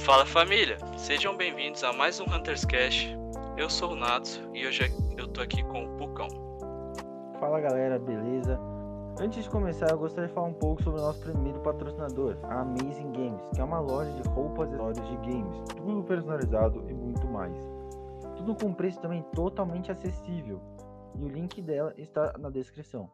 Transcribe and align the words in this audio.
Fala 0.00 0.24
família, 0.24 0.78
sejam 0.96 1.36
bem-vindos 1.36 1.84
a 1.84 1.92
mais 1.92 2.18
um 2.20 2.24
Hunters 2.24 2.64
Cash. 2.64 3.14
Eu 3.58 3.68
sou 3.68 3.92
o 3.92 3.94
Natsu 3.94 4.40
e 4.54 4.66
hoje 4.66 4.90
eu 5.18 5.28
tô 5.28 5.42
aqui 5.42 5.62
com 5.64 5.84
o 5.84 5.96
Pucão. 5.98 6.26
Fala 7.38 7.60
galera, 7.60 7.98
beleza? 7.98 8.58
Antes 9.20 9.44
de 9.44 9.50
começar, 9.50 9.90
eu 9.90 9.98
gostaria 9.98 10.28
de 10.28 10.34
falar 10.34 10.46
um 10.46 10.54
pouco 10.54 10.82
sobre 10.82 11.00
o 11.00 11.02
nosso 11.02 11.20
primeiro 11.20 11.60
patrocinador, 11.60 12.34
a 12.44 12.62
Amazing 12.62 13.12
Games, 13.12 13.42
que 13.54 13.60
é 13.60 13.64
uma 13.64 13.78
loja 13.78 14.10
de 14.12 14.26
roupas 14.30 14.70
e 14.70 14.74
acessórios 14.74 15.06
de 15.06 15.16
games, 15.16 15.64
tudo 15.76 16.02
personalizado 16.04 16.82
e 16.88 16.94
muito 16.94 17.26
mais. 17.26 17.54
Tudo 18.36 18.54
com 18.54 18.72
preço 18.72 18.98
também 19.00 19.22
totalmente 19.34 19.92
acessível, 19.92 20.62
e 21.14 21.22
o 21.22 21.28
link 21.28 21.60
dela 21.60 21.92
está 21.98 22.32
na 22.38 22.48
descrição. 22.48 23.10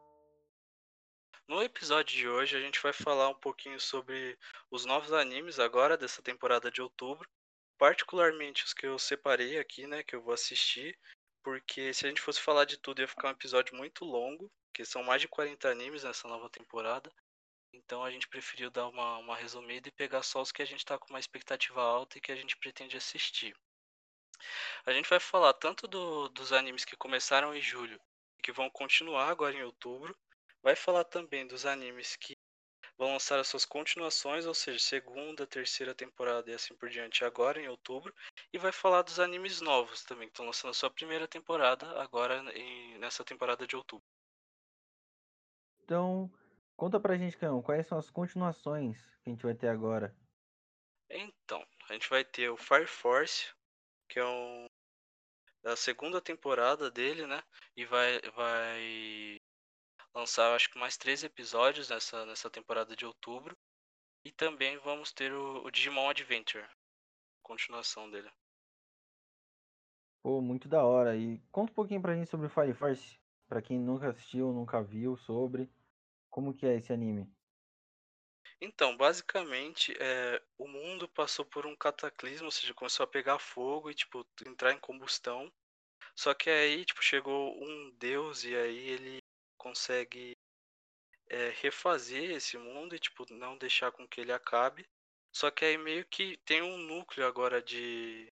Episódio 1.86 2.16
de 2.16 2.28
hoje 2.28 2.56
a 2.56 2.60
gente 2.60 2.82
vai 2.82 2.92
falar 2.92 3.28
um 3.28 3.38
pouquinho 3.38 3.78
sobre 3.78 4.36
os 4.72 4.84
novos 4.84 5.12
animes 5.12 5.60
agora 5.60 5.96
dessa 5.96 6.20
temporada 6.20 6.68
de 6.68 6.82
outubro, 6.82 7.30
particularmente 7.78 8.64
os 8.64 8.74
que 8.74 8.88
eu 8.88 8.98
separei 8.98 9.56
aqui, 9.56 9.86
né, 9.86 10.02
que 10.02 10.16
eu 10.16 10.20
vou 10.20 10.34
assistir, 10.34 10.98
porque 11.44 11.94
se 11.94 12.04
a 12.04 12.08
gente 12.08 12.20
fosse 12.20 12.40
falar 12.40 12.64
de 12.64 12.76
tudo 12.76 13.00
ia 13.00 13.06
ficar 13.06 13.28
um 13.28 13.30
episódio 13.30 13.76
muito 13.76 14.04
longo, 14.04 14.50
porque 14.66 14.84
são 14.84 15.04
mais 15.04 15.20
de 15.20 15.28
40 15.28 15.70
animes 15.70 16.02
nessa 16.02 16.26
nova 16.26 16.50
temporada. 16.50 17.08
Então 17.72 18.02
a 18.02 18.10
gente 18.10 18.26
preferiu 18.26 18.68
dar 18.68 18.88
uma, 18.88 19.18
uma 19.18 19.36
resumida 19.36 19.88
e 19.88 19.92
pegar 19.92 20.24
só 20.24 20.42
os 20.42 20.50
que 20.50 20.62
a 20.62 20.66
gente 20.66 20.80
está 20.80 20.98
com 20.98 21.10
uma 21.10 21.20
expectativa 21.20 21.80
alta 21.80 22.18
e 22.18 22.20
que 22.20 22.32
a 22.32 22.36
gente 22.36 22.56
pretende 22.56 22.96
assistir. 22.96 23.54
A 24.84 24.92
gente 24.92 25.08
vai 25.08 25.20
falar 25.20 25.52
tanto 25.52 25.86
do, 25.86 26.28
dos 26.30 26.52
animes 26.52 26.84
que 26.84 26.96
começaram 26.96 27.54
em 27.54 27.62
julho 27.62 28.00
e 28.40 28.42
que 28.42 28.50
vão 28.50 28.68
continuar 28.70 29.28
agora 29.28 29.54
em 29.54 29.62
outubro, 29.62 30.18
vai 30.66 30.74
falar 30.74 31.04
também 31.04 31.46
dos 31.46 31.64
animes 31.64 32.16
que 32.16 32.36
vão 32.98 33.12
lançar 33.12 33.38
as 33.38 33.46
suas 33.46 33.64
continuações, 33.64 34.46
ou 34.46 34.52
seja, 34.52 34.80
segunda, 34.80 35.46
terceira 35.46 35.94
temporada 35.94 36.50
e 36.50 36.54
assim 36.54 36.74
por 36.74 36.88
diante 36.88 37.24
agora 37.24 37.60
em 37.60 37.68
outubro, 37.68 38.12
e 38.52 38.58
vai 38.58 38.72
falar 38.72 39.02
dos 39.02 39.20
animes 39.20 39.60
novos 39.60 40.02
também, 40.02 40.26
que 40.26 40.32
estão 40.32 40.46
lançando 40.46 40.72
a 40.72 40.74
sua 40.74 40.90
primeira 40.90 41.28
temporada 41.28 41.86
agora 42.02 42.42
em, 42.52 42.98
nessa 42.98 43.24
temporada 43.24 43.64
de 43.64 43.76
outubro. 43.76 44.04
Então, 45.84 46.28
conta 46.76 46.98
pra 46.98 47.16
gente, 47.16 47.36
Cão, 47.36 47.62
quais 47.62 47.86
são 47.86 47.96
as 47.96 48.10
continuações 48.10 48.98
que 49.22 49.30
a 49.30 49.30
gente 49.30 49.44
vai 49.44 49.54
ter 49.54 49.68
agora? 49.68 50.12
Então, 51.08 51.64
a 51.88 51.92
gente 51.92 52.10
vai 52.10 52.24
ter 52.24 52.50
o 52.50 52.56
Fire 52.56 52.88
Force, 52.88 53.54
que 54.08 54.18
é 54.18 54.24
um 54.26 54.66
da 55.62 55.76
segunda 55.76 56.20
temporada 56.20 56.90
dele, 56.90 57.24
né? 57.24 57.40
E 57.76 57.84
vai 57.84 58.20
vai 58.34 59.40
lançar 60.16 60.54
acho 60.54 60.70
que 60.70 60.78
mais 60.78 60.96
três 60.96 61.22
episódios 61.22 61.90
nessa, 61.90 62.24
nessa 62.24 62.48
temporada 62.48 62.96
de 62.96 63.04
outubro. 63.04 63.56
E 64.24 64.32
também 64.32 64.78
vamos 64.78 65.12
ter 65.12 65.32
o, 65.32 65.64
o 65.64 65.70
Digimon 65.70 66.08
Adventure, 66.08 66.66
continuação 67.42 68.10
dele. 68.10 68.30
Pô, 70.22 70.40
muito 70.40 70.68
da 70.68 70.82
hora. 70.82 71.16
E 71.16 71.38
conta 71.52 71.70
um 71.70 71.74
pouquinho 71.74 72.02
pra 72.02 72.14
gente 72.14 72.30
sobre 72.30 72.46
o 72.46 72.50
Fire 72.50 72.74
Force, 72.74 73.20
pra 73.46 73.62
quem 73.62 73.78
nunca 73.78 74.08
assistiu, 74.08 74.52
nunca 74.52 74.82
viu 74.82 75.16
sobre. 75.16 75.70
Como 76.28 76.52
que 76.52 76.66
é 76.66 76.76
esse 76.76 76.92
anime? 76.92 77.30
Então, 78.60 78.96
basicamente, 78.96 79.94
é, 80.00 80.42
o 80.58 80.66
mundo 80.66 81.06
passou 81.08 81.44
por 81.44 81.66
um 81.66 81.76
cataclismo, 81.76 82.46
ou 82.46 82.50
seja, 82.50 82.74
começou 82.74 83.04
a 83.04 83.06
pegar 83.06 83.38
fogo 83.38 83.90
e, 83.90 83.94
tipo, 83.94 84.26
entrar 84.46 84.72
em 84.72 84.78
combustão. 84.80 85.52
Só 86.16 86.34
que 86.34 86.50
aí, 86.50 86.84
tipo, 86.84 87.02
chegou 87.04 87.54
um 87.62 87.90
deus 87.98 88.44
e 88.44 88.56
aí 88.56 88.88
ele 88.88 89.25
consegue 89.66 90.36
é, 91.28 91.48
refazer 91.60 92.30
esse 92.30 92.56
mundo 92.56 92.94
e 92.94 93.00
tipo 93.00 93.26
não 93.32 93.58
deixar 93.58 93.90
com 93.90 94.06
que 94.06 94.20
ele 94.20 94.32
acabe. 94.32 94.86
Só 95.34 95.50
que 95.50 95.64
aí 95.64 95.76
meio 95.76 96.04
que 96.06 96.36
tem 96.44 96.62
um 96.62 96.78
núcleo 96.78 97.26
agora 97.26 97.60
de 97.60 98.32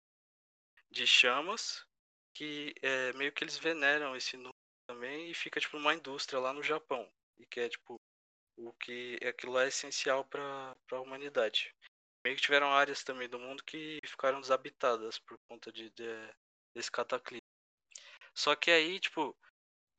de 0.90 1.06
chamas 1.06 1.86
que 2.34 2.74
é, 2.82 3.14
meio 3.14 3.32
que 3.32 3.42
eles 3.42 3.56
veneram 3.56 4.14
esse 4.14 4.36
núcleo 4.36 4.52
também 4.86 5.30
e 5.30 5.34
fica 5.34 5.58
tipo 5.58 5.78
uma 5.78 5.94
indústria 5.94 6.38
lá 6.38 6.52
no 6.52 6.62
Japão 6.62 7.10
e 7.38 7.46
que 7.46 7.60
é 7.60 7.68
tipo 7.68 7.98
o 8.58 8.74
que 8.74 9.18
aquilo 9.26 9.58
é 9.58 9.68
essencial 9.68 10.26
para 10.26 10.76
a 10.90 11.00
humanidade. 11.00 11.74
Meio 12.22 12.36
que 12.36 12.42
tiveram 12.42 12.74
áreas 12.74 13.02
também 13.02 13.26
do 13.26 13.38
mundo 13.38 13.64
que 13.64 13.98
ficaram 14.04 14.38
desabitadas 14.38 15.18
por 15.18 15.38
conta 15.48 15.72
de, 15.72 15.88
de 15.90 16.34
desse 16.76 16.90
cataclismo. 16.90 17.40
Só 18.34 18.54
que 18.54 18.70
aí, 18.70 19.00
tipo, 19.00 19.34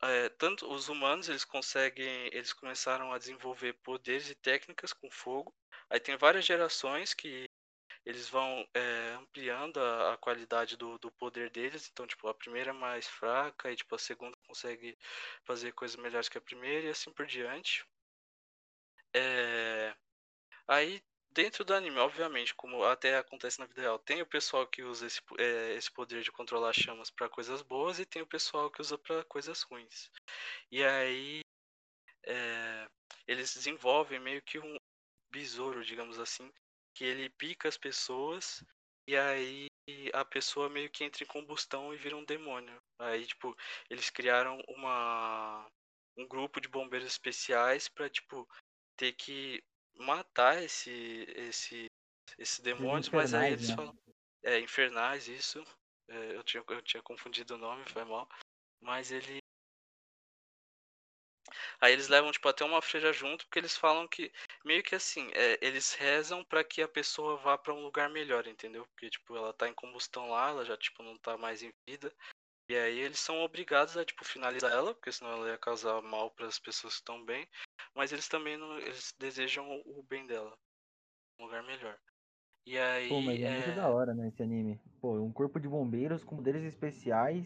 é, 0.09 0.29
tanto 0.29 0.71
os 0.71 0.89
humanos 0.89 1.29
eles 1.29 1.45
conseguem, 1.45 2.27
eles 2.33 2.53
começaram 2.53 3.13
a 3.13 3.17
desenvolver 3.17 3.73
poderes 3.83 4.29
e 4.29 4.35
técnicas 4.35 4.93
com 4.93 5.09
fogo. 5.09 5.53
Aí 5.89 5.99
tem 5.99 6.17
várias 6.17 6.45
gerações 6.45 7.13
que 7.13 7.49
eles 8.05 8.27
vão 8.29 8.67
é, 8.73 9.13
ampliando 9.13 9.79
a, 9.79 10.13
a 10.13 10.17
qualidade 10.17 10.75
do, 10.77 10.97
do, 10.97 11.11
poder 11.11 11.49
deles. 11.49 11.89
Então, 11.91 12.05
tipo, 12.05 12.27
a 12.27 12.33
primeira 12.33 12.71
é 12.71 12.73
mais 12.73 13.07
fraca 13.07 13.71
e 13.71 13.75
tipo 13.75 13.95
a 13.95 13.99
segunda 13.99 14.35
consegue 14.47 14.97
fazer 15.45 15.71
coisas 15.73 15.97
melhores 15.97 16.29
que 16.29 16.37
a 16.37 16.41
primeira 16.41 16.87
e 16.87 16.89
assim 16.89 17.11
por 17.13 17.25
diante. 17.25 17.85
É... 19.15 19.95
Aí 20.67 21.01
dentro 21.33 21.65
do 21.65 21.73
anime, 21.73 21.97
obviamente, 21.97 22.53
como 22.55 22.83
até 22.83 23.17
acontece 23.17 23.59
na 23.59 23.65
vida 23.65 23.81
real, 23.81 23.99
tem 23.99 24.21
o 24.21 24.25
pessoal 24.25 24.67
que 24.67 24.83
usa 24.83 25.07
esse, 25.07 25.19
é, 25.39 25.73
esse 25.75 25.91
poder 25.91 26.21
de 26.21 26.31
controlar 26.31 26.73
chamas 26.73 27.09
para 27.09 27.29
coisas 27.29 27.61
boas 27.61 27.99
e 27.99 28.05
tem 28.05 28.21
o 28.21 28.27
pessoal 28.27 28.69
que 28.71 28.81
usa 28.81 28.97
para 28.97 29.23
coisas 29.25 29.61
ruins. 29.63 30.09
E 30.71 30.83
aí 30.83 31.41
é, 32.25 32.87
eles 33.27 33.53
desenvolvem 33.53 34.19
meio 34.19 34.41
que 34.41 34.59
um 34.59 34.75
besouro, 35.31 35.83
digamos 35.83 36.19
assim, 36.19 36.51
que 36.95 37.03
ele 37.03 37.29
pica 37.29 37.67
as 37.67 37.77
pessoas 37.77 38.63
e 39.07 39.17
aí 39.17 39.67
a 40.13 40.23
pessoa 40.23 40.69
meio 40.69 40.89
que 40.89 41.03
entra 41.03 41.23
em 41.23 41.27
combustão 41.27 41.93
e 41.93 41.97
vira 41.97 42.15
um 42.15 42.23
demônio. 42.23 42.81
Aí, 42.99 43.25
tipo, 43.25 43.55
eles 43.89 44.09
criaram 44.09 44.61
uma 44.67 45.67
um 46.15 46.27
grupo 46.27 46.61
de 46.61 46.67
bombeiros 46.67 47.07
especiais 47.07 47.89
para 47.89 48.07
tipo 48.07 48.47
ter 48.95 49.13
que 49.13 49.63
matar 49.95 50.61
esse 50.63 51.25
esse 51.35 51.85
esse 52.37 52.61
demônios, 52.61 53.09
mas 53.09 53.33
aí 53.33 53.53
eles 53.53 53.69
né? 53.69 53.75
falam 53.75 53.95
é 54.43 54.59
infernais 54.59 55.27
isso. 55.27 55.63
É, 56.07 56.35
eu 56.35 56.43
tinha 56.43 56.63
eu 56.67 56.81
tinha 56.81 57.01
confundido 57.01 57.55
o 57.55 57.57
nome, 57.57 57.83
foi 57.89 58.03
mal. 58.03 58.27
Mas 58.81 59.11
ele 59.11 59.39
Aí 61.79 61.91
eles 61.91 62.07
levam 62.07 62.31
tipo 62.31 62.47
até 62.47 62.63
uma 62.63 62.81
freira 62.81 63.11
junto, 63.11 63.45
porque 63.45 63.59
eles 63.59 63.75
falam 63.75 64.07
que 64.07 64.31
meio 64.63 64.81
que 64.81 64.95
assim, 64.95 65.29
é, 65.33 65.57
eles 65.61 65.93
rezam 65.93 66.43
para 66.43 66.63
que 66.63 66.81
a 66.81 66.87
pessoa 66.87 67.37
vá 67.37 67.57
para 67.57 67.73
um 67.73 67.83
lugar 67.83 68.09
melhor, 68.09 68.47
entendeu? 68.47 68.85
Porque 68.87 69.09
tipo 69.09 69.35
ela 69.35 69.53
tá 69.53 69.67
em 69.67 69.73
combustão 69.73 70.29
lá, 70.29 70.49
ela 70.49 70.65
já 70.65 70.77
tipo 70.77 71.03
não 71.03 71.17
tá 71.17 71.37
mais 71.37 71.61
em 71.61 71.71
vida. 71.87 72.13
E 72.69 72.75
aí 72.75 72.99
eles 72.99 73.19
são 73.19 73.41
obrigados 73.41 73.97
a 73.97 74.05
tipo 74.05 74.23
finalizar 74.23 74.71
ela, 74.71 74.93
porque 74.93 75.11
senão 75.11 75.31
ela 75.33 75.49
ia 75.49 75.57
causar 75.57 76.01
mal 76.01 76.31
para 76.31 76.47
as 76.47 76.57
pessoas 76.57 76.93
que 76.93 77.01
estão 77.01 77.23
bem, 77.25 77.47
mas 77.95 78.11
eles 78.11 78.27
também 78.27 78.57
não, 78.57 78.77
eles 78.79 79.13
desejam 79.17 79.65
o 79.85 80.03
bem 80.03 80.25
dela, 80.25 80.57
um 81.39 81.45
lugar 81.45 81.63
melhor. 81.63 81.97
E 82.65 82.77
aí 82.77 83.09
Pô, 83.09 83.21
mas 83.21 83.41
é, 83.41 83.43
é 83.43 83.51
muito 83.51 83.75
da 83.75 83.89
hora, 83.89 84.13
né, 84.13 84.27
esse 84.27 84.41
anime. 84.41 84.79
Pô, 85.01 85.19
um 85.19 85.31
corpo 85.31 85.59
de 85.59 85.67
bombeiros 85.67 86.23
com 86.23 86.37
poderes 86.37 86.63
especiais 86.63 87.45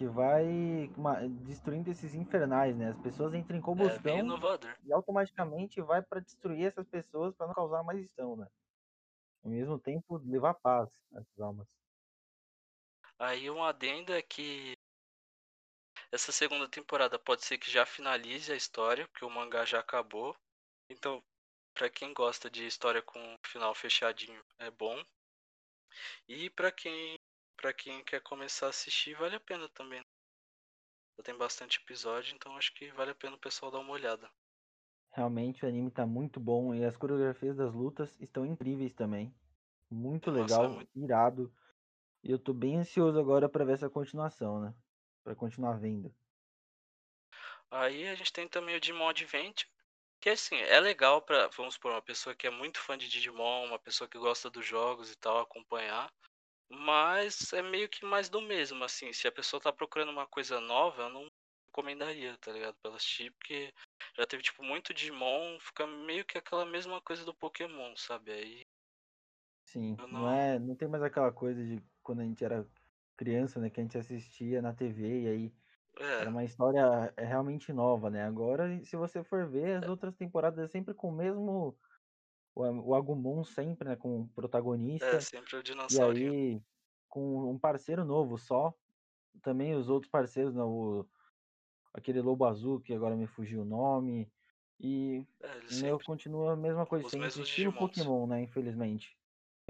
que 0.00 0.06
vai 0.06 0.88
destruindo 1.42 1.90
esses 1.90 2.14
infernais, 2.14 2.74
né? 2.74 2.88
As 2.88 2.98
pessoas 3.00 3.34
entram 3.34 3.58
em 3.58 3.60
combustão 3.60 4.16
é 4.16 4.76
e 4.82 4.92
automaticamente 4.94 5.82
vai 5.82 6.00
para 6.00 6.20
destruir 6.20 6.64
essas 6.64 6.88
pessoas 6.88 7.34
para 7.34 7.46
não 7.46 7.54
causar 7.54 7.82
mais 7.82 8.08
dano, 8.16 8.36
né? 8.36 8.46
Ao 9.44 9.50
mesmo 9.50 9.78
tempo 9.78 10.16
levar 10.24 10.54
paz 10.54 10.88
às 11.12 11.26
almas. 11.38 11.68
Aí 13.18 13.50
um 13.50 13.62
adendo 13.62 14.14
é 14.14 14.22
que 14.22 14.74
essa 16.12 16.32
segunda 16.32 16.68
temporada 16.68 17.18
pode 17.18 17.44
ser 17.44 17.58
que 17.58 17.70
já 17.70 17.86
finalize 17.86 18.52
a 18.52 18.56
história, 18.56 19.06
porque 19.08 19.24
o 19.24 19.30
mangá 19.30 19.64
já 19.64 19.78
acabou. 19.78 20.36
Então, 20.88 21.22
para 21.72 21.88
quem 21.88 22.12
gosta 22.12 22.50
de 22.50 22.66
história 22.66 23.00
com 23.00 23.38
final 23.46 23.74
fechadinho, 23.74 24.42
é 24.58 24.70
bom. 24.70 25.00
E 26.28 26.50
para 26.50 26.72
quem 26.72 27.18
para 27.56 27.74
quem 27.74 28.02
quer 28.04 28.22
começar 28.22 28.66
a 28.66 28.70
assistir, 28.70 29.14
vale 29.14 29.36
a 29.36 29.40
pena 29.40 29.68
também. 29.68 30.02
Já 31.18 31.24
tem 31.24 31.36
bastante 31.36 31.78
episódio, 31.78 32.34
então 32.34 32.56
acho 32.56 32.72
que 32.74 32.90
vale 32.92 33.10
a 33.10 33.14
pena 33.14 33.36
o 33.36 33.40
pessoal 33.40 33.70
dar 33.70 33.80
uma 33.80 33.92
olhada. 33.92 34.30
Realmente 35.12 35.64
o 35.64 35.68
anime 35.68 35.90
tá 35.90 36.06
muito 36.06 36.40
bom 36.40 36.74
e 36.74 36.82
as 36.84 36.96
coreografias 36.96 37.56
das 37.56 37.74
lutas 37.74 38.16
estão 38.18 38.46
incríveis 38.46 38.94
também. 38.94 39.34
Muito 39.90 40.30
Nossa, 40.30 40.42
legal, 40.42 40.64
é 40.64 40.68
muito... 40.68 40.90
irado. 40.98 41.52
E 42.24 42.30
eu 42.30 42.38
tô 42.38 42.54
bem 42.54 42.78
ansioso 42.78 43.18
agora 43.18 43.48
para 43.48 43.64
ver 43.64 43.74
essa 43.74 43.90
continuação, 43.90 44.60
né? 44.60 44.74
Para 45.24 45.34
continuar 45.34 45.78
vendo. 45.78 46.14
Aí 47.70 48.08
a 48.08 48.14
gente 48.14 48.32
tem 48.32 48.48
também 48.48 48.76
o 48.76 48.80
Digimon 48.80 49.08
Adventure, 49.08 49.68
que 50.20 50.30
assim, 50.30 50.56
é 50.56 50.80
legal 50.80 51.22
para, 51.22 51.48
vamos 51.48 51.74
supor, 51.74 51.92
uma 51.92 52.02
pessoa 52.02 52.34
que 52.34 52.46
é 52.46 52.50
muito 52.50 52.80
fã 52.80 52.98
de 52.98 53.08
Digimon, 53.08 53.66
uma 53.66 53.78
pessoa 53.78 54.08
que 54.08 54.18
gosta 54.18 54.50
dos 54.50 54.66
jogos 54.66 55.10
e 55.12 55.16
tal, 55.16 55.38
acompanhar. 55.40 56.12
Mas 56.70 57.52
é 57.52 57.62
meio 57.62 57.88
que 57.88 58.04
mais 58.04 58.28
do 58.28 58.40
mesmo, 58.42 58.84
assim, 58.84 59.12
se 59.12 59.28
a 59.28 59.32
pessoa 59.32 59.60
tá 59.60 59.72
procurando 59.72 60.10
uma 60.10 60.26
coisa 60.26 60.60
nova, 60.60 61.04
eu 61.04 61.10
não 61.10 61.28
recomendaria, 61.70 62.36
tá 62.38 62.52
ligado? 62.52 62.76
Pra 62.82 62.94
assistir, 62.96 63.32
porque 63.32 63.72
já 64.16 64.26
teve, 64.26 64.42
tipo, 64.42 64.62
muito 64.64 64.94
Digimon, 64.94 65.58
fica 65.60 65.86
meio 65.86 66.24
que 66.24 66.38
aquela 66.38 66.66
mesma 66.66 67.00
coisa 67.02 67.24
do 67.24 67.34
Pokémon, 67.34 67.96
sabe? 67.96 68.32
Aí 68.32 68.66
Sim, 69.64 69.96
não 70.10 70.28
não. 70.28 70.28
é, 70.28 70.58
não 70.58 70.74
tem 70.74 70.88
mais 70.88 71.02
aquela 71.02 71.32
coisa 71.32 71.64
de 71.64 71.82
quando 72.02 72.20
a 72.20 72.24
gente 72.24 72.44
era 72.44 72.66
criança, 73.20 73.60
né, 73.60 73.70
que 73.70 73.80
a 73.80 73.84
gente 73.84 73.98
assistia 73.98 74.62
na 74.62 74.74
TV 74.74 75.22
e 75.24 75.28
aí 75.28 75.54
É, 75.98 76.20
era 76.20 76.30
uma 76.30 76.44
história 76.44 77.14
é, 77.16 77.24
realmente 77.24 77.72
nova, 77.72 78.10
né? 78.10 78.24
Agora, 78.24 78.82
se 78.84 78.96
você 78.96 79.24
for 79.24 79.48
ver, 79.48 79.78
as 79.78 79.88
outras 79.88 80.16
temporadas 80.16 80.58
é 80.60 80.68
sempre 80.68 80.94
com 80.94 81.10
o 81.10 81.12
mesmo 81.16 81.78
o, 82.54 82.62
o 82.64 82.94
Agumon 82.96 83.44
sempre, 83.44 83.88
né, 83.88 83.96
com 83.96 84.22
o 84.22 84.28
é, 85.00 85.18
protagonista 85.18 85.20
sempre 85.20 85.56
o 85.56 85.62
e 85.88 85.98
dinossaurinho. 86.02 86.34
aí 86.38 86.62
com 87.08 87.50
um 87.50 87.58
parceiro 87.58 88.04
novo 88.04 88.38
só. 88.38 88.74
Também 89.42 89.74
os 89.76 89.88
outros 89.90 90.10
parceiros, 90.10 90.54
né, 90.54 90.62
o, 90.64 91.06
aquele 91.94 92.20
Lobo 92.20 92.44
Azul 92.46 92.80
que 92.80 92.94
agora 92.94 93.16
me 93.16 93.26
fugiu 93.26 93.62
o 93.62 93.64
nome 93.64 94.32
e 94.80 95.26
É, 95.42 95.60
meu 95.70 96.00
continua 96.00 96.52
a 96.54 96.56
mesma 96.56 96.86
coisa 96.86 97.08
mesmos 97.18 97.48
estilo 97.48 97.72
Digimons. 97.72 97.72
Pokémon, 97.72 98.26
né, 98.26 98.42
infelizmente. 98.42 99.19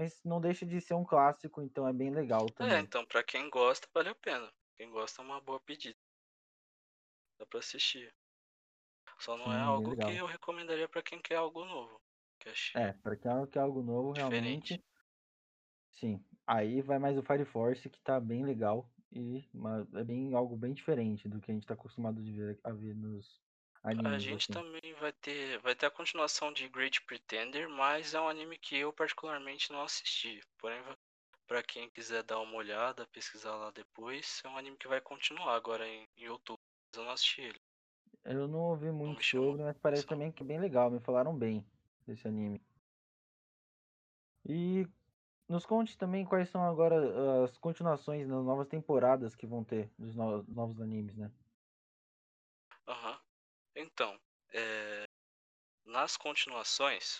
Mas 0.01 0.21
não 0.25 0.41
deixa 0.41 0.65
de 0.65 0.81
ser 0.81 0.95
um 0.95 1.05
clássico, 1.05 1.61
então 1.61 1.87
é 1.87 1.93
bem 1.93 2.09
legal 2.11 2.51
É, 2.61 2.79
também. 2.79 2.79
então, 2.79 3.05
pra 3.05 3.23
quem 3.25 3.49
gosta, 3.49 3.89
vale 3.93 4.07
a 4.09 4.15
pena. 4.15 4.49
Quem 4.77 4.89
gosta 4.89 5.21
é 5.21 5.25
uma 5.25 5.41
boa 5.41 5.59
pedida. 5.59 5.97
Dá 7.37 7.45
pra 7.45 7.59
assistir. 7.59 8.15
Só 9.21 9.37
não 9.37 9.53
é 9.53 9.59
Sim, 9.59 9.75
bem 9.75 9.85
algo 9.85 9.95
que 9.95 10.11
legal. 10.11 10.17
eu 10.17 10.25
recomendaria 10.25 10.89
pra 10.89 11.01
quem 11.01 11.21
quer 11.21 11.35
algo 11.35 11.63
novo. 11.63 12.01
Que 12.37 12.49
É, 12.73 12.91
para 12.93 13.15
quem 13.15 13.31
quer 13.47 13.59
algo 13.59 13.81
novo, 13.81 14.11
diferente. 14.13 14.71
realmente, 14.71 14.83
sim. 15.91 16.23
Aí 16.45 16.81
vai 16.81 16.99
mais 16.99 17.17
o 17.17 17.23
Fire 17.23 17.45
Force, 17.45 17.89
que 17.89 18.01
tá 18.01 18.19
bem 18.19 18.43
legal 18.43 18.91
e 19.11 19.47
uma- 19.53 19.87
é 19.93 20.03
bem 20.03 20.33
algo 20.33 20.55
bem 20.57 20.73
diferente 20.73 21.27
do 21.29 21.39
que 21.41 21.51
a 21.51 21.53
gente 21.53 21.67
tá 21.67 21.73
acostumado 21.73 22.21
de 22.23 22.31
ver, 22.31 22.59
a 22.63 22.71
ver 22.71 22.95
nos 22.95 23.41
A 24.03 24.17
animes, 24.17 24.19
gente 24.19 24.49
assim. 24.49 24.51
também 24.51 24.93
vai 24.95 25.13
ter, 25.13 25.57
vai 25.59 25.73
ter 25.73 25.85
a 25.85 25.91
continuação 25.91 26.51
de 26.51 26.67
Great 26.67 27.01
Pretender, 27.05 27.69
mas 27.69 28.13
é 28.13 28.19
um 28.19 28.27
anime 28.27 28.57
que 28.57 28.75
eu 28.75 28.91
particularmente 28.91 29.71
não 29.71 29.81
assisti. 29.83 30.41
Porém, 30.57 30.83
pra 31.47 31.63
quem 31.63 31.89
quiser 31.89 32.23
dar 32.23 32.39
uma 32.41 32.57
olhada, 32.57 33.07
pesquisar 33.07 33.55
lá 33.55 33.71
depois, 33.71 34.41
é 34.45 34.49
um 34.49 34.57
anime 34.57 34.77
que 34.77 34.87
vai 34.89 35.01
continuar 35.01 35.55
agora 35.55 35.87
em, 35.87 36.07
em 36.17 36.29
outubro. 36.29 36.61
Mas 36.93 36.99
eu 36.99 37.05
não 37.05 37.13
assisti 37.13 37.41
ele, 37.41 37.61
Eu 38.25 38.47
não 38.47 38.61
ouvi 38.61 38.91
muito 38.91 39.23
sobre, 39.23 39.61
mas 39.63 39.77
parece 39.77 40.07
também 40.07 40.31
que 40.31 40.41
é 40.41 40.45
bem 40.45 40.59
legal, 40.59 40.89
me 40.89 40.99
falaram 40.99 41.37
bem 41.37 41.63
desse 42.05 42.27
anime. 42.27 42.59
E 44.45 44.87
nos 45.49 45.65
conte 45.65 45.97
também 45.97 46.25
quais 46.25 46.49
são 46.49 46.63
agora 46.63 47.43
as 47.45 47.57
continuações 47.57 48.27
nas 48.27 48.45
novas 48.45 48.67
temporadas 48.67 49.35
que 49.35 49.47
vão 49.47 49.63
ter 49.63 49.91
dos 49.97 50.15
no- 50.15 50.43
novos 50.45 50.81
animes, 50.81 51.17
né? 51.17 51.31
Então, 53.81 54.19
é, 54.53 55.05
nas 55.85 56.15
continuações, 56.15 57.19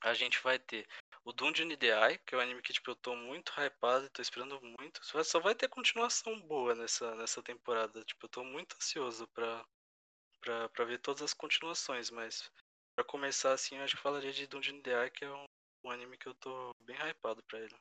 a 0.00 0.14
gente 0.14 0.40
vai 0.42 0.58
ter 0.58 0.86
o 1.24 1.32
Dungeon 1.32 1.70
Ideai, 1.70 2.18
que 2.18 2.34
é 2.34 2.38
um 2.38 2.40
anime 2.40 2.62
que 2.62 2.72
tipo, 2.72 2.90
eu 2.90 2.96
tô 2.96 3.14
muito 3.14 3.52
hypado 3.60 4.06
e 4.06 4.10
tô 4.10 4.22
esperando 4.22 4.60
muito. 4.62 5.00
Só 5.24 5.40
vai 5.40 5.54
ter 5.54 5.68
continuação 5.68 6.40
boa 6.40 6.74
nessa, 6.74 7.14
nessa 7.16 7.42
temporada. 7.42 8.02
Tipo, 8.04 8.26
eu 8.26 8.30
tô 8.30 8.44
muito 8.44 8.76
ansioso 8.76 9.26
pra, 9.28 9.64
pra, 10.40 10.68
pra 10.70 10.84
ver 10.84 10.98
todas 10.98 11.22
as 11.22 11.34
continuações, 11.34 12.10
mas 12.10 12.50
pra 12.96 13.04
começar 13.04 13.52
assim, 13.52 13.76
eu 13.76 13.84
acho 13.84 13.96
que 13.96 14.02
falaria 14.02 14.32
de 14.32 14.46
Dungeon 14.46 14.76
Ideai, 14.76 15.10
que 15.10 15.24
é 15.24 15.30
um, 15.30 15.44
um 15.84 15.90
anime 15.90 16.16
que 16.16 16.28
eu 16.28 16.34
tô 16.34 16.74
bem 16.80 16.96
hypado 16.96 17.42
pra 17.44 17.60
ele. 17.60 17.76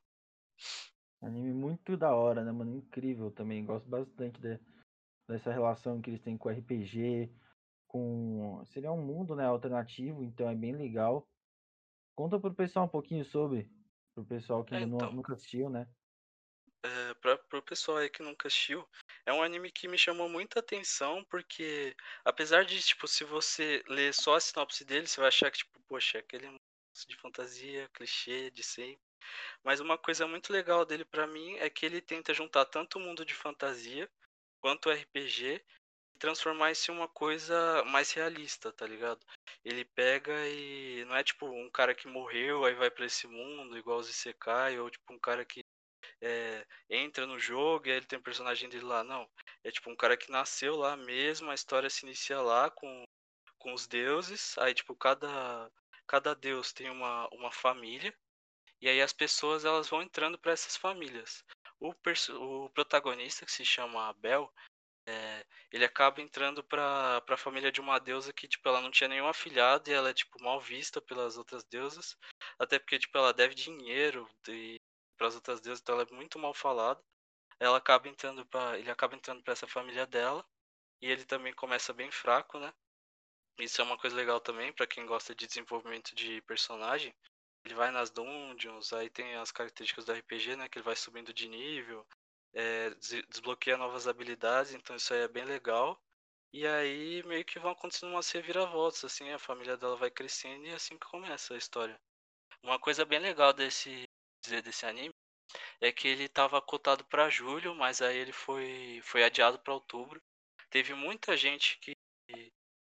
Anime 1.22 1.54
muito 1.54 1.98
da 1.98 2.14
hora, 2.14 2.44
né, 2.44 2.52
mano? 2.52 2.76
Incrível 2.76 3.32
também. 3.32 3.66
Gosto 3.66 3.88
bastante 3.88 4.40
de- 4.40 4.60
dessa 5.28 5.52
relação 5.52 6.02
que 6.02 6.10
eles 6.10 6.22
têm 6.22 6.38
com 6.38 6.50
RPG, 6.50 7.32
com. 7.88 8.64
Seria 8.66 8.92
um 8.92 9.06
mundo, 9.06 9.36
né, 9.36 9.46
alternativo, 9.46 10.24
então 10.24 10.50
é 10.50 10.56
bem 10.56 10.74
legal. 10.76 11.28
Conta 12.16 12.40
pro 12.40 12.54
pessoal 12.56 12.86
um 12.86 12.90
pouquinho 12.90 13.26
sobre, 13.26 13.72
pro 14.16 14.26
pessoal 14.26 14.64
que 14.66 14.76
É, 14.76 14.82
nu- 14.82 15.12
então, 15.12 15.14
nunca 15.14 15.34
assistiu, 15.34 15.70
né? 15.70 15.88
é, 16.84 17.14
pra, 17.16 17.38
pro 17.38 17.62
pessoal 17.62 17.98
aí 17.98 18.10
que 18.10 18.22
nunca 18.24 18.48
assistiu, 18.48 18.88
é 19.26 19.34
um 19.34 19.42
anime 19.42 19.72
que 19.72 19.88
me 19.88 19.98
chamou 19.98 20.30
muita 20.30 20.60
atenção, 20.60 21.24
porque 21.26 21.96
apesar 22.24 22.66
de, 22.66 22.82
tipo, 22.82 23.08
se 23.08 23.24
você 23.24 23.84
ler 23.88 24.14
só 24.14 24.36
a 24.36 24.40
sinopse 24.40 24.86
dele, 24.86 25.08
você 25.08 25.20
vai 25.20 25.28
achar 25.30 25.52
que, 25.52 25.60
tipo, 25.60 25.80
poxa, 25.88 26.18
é 26.18 26.22
aquele 26.22 26.48
mundo 26.48 26.58
de 27.08 27.16
fantasia, 27.18 27.90
clichê, 27.94 28.50
de 28.52 28.64
sempre. 28.64 29.00
Mas 29.64 29.80
uma 29.82 29.98
coisa 29.98 30.28
muito 30.28 30.54
legal 30.54 30.86
dele 30.86 31.06
pra 31.06 31.28
mim 31.28 31.56
é 31.58 31.70
que 31.70 31.86
ele 31.86 32.02
tenta 32.02 32.34
juntar 32.34 32.66
tanto 32.66 32.98
o 33.00 33.02
mundo 33.02 33.26
de 33.26 33.36
fantasia 33.36 34.10
quanto 34.62 34.90
o 34.90 34.92
RPG 34.92 35.64
transformar 36.18 36.72
isso 36.72 36.92
em 36.92 36.96
uma 36.96 37.08
coisa 37.08 37.84
mais 37.86 38.12
realista, 38.12 38.72
tá 38.72 38.86
ligado? 38.86 39.20
Ele 39.64 39.86
pega 39.86 40.34
e 40.50 41.06
não 41.06 41.16
é 41.16 41.24
tipo 41.24 41.48
um 41.48 41.70
cara 41.70 41.96
que 41.96 42.08
morreu 42.08 42.66
aí 42.66 42.74
vai 42.74 42.92
pra 42.92 43.06
esse 43.06 43.28
mundo 43.28 43.78
igual 43.78 44.00
os 44.00 44.10
Isekai 44.10 44.80
ou 44.80 44.90
tipo 44.90 45.14
um 45.14 45.20
cara 45.20 45.46
que 45.46 45.62
é, 46.22 46.66
entra 46.90 47.26
no 47.26 47.40
jogo 47.40 47.88
e 47.88 47.92
aí 47.92 47.98
ele 47.98 48.06
tem 48.06 48.20
um 48.20 48.24
personagem 48.24 48.70
dele 48.70 48.86
lá, 48.86 49.04
não. 49.04 49.30
É 49.64 49.72
tipo 49.72 49.90
um 49.90 49.96
cara 49.96 50.18
que 50.18 50.32
nasceu 50.32 50.76
lá 50.76 50.98
mesmo, 50.98 51.52
a 51.52 51.56
história 51.56 51.90
se 51.90 52.06
inicia 52.06 52.42
lá 52.42 52.70
com, 52.70 53.04
com 53.58 53.74
os 53.74 53.88
deuses, 53.88 54.58
aí 54.58 54.74
tipo 54.74 54.96
cada 54.96 55.72
cada 56.08 56.34
deus 56.34 56.72
tem 56.72 56.90
uma, 56.90 57.28
uma 57.34 57.52
família 57.52 58.14
e 58.82 58.88
aí 58.88 59.02
as 59.02 59.12
pessoas 59.12 59.66
elas 59.66 59.90
vão 59.90 60.02
entrando 60.02 60.38
para 60.38 60.54
essas 60.54 60.78
famílias. 60.78 61.44
O, 61.80 61.94
o 62.34 62.70
protagonista, 62.70 63.46
que 63.46 63.52
se 63.52 63.66
chama 63.66 64.08
Abel, 64.08 64.52
é, 65.08 65.46
ele 65.72 65.86
acaba 65.86 66.22
entrando 66.22 66.62
para 66.62 67.24
a 67.26 67.38
família 67.38 67.72
de 67.72 67.80
uma 67.80 67.98
deusa 67.98 68.34
que 68.34 68.48
tipo 68.48 68.68
ela 68.68 68.82
não 68.82 68.92
tinha 68.92 69.08
nenhum 69.08 69.28
afilhado 69.28 69.90
e 69.90 69.94
ela 69.94 70.10
é 70.10 70.14
tipo 70.14 70.42
mal 70.44 70.60
vista 70.60 71.02
pelas 71.02 71.38
outras 71.38 71.64
deusas, 71.64 72.18
até 72.60 72.78
porque 72.78 73.00
tipo 73.00 73.18
ela 73.18 73.34
deve 73.34 73.56
dinheiro 73.56 74.30
para 75.18 75.28
as 75.28 75.36
outras 75.36 75.62
deusas, 75.62 75.82
então 75.82 75.96
ela 75.96 76.06
é 76.10 76.14
muito 76.14 76.38
mal 76.38 76.54
falada. 76.54 77.02
Ela 77.60 77.78
acaba 77.78 78.08
entrando 78.10 78.46
para 78.46 78.78
ele 78.78 78.92
acaba 78.92 79.16
entrando 79.16 79.42
para 79.42 79.54
essa 79.54 79.68
família 79.68 80.06
dela 80.06 80.46
e 81.02 81.10
ele 81.10 81.24
também 81.26 81.54
começa 81.54 81.94
bem 81.94 82.12
fraco, 82.12 82.60
né? 82.60 82.74
Isso 83.60 83.82
é 83.82 83.84
uma 83.84 83.98
coisa 83.98 84.16
legal 84.16 84.40
também 84.42 84.74
para 84.74 84.86
quem 84.86 85.06
gosta 85.06 85.34
de 85.34 85.48
desenvolvimento 85.48 86.14
de 86.16 86.42
personagem. 86.42 87.16
Ele 87.66 87.74
vai 87.76 87.92
nas 87.92 88.12
dungeons, 88.12 88.94
aí 88.94 89.10
tem 89.10 89.36
as 89.36 89.52
características 89.52 90.06
do 90.06 90.14
RPG, 90.14 90.56
né? 90.56 90.70
Que 90.70 90.78
ele 90.80 90.86
vai 90.86 90.96
subindo 90.96 91.34
de 91.34 91.48
nível, 91.48 92.06
é, 92.54 92.90
desbloqueia 93.30 93.78
novas 93.78 94.08
habilidades, 94.08 94.74
então 94.74 94.96
isso 94.96 95.14
aí 95.14 95.22
é 95.22 95.28
bem 95.28 95.46
legal. 95.46 96.00
E 96.54 96.66
aí 96.66 97.24
meio 97.24 97.46
que 97.46 97.60
vão 97.60 97.72
acontecendo 97.72 98.12
umas 98.12 98.32
reviravoltas, 98.32 99.04
assim, 99.06 99.30
a 99.32 99.40
família 99.40 99.78
dela 99.78 99.96
vai 99.96 100.10
crescendo 100.10 100.66
e 100.66 100.70
é 100.70 100.76
assim 100.76 100.98
que 100.98 101.08
começa 101.08 101.54
a 101.54 101.58
história. 101.58 102.00
Uma 102.64 102.80
coisa 102.80 103.06
bem 103.06 103.20
legal 103.20 103.54
desse 103.54 104.04
desse 104.64 104.86
anime 104.86 105.14
é 105.82 105.92
que 105.92 106.08
ele 106.08 106.24
estava 106.26 106.62
cotado 106.62 107.06
para 107.06 107.30
julho, 107.30 107.76
mas 107.76 108.02
aí 108.02 108.18
ele 108.18 108.34
foi 108.34 109.02
foi 109.04 109.24
adiado 109.24 109.60
para 109.60 109.74
outubro. 109.74 110.22
Teve 110.70 110.94
muita 110.94 111.36
gente 111.38 111.78
que 111.80 111.94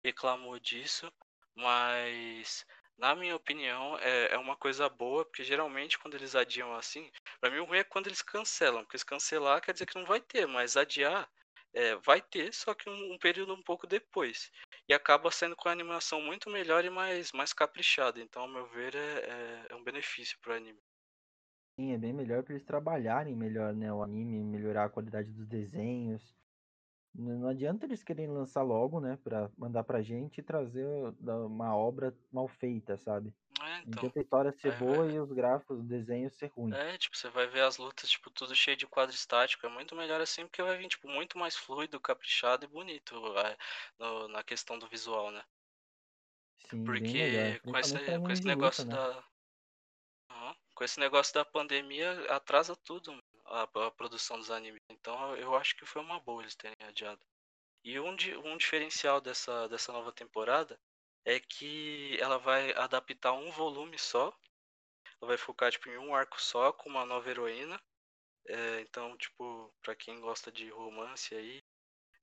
reclamou 0.05 0.59
disso, 0.59 1.13
mas 1.55 2.65
na 2.99 3.15
minha 3.15 3.37
opinião 3.37 3.99
é, 3.99 4.35
é 4.35 4.39
uma 4.39 4.57
coisa 4.57 4.89
boa, 4.89 5.25
porque 5.25 5.45
geralmente 5.45 5.99
quando 5.99 6.15
eles 6.15 6.35
adiam 6.35 6.75
assim, 6.75 7.11
para 7.41 7.51
mim 7.51 7.59
o 7.59 7.65
ruim 7.65 7.79
é 7.79 7.85
quando 7.85 8.07
eles 8.07 8.23
cancelam, 8.23 8.85
porque 8.85 8.99
se 8.99 9.07
cancelar 9.07 9.61
quer 9.61 9.73
dizer 9.73 9.87
que 9.87 9.99
não 9.99 10.07
vai 10.07 10.21
ter, 10.21 10.47
mas 10.47 10.77
adiar 10.77 11.29
é, 11.77 11.95
vai 11.97 12.23
ter, 12.23 12.53
só 12.55 12.75
que 12.75 12.89
um, 12.89 13.13
um, 13.13 13.19
período 13.19 13.53
um 13.53 13.63
pouco 13.63 13.87
depois. 13.87 14.51
E 14.89 14.95
acaba 14.95 15.31
sendo 15.31 15.55
com 15.55 15.69
a 15.69 15.73
animação 15.73 16.23
muito 16.23 16.49
melhor 16.49 16.85
e 16.87 16.91
mais, 16.91 17.33
mais 17.33 17.53
caprichada. 17.53 18.19
Então, 18.19 18.43
ao 18.43 18.49
meu 18.49 18.67
ver, 18.69 18.95
é, 18.95 18.99
é, 18.99 19.67
é 19.71 19.75
um 19.75 19.85
benefício 19.85 20.39
pro 20.41 20.55
anime. 20.55 20.81
Sim, 21.79 21.93
é 21.93 21.99
bem 21.99 22.15
melhor 22.15 22.43
para 22.43 22.55
eles 22.55 22.65
trabalharem 22.65 23.37
melhor, 23.37 23.75
né, 23.75 23.93
o 23.93 24.03
anime, 24.03 24.43
melhorar 24.43 24.87
a 24.87 24.89
qualidade 24.89 25.31
dos 25.31 25.47
desenhos. 25.47 26.35
Não 27.19 27.39
não 27.41 27.49
adianta 27.49 27.87
eles 27.87 28.03
querem 28.05 28.29
lançar 28.29 28.63
logo, 28.63 29.01
né, 29.01 29.17
para 29.23 29.51
mandar 29.57 29.85
pra 29.85 30.03
gente 30.03 30.39
e 30.39 30.43
trazer 30.45 30.87
uma 31.21 31.77
obra 31.77 32.17
mal 32.33 32.49
feita, 32.49 32.97
sabe? 32.99 33.35
É, 33.63 33.79
Não 33.85 33.95
então. 33.95 34.07
adianta 34.07 34.21
a 34.21 34.23
história 34.23 34.53
ser 34.53 34.73
É, 34.73 34.73
boa 34.73 35.09
e 35.09 35.19
os 35.21 35.33
gráficos, 35.33 35.81
o 35.81 35.85
desenho 35.85 36.31
ser 36.31 36.49
ruim. 36.49 36.79
É, 36.79 36.97
tipo, 36.99 37.17
você 37.17 37.29
vai 37.29 37.47
ver 37.49 37.63
as 37.63 37.77
lutas, 37.77 38.09
tipo, 38.11 38.31
tudo 38.31 38.55
cheio 38.55 38.77
de 38.77 38.87
quadro 38.87 39.15
estático. 39.15 39.67
É 39.67 39.69
muito 39.69 39.95
melhor 39.97 40.21
assim, 40.21 40.47
porque 40.47 40.63
vai 40.63 40.77
vir, 40.79 40.87
tipo, 40.89 41.09
muito 41.09 41.37
mais 41.39 41.57
fluido, 41.57 42.01
caprichado 42.01 42.65
e 42.65 42.69
bonito 42.69 43.15
é, 43.39 43.57
no- 43.99 44.29
na 44.29 44.43
questão 44.45 44.79
do 44.79 44.87
visual, 44.89 45.31
né? 45.33 45.45
Sim, 46.69 46.81
Porque 46.85 47.61
com 47.67 47.77
esse, 47.79 48.19
com 48.21 48.33
esse 48.33 48.47
de 48.47 48.51
luta, 48.51 48.85
negócio 48.85 48.85
né? 48.85 48.99
da. 48.99 49.23
Com 50.75 50.85
esse 50.85 51.01
negócio 51.01 51.35
da 51.35 51.45
pandemia, 51.45 52.33
atrasa 52.33 52.77
tudo 52.77 53.21
a, 53.49 53.63
a 53.63 53.91
produção 53.91 54.39
dos 54.39 54.51
animes. 54.51 54.81
Então 54.91 55.37
eu 55.37 55.55
acho 55.55 55.77
que 55.77 55.87
foi 55.87 56.03
uma 56.03 56.21
boa 56.21 56.43
eles 56.43 56.55
terem 56.55 56.77
adiado. 56.87 57.25
E 57.85 58.01
um, 58.01 58.17
um 58.45 58.57
diferencial 58.57 59.21
dessa, 59.21 59.69
dessa 59.69 59.93
nova 59.93 60.13
temporada 60.13 60.79
é 61.25 61.39
que 61.39 62.17
ela 62.21 62.39
vai 62.39 62.73
adaptar 62.75 63.33
um 63.33 63.51
volume 63.51 63.99
só. 63.99 64.37
Ela 65.21 65.29
vai 65.29 65.37
focar, 65.37 65.71
tipo, 65.71 65.89
em 65.89 65.99
um 65.99 66.15
arco 66.15 66.41
só, 66.41 66.73
com 66.73 66.89
uma 66.89 67.07
nova 67.07 67.31
heroína. 67.31 67.81
É, 68.49 68.81
então, 68.81 69.17
tipo, 69.17 69.73
pra 69.83 69.95
quem 69.95 70.21
gosta 70.21 70.51
de 70.53 70.69
romance 70.71 71.35
aí, 71.35 71.63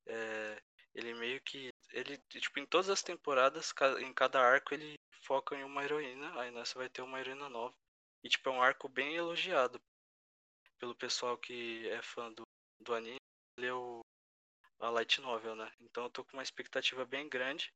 é, 0.08 0.62
ele 0.94 1.14
meio 1.14 1.42
que. 1.42 1.70
Ele, 1.92 2.18
tipo, 2.30 2.60
em 2.60 2.66
todas 2.66 2.90
as 2.90 3.04
temporadas, 3.04 3.74
em 4.02 4.14
cada 4.14 4.42
arco, 4.42 4.74
ele 4.74 5.00
foca 5.22 5.56
em 5.56 5.64
uma 5.64 5.84
heroína. 5.84 6.42
Aí 6.42 6.52
nessa 6.52 6.78
vai 6.78 6.90
ter 6.90 7.02
uma 7.02 7.20
heroína 7.20 7.50
nova. 7.50 7.76
E, 8.24 8.30
tipo, 8.30 8.50
é 8.50 8.52
um 8.52 8.62
arco 8.62 8.90
bem 8.90 9.16
elogiado 9.16 9.82
pelo 10.84 10.94
pessoal 10.94 11.38
que 11.38 11.88
é 11.88 12.02
fã 12.02 12.30
do, 12.34 12.44
do 12.82 12.94
anime, 12.94 13.16
leu 13.58 14.02
a 14.82 14.90
light 14.90 15.22
novel, 15.22 15.56
né? 15.56 15.72
Então 15.80 16.04
eu 16.04 16.10
tô 16.10 16.26
com 16.26 16.34
uma 16.34 16.44
expectativa 16.44 17.06
bem 17.06 17.30
grande. 17.30 17.74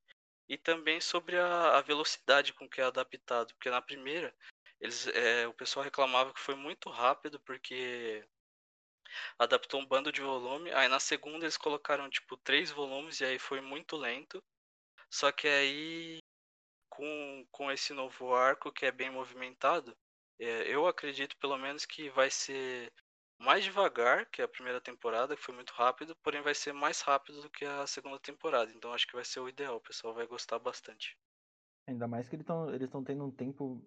E 0.49 0.57
também 0.57 0.99
sobre 0.99 1.37
a, 1.37 1.77
a 1.77 1.81
velocidade 1.81 2.51
com 2.51 2.67
que 2.67 2.81
é 2.81 2.83
adaptado, 2.83 3.53
porque 3.53 3.69
na 3.69 3.81
primeira 3.81 4.35
eles, 4.81 5.07
é, 5.07 5.47
o 5.47 5.53
pessoal 5.53 5.85
reclamava 5.85 6.33
que 6.33 6.39
foi 6.41 6.55
muito 6.55 6.89
rápido 6.89 7.39
porque 7.39 8.27
adaptou 9.39 9.79
um 9.79 9.85
bando 9.85 10.11
de 10.11 10.19
volume. 10.19 10.69
Aí 10.73 10.89
na 10.89 10.99
segunda 10.99 11.45
eles 11.45 11.55
colocaram 11.55 12.09
tipo 12.09 12.35
três 12.35 12.71
volumes 12.71 13.21
e 13.21 13.25
aí 13.25 13.39
foi 13.39 13.61
muito 13.61 13.95
lento. 13.95 14.43
Só 15.09 15.31
que 15.31 15.47
aí 15.47 16.19
com, 16.89 17.47
com 17.53 17.71
esse 17.71 17.93
novo 17.93 18.35
arco 18.35 18.69
que 18.69 18.85
é 18.85 18.91
bem 18.91 19.09
movimentado, 19.09 19.97
é, 20.39 20.63
eu 20.73 20.87
acredito 20.87 21.37
pelo 21.37 21.57
menos 21.57 21.85
que 21.85 22.09
vai 22.09 22.29
ser 22.29 22.91
mais 23.39 23.63
devagar 23.63 24.25
que 24.27 24.41
a 24.41 24.47
primeira 24.47 24.81
temporada, 24.81 25.35
que 25.35 25.41
foi 25.41 25.53
muito 25.53 25.71
rápido, 25.73 26.15
porém 26.23 26.41
vai 26.41 26.55
ser 26.55 26.73
mais 26.73 27.01
rápido 27.01 27.41
do 27.41 27.49
que 27.49 27.65
a 27.65 27.85
segunda 27.85 28.19
temporada. 28.19 28.71
Então 28.71 28.93
acho 28.93 29.07
que 29.07 29.15
vai 29.15 29.25
ser 29.25 29.39
o 29.39 29.49
ideal, 29.49 29.77
o 29.77 29.81
pessoal 29.81 30.13
vai 30.13 30.25
gostar 30.25 30.59
bastante. 30.59 31.17
Ainda 31.87 32.07
mais 32.07 32.27
que 32.27 32.35
eles 32.35 32.43
estão 32.43 32.73
eles 32.73 32.89
tendo 33.05 33.23
um 33.23 33.31
tempo 33.31 33.81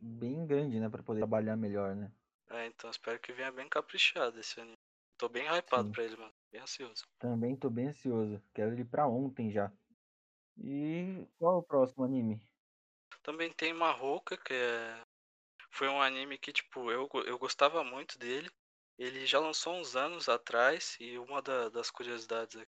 bem 0.00 0.46
grande, 0.46 0.78
né, 0.78 0.88
para 0.88 1.02
poder 1.02 1.20
trabalhar 1.20 1.56
melhor, 1.56 1.94
né? 1.94 2.12
É, 2.50 2.66
então 2.66 2.90
espero 2.90 3.18
que 3.18 3.32
venha 3.32 3.50
bem 3.50 3.68
caprichado 3.68 4.38
esse 4.38 4.60
anime. 4.60 4.76
Tô 5.18 5.28
bem 5.28 5.46
hypado 5.46 5.88
Sim. 5.88 5.92
pra 5.92 6.04
ele, 6.04 6.16
mano. 6.16 6.32
Bem 6.52 6.60
ansioso. 6.60 7.04
Também 7.18 7.56
tô 7.56 7.70
bem 7.70 7.88
ansioso. 7.88 8.42
Quero 8.54 8.72
ele 8.72 8.84
pra 8.84 9.08
ontem 9.08 9.50
já. 9.50 9.72
E 10.58 11.26
qual 11.38 11.56
é 11.56 11.58
o 11.58 11.62
próximo 11.62 12.04
anime? 12.04 12.40
Também 13.22 13.50
tem 13.52 13.72
Marroca, 13.72 14.36
que 14.36 14.52
é... 14.52 15.00
foi 15.76 15.88
um 15.88 16.00
anime 16.00 16.38
que, 16.38 16.52
tipo, 16.52 16.90
eu, 16.90 17.08
eu 17.26 17.38
gostava 17.38 17.84
muito 17.84 18.18
dele. 18.18 18.50
Ele 18.98 19.26
já 19.26 19.38
lançou 19.38 19.74
uns 19.74 19.94
anos 19.94 20.26
atrás 20.26 20.96
e 20.98 21.18
uma 21.18 21.42
da, 21.42 21.68
das 21.68 21.90
curiosidades 21.90 22.64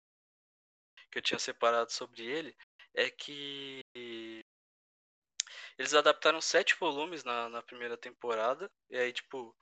que 1.10 1.18
eu 1.18 1.22
tinha 1.22 1.38
separado 1.38 1.90
sobre 1.90 2.22
ele 2.24 2.56
é 2.94 3.10
que 3.10 3.82
eles 5.76 5.94
adaptaram 5.94 6.40
sete 6.40 6.76
volumes 6.76 7.24
na, 7.24 7.48
na 7.48 7.62
primeira 7.62 7.96
temporada 7.96 8.70
e 8.88 8.96
aí 8.96 9.12
tipo 9.12 9.54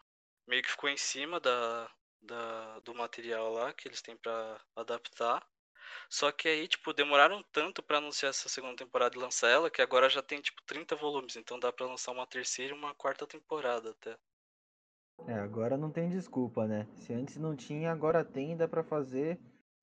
meio 0.46 0.62
que 0.62 0.70
ficou 0.70 0.90
em 0.90 0.96
cima 0.96 1.40
da, 1.40 1.90
da 2.20 2.78
do 2.80 2.94
material 2.94 3.52
lá 3.52 3.72
que 3.72 3.88
eles 3.88 4.02
têm 4.02 4.16
para 4.16 4.60
adaptar 4.76 5.44
só 6.08 6.30
que 6.32 6.48
aí, 6.48 6.68
tipo, 6.68 6.92
demoraram 6.92 7.42
tanto 7.52 7.82
para 7.82 7.98
anunciar 7.98 8.30
essa 8.30 8.48
segunda 8.48 8.76
temporada 8.76 9.16
e 9.16 9.20
lançar 9.20 9.48
ela, 9.48 9.70
que 9.70 9.82
agora 9.82 10.08
já 10.08 10.22
tem, 10.22 10.40
tipo, 10.40 10.62
30 10.64 10.96
volumes. 10.96 11.36
Então 11.36 11.58
dá 11.58 11.72
para 11.72 11.86
lançar 11.86 12.12
uma 12.12 12.26
terceira 12.26 12.74
e 12.74 12.76
uma 12.76 12.94
quarta 12.94 13.26
temporada 13.26 13.90
até. 13.90 14.16
É, 15.26 15.34
agora 15.34 15.76
não 15.76 15.90
tem 15.90 16.08
desculpa, 16.08 16.66
né? 16.66 16.86
Se 16.96 17.12
antes 17.12 17.36
não 17.36 17.54
tinha, 17.54 17.92
agora 17.92 18.24
tem, 18.24 18.56
dá 18.56 18.66
pra 18.66 18.82
fazer 18.82 19.38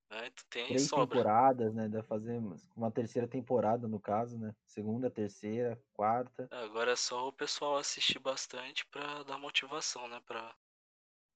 é, 0.09 0.31
três 0.49 0.87
sobra. 0.87 1.05
temporadas, 1.07 1.73
né? 1.73 1.87
Dá 1.87 1.99
pra 1.99 2.07
fazer 2.07 2.41
uma 2.75 2.91
terceira 2.91 3.27
temporada, 3.27 3.87
no 3.87 3.99
caso, 3.99 4.37
né? 4.39 4.55
Segunda, 4.65 5.09
terceira, 5.09 5.81
quarta. 5.93 6.47
É, 6.51 6.63
agora 6.63 6.91
é 6.91 6.95
só 6.95 7.27
o 7.27 7.33
pessoal 7.33 7.77
assistir 7.77 8.19
bastante 8.19 8.85
pra 8.87 9.23
dar 9.23 9.37
motivação, 9.37 10.07
né? 10.07 10.21
Pra, 10.25 10.55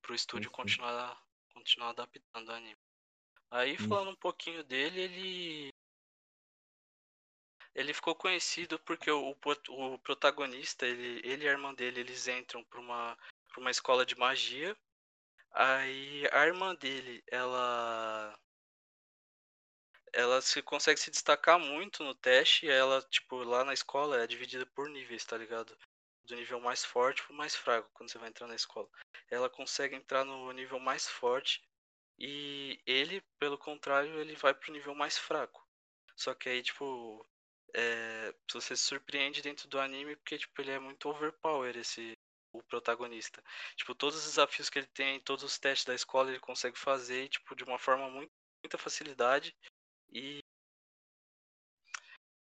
pro 0.02 0.16
estúdio 0.16 0.48
Isso. 0.48 0.56
continuar, 0.56 1.22
continuar 1.54 1.90
adaptando 1.90 2.50
o 2.50 2.54
anime. 2.54 2.78
Aí 3.52 3.78
falando 3.78 4.12
um 4.12 4.16
pouquinho 4.16 4.64
dele, 4.64 5.02
ele 5.02 5.74
ele 7.76 7.94
ficou 7.94 8.16
conhecido 8.16 8.80
porque 8.80 9.12
o, 9.12 9.36
o 9.70 10.00
protagonista, 10.00 10.86
ele, 10.86 11.22
ele 11.24 11.46
e 11.46 11.50
a 11.50 11.52
irmã 11.52 11.74
dele, 11.74 12.00
eles 12.00 12.28
entram 12.28 12.64
para 12.64 12.80
uma, 12.80 13.18
pra 13.50 13.60
uma 13.60 13.72
escola 13.72 14.06
de 14.06 14.18
magia. 14.18 14.76
Aí 15.52 16.28
a 16.32 16.46
irmã 16.46 16.74
dele, 16.76 17.22
ela 17.28 18.34
ela 20.14 20.42
se 20.42 20.62
consegue 20.62 21.00
se 21.00 21.12
destacar 21.12 21.60
muito 21.60 22.04
no 22.04 22.16
teste, 22.16 22.70
ela 22.70 23.02
tipo 23.04 23.44
lá 23.44 23.64
na 23.66 23.74
escola 23.74 24.22
é 24.22 24.28
dividida 24.28 24.66
por 24.66 24.90
níveis, 24.90 25.26
tá 25.26 25.38
ligado? 25.38 25.78
Do 26.24 26.36
nível 26.36 26.60
mais 26.62 26.86
forte 26.86 27.24
pro 27.24 27.34
mais 27.34 27.56
fraco 27.56 27.90
quando 27.94 28.10
você 28.10 28.18
vai 28.18 28.30
entrar 28.30 28.48
na 28.48 28.56
escola. 28.56 28.88
Ela 29.30 29.50
consegue 29.50 29.96
entrar 29.96 30.24
no 30.24 30.52
nível 30.54 30.80
mais 30.80 31.08
forte 31.08 31.62
e 32.24 32.80
ele, 32.86 33.20
pelo 33.40 33.58
contrário, 33.58 34.20
ele 34.20 34.36
vai 34.36 34.54
pro 34.54 34.72
nível 34.72 34.94
mais 34.94 35.18
fraco. 35.18 35.68
Só 36.16 36.36
que 36.36 36.50
aí, 36.50 36.62
tipo, 36.62 37.26
é, 37.76 38.32
você 38.52 38.76
se 38.76 38.84
surpreende 38.84 39.42
dentro 39.42 39.68
do 39.68 39.80
anime 39.80 40.16
porque, 40.18 40.38
tipo, 40.38 40.62
ele 40.62 40.70
é 40.72 40.80
muito 40.80 41.10
overpower, 41.10 41.76
esse, 41.76 42.16
o 42.54 42.62
protagonista. 42.62 43.44
Tipo, 43.76 43.96
todos 43.96 44.18
os 44.20 44.26
desafios 44.26 44.70
que 44.70 44.78
ele 44.80 44.88
tem, 44.94 45.20
todos 45.22 45.44
os 45.44 45.58
testes 45.58 45.86
da 45.86 45.96
escola 45.96 46.30
ele 46.30 46.40
consegue 46.40 46.78
fazer, 46.78 47.28
tipo, 47.30 47.56
de 47.56 47.64
uma 47.64 47.80
forma 47.80 48.08
muito, 48.08 48.32
muita 48.64 48.78
facilidade. 48.78 49.56
E 50.12 50.42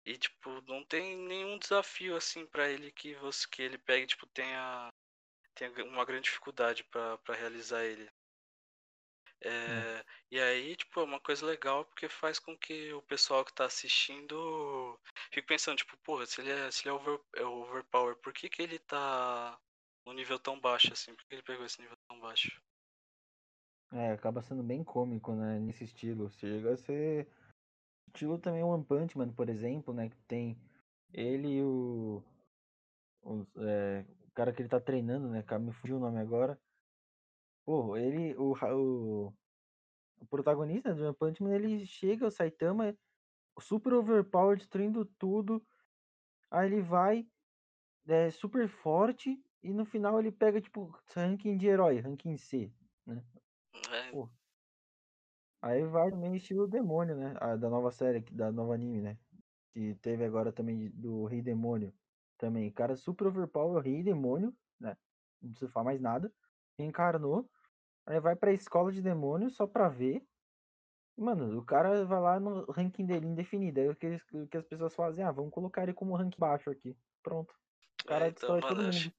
e 0.06 0.18
tipo, 0.18 0.62
não 0.68 0.86
tem 0.86 1.18
nenhum 1.18 1.58
desafio 1.58 2.16
assim 2.16 2.46
para 2.46 2.70
ele 2.70 2.92
que 2.92 3.16
você 3.16 3.46
que 3.50 3.62
ele 3.62 3.78
pegue, 3.78 4.08
tipo, 4.08 4.26
tenha 4.28 4.90
tenha 5.56 5.72
uma 5.86 6.06
grande 6.06 6.26
dificuldade 6.26 6.84
para 6.86 7.20
realizar 7.36 7.84
ele. 7.84 8.10
É, 9.42 9.50
é. 9.50 10.06
E 10.32 10.40
aí, 10.40 10.76
tipo, 10.76 11.00
é 11.00 11.04
uma 11.04 11.20
coisa 11.20 11.46
legal 11.46 11.86
porque 11.86 12.10
faz 12.10 12.40
com 12.40 12.58
que 12.58 12.94
o 12.94 13.02
pessoal 13.04 13.46
que 13.46 13.54
tá 13.54 13.66
assistindo 13.66 15.00
fique 15.32 15.48
pensando, 15.48 15.78
tipo, 15.78 15.98
porra, 15.98 16.26
se 16.26 16.42
ele 16.42 16.52
é, 16.52 16.72
se 16.72 16.88
ele 16.88 16.90
é, 16.90 16.94
over, 16.94 17.20
é 17.36 17.44
overpower, 17.44 18.16
por 18.18 18.34
que, 18.34 18.50
que 18.50 18.62
ele 18.62 18.80
tá 18.80 19.58
no 20.06 20.14
nível 20.14 20.40
tão 20.40 20.60
baixo 20.60 20.92
assim? 20.94 21.14
Por 21.16 21.26
que 21.26 21.36
ele 21.36 21.44
pegou 21.44 21.66
esse 21.66 21.82
nível 21.82 21.98
tão 22.08 22.20
baixo? 22.20 22.62
É, 23.94 24.12
acaba 24.12 24.42
sendo 24.42 24.64
bem 24.64 24.84
cômico, 24.84 25.34
né, 25.34 25.60
nesse 25.60 25.84
estilo. 25.84 26.30
Chega 26.32 26.74
a 26.74 26.78
ser 26.78 27.28
estilo 28.08 28.40
também 28.40 28.64
One 28.64 28.84
Punch 28.84 29.18
Man, 29.18 29.32
por 29.32 29.50
exemplo, 29.50 29.94
né, 29.94 30.10
que 30.10 30.18
tem 30.28 30.58
ele 31.14 31.60
e 31.60 31.64
o 31.64 32.24
o, 33.26 33.46
é, 33.58 34.06
o 34.28 34.32
cara 34.32 34.54
que 34.54 34.62
ele 34.62 34.70
tá 34.70 34.80
treinando, 34.80 35.28
né, 35.28 35.44
me 35.60 35.74
fugiu 35.74 35.98
o 35.98 36.00
nome 36.00 36.20
agora. 36.20 36.60
Pô, 37.66 37.98
ele, 37.98 38.36
o, 38.38 38.54
o, 38.54 39.34
o 40.20 40.26
protagonista 40.30 40.94
do 40.94 41.04
One 41.04 41.16
Punch 41.16 41.42
Man, 41.42 41.56
ele 41.56 41.86
chega, 41.86 42.28
o 42.28 42.32
Saitama, 42.32 42.96
super 43.60 43.94
overpowered, 43.94 44.60
destruindo 44.60 45.04
tudo. 45.04 45.66
Aí 46.52 46.68
ele 46.68 46.82
vai, 46.82 47.28
é 48.08 48.30
super 48.30 48.70
forte, 48.70 49.44
e 49.64 49.74
no 49.74 49.84
final 49.84 50.20
ele 50.20 50.32
pega, 50.32 50.62
tipo, 50.62 50.96
ranking 51.16 51.58
de 51.58 51.66
herói, 51.68 52.00
ranking 52.00 52.38
C, 52.38 52.72
né? 53.04 53.26
É. 53.92 54.12
Pô. 54.12 54.30
Aí 55.60 55.84
vai 55.84 56.12
também 56.12 56.36
estilo 56.36 56.68
demônio, 56.68 57.16
né? 57.16 57.36
A, 57.40 57.56
da 57.56 57.68
nova 57.68 57.90
série, 57.90 58.20
da 58.20 58.52
nova 58.52 58.76
anime, 58.76 59.02
né? 59.02 59.18
Que 59.74 59.96
teve 59.96 60.24
agora 60.24 60.54
também 60.54 60.92
do 60.92 61.26
Rei 61.26 61.42
Demônio. 61.42 61.92
Também, 62.38 62.72
cara 62.72 62.96
super 62.96 63.26
overpower, 63.26 63.84
Rei 63.84 64.04
Demônio, 64.04 64.56
né? 64.80 64.96
Não 65.42 65.50
precisa 65.50 65.72
falar 65.72 65.86
mais 65.86 66.00
nada. 66.00 66.32
Encarnou. 66.78 67.50
Aí 68.06 68.20
vai 68.20 68.36
pra 68.36 68.54
escola 68.54 68.92
de 68.92 69.02
demônios 69.02 69.56
só 69.56 69.66
pra 69.66 69.90
ver. 69.90 70.24
Mano, 71.18 71.58
o 71.58 71.66
cara 71.66 72.06
vai 72.06 72.20
lá 72.20 72.40
no 72.40 72.70
ranking 72.72 73.06
dele 73.06 73.26
indefinido. 73.26 73.80
Aí 73.80 73.90
o 73.90 73.96
que, 73.96 74.20
o 74.34 74.48
que 74.48 74.58
as 74.58 74.66
pessoas 74.66 74.94
fazem? 74.94 75.24
Ah, 75.24 75.32
vamos 75.32 75.54
colocar 75.54 75.84
ele 75.84 75.94
como 75.94 76.16
ranking 76.16 76.38
baixo 76.38 76.70
aqui. 76.70 76.96
Pronto. 77.24 77.56
O 78.04 78.08
cara 78.08 78.26
é, 78.26 78.30
então, 78.30 78.50
mano, 78.50 78.62
todo 78.68 78.84
mundo. 78.84 79.14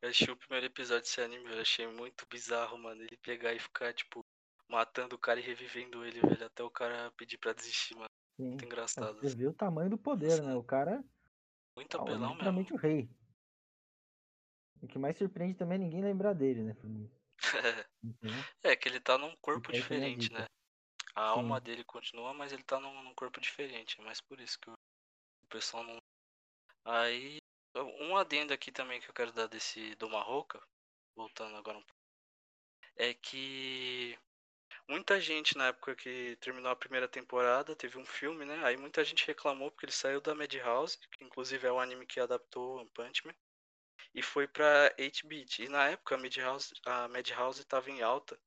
Eu 0.00 0.08
achei 0.08 0.32
o 0.32 0.36
primeiro 0.36 0.66
episódio 0.66 1.02
desse 1.02 1.20
anime, 1.20 1.50
eu 1.50 1.60
achei 1.60 1.86
muito 1.86 2.26
bizarro, 2.30 2.78
mano. 2.78 3.02
Ele 3.02 3.16
pegar 3.16 3.52
e 3.52 3.58
ficar, 3.58 3.92
tipo, 3.92 4.24
matando 4.68 5.16
o 5.16 5.18
cara 5.18 5.40
e 5.40 5.42
revivendo 5.42 6.04
ele, 6.04 6.20
velho, 6.20 6.46
até 6.46 6.62
o 6.62 6.70
cara 6.70 7.12
pedir 7.16 7.36
pra 7.38 7.52
desistir, 7.52 7.94
mano. 7.94 8.08
Sim. 8.36 8.48
Muito 8.48 8.64
engraçado. 8.64 9.18
Você 9.18 9.26
assim. 9.26 9.36
vê 9.36 9.46
o 9.48 9.52
tamanho 9.52 9.90
do 9.90 9.98
poder, 9.98 10.40
né? 10.42 10.54
O 10.54 10.62
cara. 10.62 11.04
Muito 11.76 11.96
é 11.96 12.00
apelão 12.00 12.34
mesmo. 12.36 12.74
o 12.74 12.76
rei. 12.76 13.10
O 14.82 14.86
que 14.86 14.98
mais 14.98 15.16
surpreende 15.16 15.56
também 15.56 15.76
é 15.76 15.78
ninguém 15.78 16.02
lembrar 16.02 16.32
dele, 16.32 16.62
né? 16.62 16.76
Então, 18.02 18.30
é 18.62 18.76
que 18.76 18.88
ele 18.88 19.00
tá 19.00 19.18
num 19.18 19.34
corpo 19.36 19.72
diferente, 19.72 20.32
né? 20.32 20.46
A 21.14 21.22
Sim. 21.22 21.28
alma 21.38 21.60
dele 21.60 21.82
continua, 21.84 22.32
mas 22.32 22.52
ele 22.52 22.62
tá 22.62 22.78
num, 22.78 23.02
num, 23.02 23.14
corpo 23.14 23.40
diferente. 23.40 24.00
É 24.00 24.04
mais 24.04 24.20
por 24.20 24.40
isso 24.40 24.58
que 24.58 24.70
o, 24.70 24.72
o 24.72 25.46
pessoal 25.48 25.82
não. 25.84 25.98
Aí. 26.84 27.38
Um 28.00 28.16
adendo 28.16 28.52
aqui 28.52 28.72
também 28.72 29.00
que 29.00 29.08
eu 29.08 29.14
quero 29.14 29.32
dar 29.32 29.46
desse 29.46 29.94
do 29.96 30.08
Marroca, 30.08 30.60
voltando 31.14 31.54
agora 31.56 31.78
um 31.78 31.82
pouco, 31.82 32.00
é 32.96 33.14
que 33.14 34.18
muita 34.88 35.20
gente 35.20 35.56
na 35.56 35.68
época 35.68 35.94
que 35.94 36.36
terminou 36.40 36.72
a 36.72 36.76
primeira 36.76 37.06
temporada, 37.06 37.76
teve 37.76 37.98
um 37.98 38.06
filme, 38.06 38.44
né? 38.44 38.64
Aí 38.64 38.76
muita 38.76 39.04
gente 39.04 39.26
reclamou 39.26 39.70
porque 39.70 39.86
ele 39.86 39.92
saiu 39.92 40.20
da 40.20 40.34
Madhouse, 40.34 40.98
que 40.98 41.22
inclusive 41.22 41.66
é 41.66 41.70
o 41.70 41.78
anime 41.78 42.06
que 42.06 42.18
adaptou 42.18 42.78
One 42.78 42.90
Punch 42.90 43.24
Man 43.24 43.34
e 44.14 44.22
foi 44.22 44.46
pra 44.48 44.94
8-bit. 44.98 45.64
E 45.64 45.68
na 45.68 45.88
época 45.88 46.14
a 46.14 46.18
Madhouse, 46.18 46.72
a 46.86 47.08
Madhouse 47.08 47.64
tava 47.64 47.90
em 47.90 48.02
alta. 48.02 48.38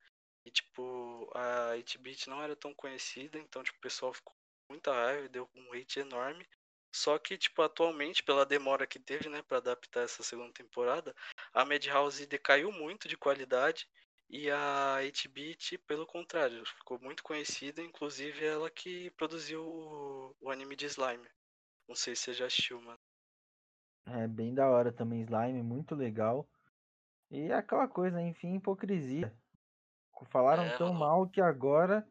E 0.45 0.51
tipo, 0.51 1.29
a 1.35 1.73
8-bit 1.75 2.29
não 2.29 2.41
era 2.41 2.55
tão 2.55 2.73
conhecida, 2.73 3.37
então 3.39 3.63
tipo, 3.63 3.77
o 3.77 3.81
pessoal 3.81 4.13
ficou 4.13 4.33
com 4.33 4.73
muita 4.73 4.93
raiva, 4.93 5.29
deu 5.29 5.49
um 5.55 5.73
hate 5.73 5.99
enorme. 5.99 6.47
Só 6.93 7.17
que, 7.17 7.37
tipo, 7.37 7.61
atualmente, 7.61 8.21
pela 8.21 8.45
demora 8.45 8.85
que 8.85 8.99
teve, 8.99 9.29
né, 9.29 9.41
pra 9.41 9.57
adaptar 9.57 10.01
essa 10.03 10.23
segunda 10.23 10.51
temporada, 10.53 11.15
a 11.53 11.63
Madhouse 11.63 12.25
decaiu 12.25 12.71
muito 12.71 13.07
de 13.07 13.15
qualidade 13.15 13.87
e 14.29 14.49
a 14.49 14.97
8-Bit, 15.01 15.77
pelo 15.79 16.05
contrário, 16.05 16.65
ficou 16.65 16.99
muito 16.99 17.21
conhecida, 17.23 17.81
inclusive 17.81 18.45
ela 18.45 18.69
que 18.69 19.09
produziu 19.11 19.61
o, 19.65 20.35
o 20.39 20.49
anime 20.49 20.75
de 20.75 20.85
Slime. 20.85 21.27
Não 21.87 21.95
sei 21.95 22.15
se 22.15 22.23
você 22.23 22.33
já 22.33 22.45
assistiu, 22.45 22.81
mano. 22.81 22.99
É 24.05 24.27
bem 24.27 24.53
da 24.53 24.69
hora 24.69 24.91
também, 24.91 25.21
Slime, 25.21 25.61
muito 25.63 25.95
legal. 25.95 26.47
E 27.31 27.51
é 27.51 27.55
aquela 27.55 27.87
coisa, 27.87 28.21
enfim, 28.21 28.55
hipocrisia. 28.55 29.35
Falaram 30.31 30.69
É, 30.69 30.77
tão 30.77 30.93
mano, 30.93 30.95
mal 30.95 31.29
que 31.29 31.41
agora 31.41 32.07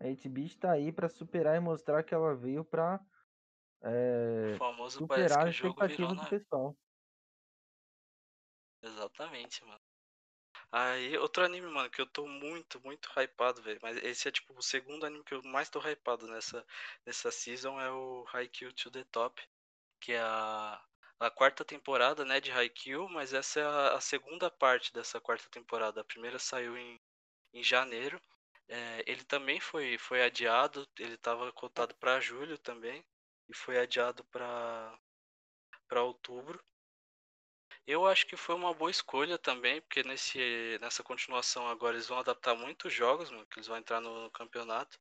a 0.00 0.06
8-Bit 0.06 0.58
tá 0.58 0.72
aí 0.72 0.92
pra 0.92 1.08
superar 1.08 1.56
e 1.56 1.60
mostrar 1.60 2.02
que 2.04 2.14
ela 2.14 2.34
veio 2.36 2.64
pra 2.64 3.00
o 4.42 4.48
é, 4.48 4.60
superar 4.88 5.46
o 5.48 5.50
expectativas 5.50 6.18
do 6.18 6.26
na. 6.26 6.26
pessoal. 6.26 6.76
Exatamente, 8.82 9.64
mano. 9.64 9.80
Aí, 10.72 11.16
outro 11.18 11.44
anime, 11.44 11.68
mano, 11.68 11.90
que 11.90 12.00
eu 12.00 12.06
tô 12.06 12.26
muito, 12.28 12.80
muito 12.82 13.08
hypado, 13.18 13.62
velho. 13.62 13.80
Mas 13.82 13.98
esse 13.98 14.28
é 14.28 14.32
tipo 14.32 14.54
o 14.58 14.62
segundo 14.62 15.06
anime 15.06 15.24
que 15.24 15.34
eu 15.34 15.42
mais 15.44 15.70
tô 15.70 15.80
hypado 15.80 16.26
nessa, 16.28 16.66
nessa 17.06 17.30
season 17.32 17.80
é 17.80 17.90
o 17.92 18.26
Haikyuu 18.32 18.72
to 18.74 18.90
the 18.90 19.04
Top, 19.04 19.42
que 20.00 20.12
é 20.14 20.20
a, 20.22 20.84
a 21.26 21.30
quarta 21.30 21.64
temporada, 21.64 22.24
né, 22.24 22.40
de 22.40 22.52
Haikyuu, 22.52 23.08
mas 23.08 23.32
essa 23.32 23.60
é 23.60 23.64
a, 23.64 23.94
a 23.94 24.00
segunda 24.00 24.50
parte 24.50 24.92
dessa 24.92 25.20
quarta 25.20 25.48
temporada. 25.50 26.00
A 26.00 26.04
primeira 26.04 26.38
saiu 26.38 26.76
em, 26.76 27.00
em 27.52 27.62
janeiro. 27.62 28.20
É, 28.68 29.02
ele 29.06 29.24
também 29.24 29.58
foi, 29.60 29.96
foi 29.98 30.22
adiado, 30.22 30.86
ele 30.98 31.16
tava 31.16 31.50
cotado 31.52 31.94
pra 31.96 32.20
julho 32.20 32.58
também, 32.58 33.04
e 33.48 33.54
foi 33.54 33.78
adiado 33.78 34.24
pra 34.24 34.98
outubro. 36.02 36.62
Eu 37.86 38.06
acho 38.06 38.26
que 38.26 38.36
foi 38.36 38.54
uma 38.54 38.72
boa 38.74 38.90
escolha 38.90 39.38
também, 39.38 39.80
porque 39.80 40.02
nesse, 40.02 40.78
nessa 40.80 41.02
continuação 41.02 41.68
agora 41.68 41.96
eles 41.96 42.08
vão 42.08 42.18
adaptar 42.18 42.54
muitos 42.54 42.92
jogos, 42.92 43.30
mano, 43.30 43.46
que 43.46 43.58
eles 43.58 43.66
vão 43.66 43.76
entrar 43.76 44.00
no 44.00 44.30
campeonato. 44.30 44.98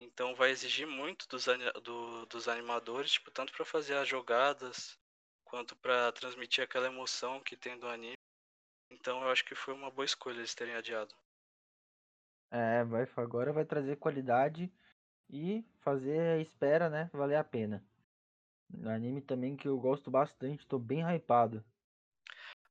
Então 0.00 0.34
vai 0.34 0.50
exigir 0.50 0.86
muito 0.86 1.26
dos, 1.28 1.46
do, 1.82 2.26
dos 2.26 2.48
animadores, 2.48 3.12
tipo, 3.12 3.30
tanto 3.30 3.52
para 3.52 3.64
fazer 3.64 3.96
as 3.96 4.08
jogadas, 4.08 4.98
quanto 5.48 5.74
para 5.76 6.12
transmitir 6.12 6.62
aquela 6.62 6.86
emoção 6.86 7.40
que 7.40 7.56
tem 7.56 7.78
do 7.78 7.88
anime. 7.88 8.16
Então 8.90 9.22
eu 9.22 9.30
acho 9.30 9.44
que 9.44 9.54
foi 9.54 9.74
uma 9.74 9.90
boa 9.90 10.04
escolha 10.04 10.38
eles 10.38 10.54
terem 10.54 10.74
adiado. 10.74 11.14
É, 12.50 12.84
vai, 12.84 13.06
agora 13.16 13.52
vai 13.52 13.64
trazer 13.64 13.96
qualidade 13.96 14.72
e 15.28 15.64
fazer 15.80 16.18
a 16.18 16.38
espera, 16.38 16.88
né, 16.88 17.10
valer 17.12 17.36
a 17.36 17.44
pena. 17.44 17.84
Um 18.72 18.88
anime 18.88 19.20
também 19.20 19.56
que 19.56 19.68
eu 19.68 19.78
gosto 19.78 20.10
bastante, 20.10 20.66
tô 20.66 20.78
bem 20.78 21.02
hypado. 21.02 21.64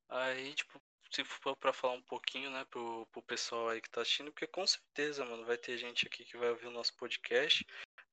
Aí, 0.10 0.54
tipo, 0.54 0.82
se 1.12 1.24
for 1.24 1.56
pra 1.56 1.74
falar 1.74 1.94
um 1.94 2.02
pouquinho, 2.02 2.50
né, 2.50 2.66
pro, 2.66 3.06
pro 3.08 3.22
pessoal 3.22 3.70
aí 3.70 3.82
que 3.82 3.90
tá 3.90 4.02
assistindo, 4.02 4.32
porque 4.32 4.48
com 4.48 4.66
certeza, 4.66 5.26
mano, 5.26 5.46
vai 5.46 5.58
ter 5.58 5.78
gente 5.78 6.08
aqui 6.08 6.26
que 6.26 6.38
vai 6.38 6.50
ouvir 6.50 6.68
o 6.68 6.72
nosso 6.72 6.96
podcast, 6.96 7.66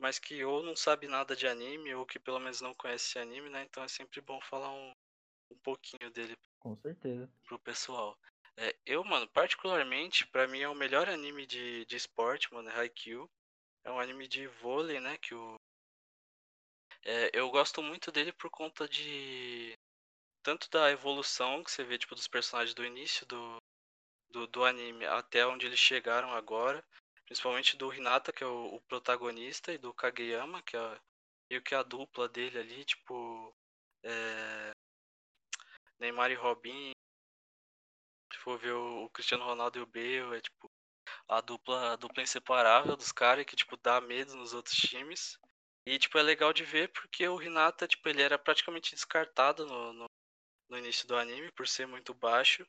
mas 0.04 0.18
que 0.18 0.44
ou 0.44 0.62
não 0.62 0.76
sabe 0.76 1.08
nada 1.08 1.34
de 1.34 1.46
anime, 1.46 1.94
ou 1.94 2.04
que 2.04 2.18
pelo 2.18 2.38
menos 2.38 2.60
não 2.60 2.74
conhece 2.74 3.06
esse 3.06 3.18
anime, 3.18 3.48
né, 3.48 3.62
então 3.62 3.82
é 3.82 3.88
sempre 3.88 4.20
bom 4.20 4.38
falar 4.38 4.70
um, 4.70 4.92
um 5.50 5.56
pouquinho 5.62 6.10
dele 6.10 6.36
Com 6.60 6.76
certeza. 6.76 7.26
pro 7.46 7.58
pessoal. 7.58 8.14
É, 8.58 8.76
eu, 8.84 9.02
mano, 9.02 9.26
particularmente, 9.26 10.26
pra 10.26 10.46
mim 10.46 10.60
é 10.60 10.68
o 10.68 10.74
melhor 10.74 11.08
anime 11.08 11.46
de, 11.46 11.86
de 11.86 11.96
esporte, 11.96 12.52
mano, 12.52 12.68
é 12.68 12.78
Haikyuu. 12.78 13.26
É 13.82 13.90
um 13.90 13.98
anime 13.98 14.28
de 14.28 14.46
vôlei, 14.46 15.00
né, 15.00 15.16
que 15.16 15.34
o... 15.34 15.54
É, 17.02 17.30
eu 17.32 17.50
gosto 17.50 17.82
muito 17.82 18.12
dele 18.12 18.32
por 18.34 18.50
conta 18.50 18.86
de 18.86 19.72
tanto 20.42 20.68
da 20.68 20.90
evolução 20.90 21.64
que 21.64 21.70
você 21.70 21.82
vê, 21.82 21.96
tipo, 21.96 22.14
dos 22.14 22.28
personagens 22.28 22.74
do 22.74 22.84
início 22.84 23.24
do, 23.24 23.56
do, 24.28 24.46
do 24.48 24.64
anime 24.66 25.06
até 25.06 25.46
onde 25.46 25.64
eles 25.64 25.78
chegaram 25.78 26.30
agora. 26.30 26.84
Principalmente 27.26 27.76
do 27.76 27.92
Hinata, 27.92 28.32
que 28.32 28.44
é 28.44 28.46
o, 28.46 28.74
o 28.74 28.80
protagonista, 28.82 29.72
e 29.72 29.78
do 29.78 29.94
Kageyama, 29.94 30.62
que 30.62 30.76
é 30.76 31.00
meio 31.50 31.62
que 31.62 31.74
a 31.74 31.82
dupla 31.82 32.28
dele 32.28 32.58
ali, 32.58 32.84
tipo. 32.84 33.54
É, 34.02 34.72
Neymar 35.98 36.30
e 36.30 36.34
Robin. 36.34 36.92
Se 38.32 38.38
for 38.40 38.58
ver 38.58 38.72
o, 38.72 39.04
o 39.04 39.10
Cristiano 39.10 39.44
Ronaldo 39.44 39.78
e 39.78 39.82
o 39.82 39.86
Bale, 39.86 40.36
é 40.36 40.40
tipo 40.40 40.70
a 41.28 41.40
dupla, 41.40 41.92
a 41.92 41.96
dupla 41.96 42.22
inseparável 42.22 42.96
dos 42.96 43.12
caras 43.12 43.44
que, 43.44 43.56
tipo, 43.56 43.76
dá 43.76 44.00
medo 44.00 44.36
nos 44.36 44.52
outros 44.52 44.76
times. 44.76 45.38
E, 45.86 45.98
tipo, 45.98 46.18
é 46.18 46.22
legal 46.22 46.52
de 46.52 46.64
ver 46.64 46.90
porque 46.92 47.26
o 47.28 47.40
Hinata, 47.40 47.86
tipo, 47.86 48.08
ele 48.08 48.22
era 48.22 48.38
praticamente 48.38 48.94
descartado 48.94 49.66
no, 49.66 49.92
no, 49.92 50.06
no 50.68 50.78
início 50.78 51.06
do 51.06 51.16
anime 51.16 51.50
por 51.52 51.66
ser 51.68 51.86
muito 51.86 52.14
baixo. 52.14 52.66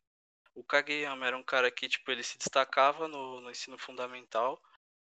O 0.55 0.63
Kageyama 0.63 1.27
era 1.27 1.37
um 1.37 1.43
cara 1.43 1.69
que, 1.69 1.89
tipo, 1.89 2.09
ele 2.09 2.23
se 2.23 2.37
destacava 2.37 3.09
no, 3.09 3.41
no 3.41 3.51
ensino 3.51 3.77
fundamental, 3.77 4.61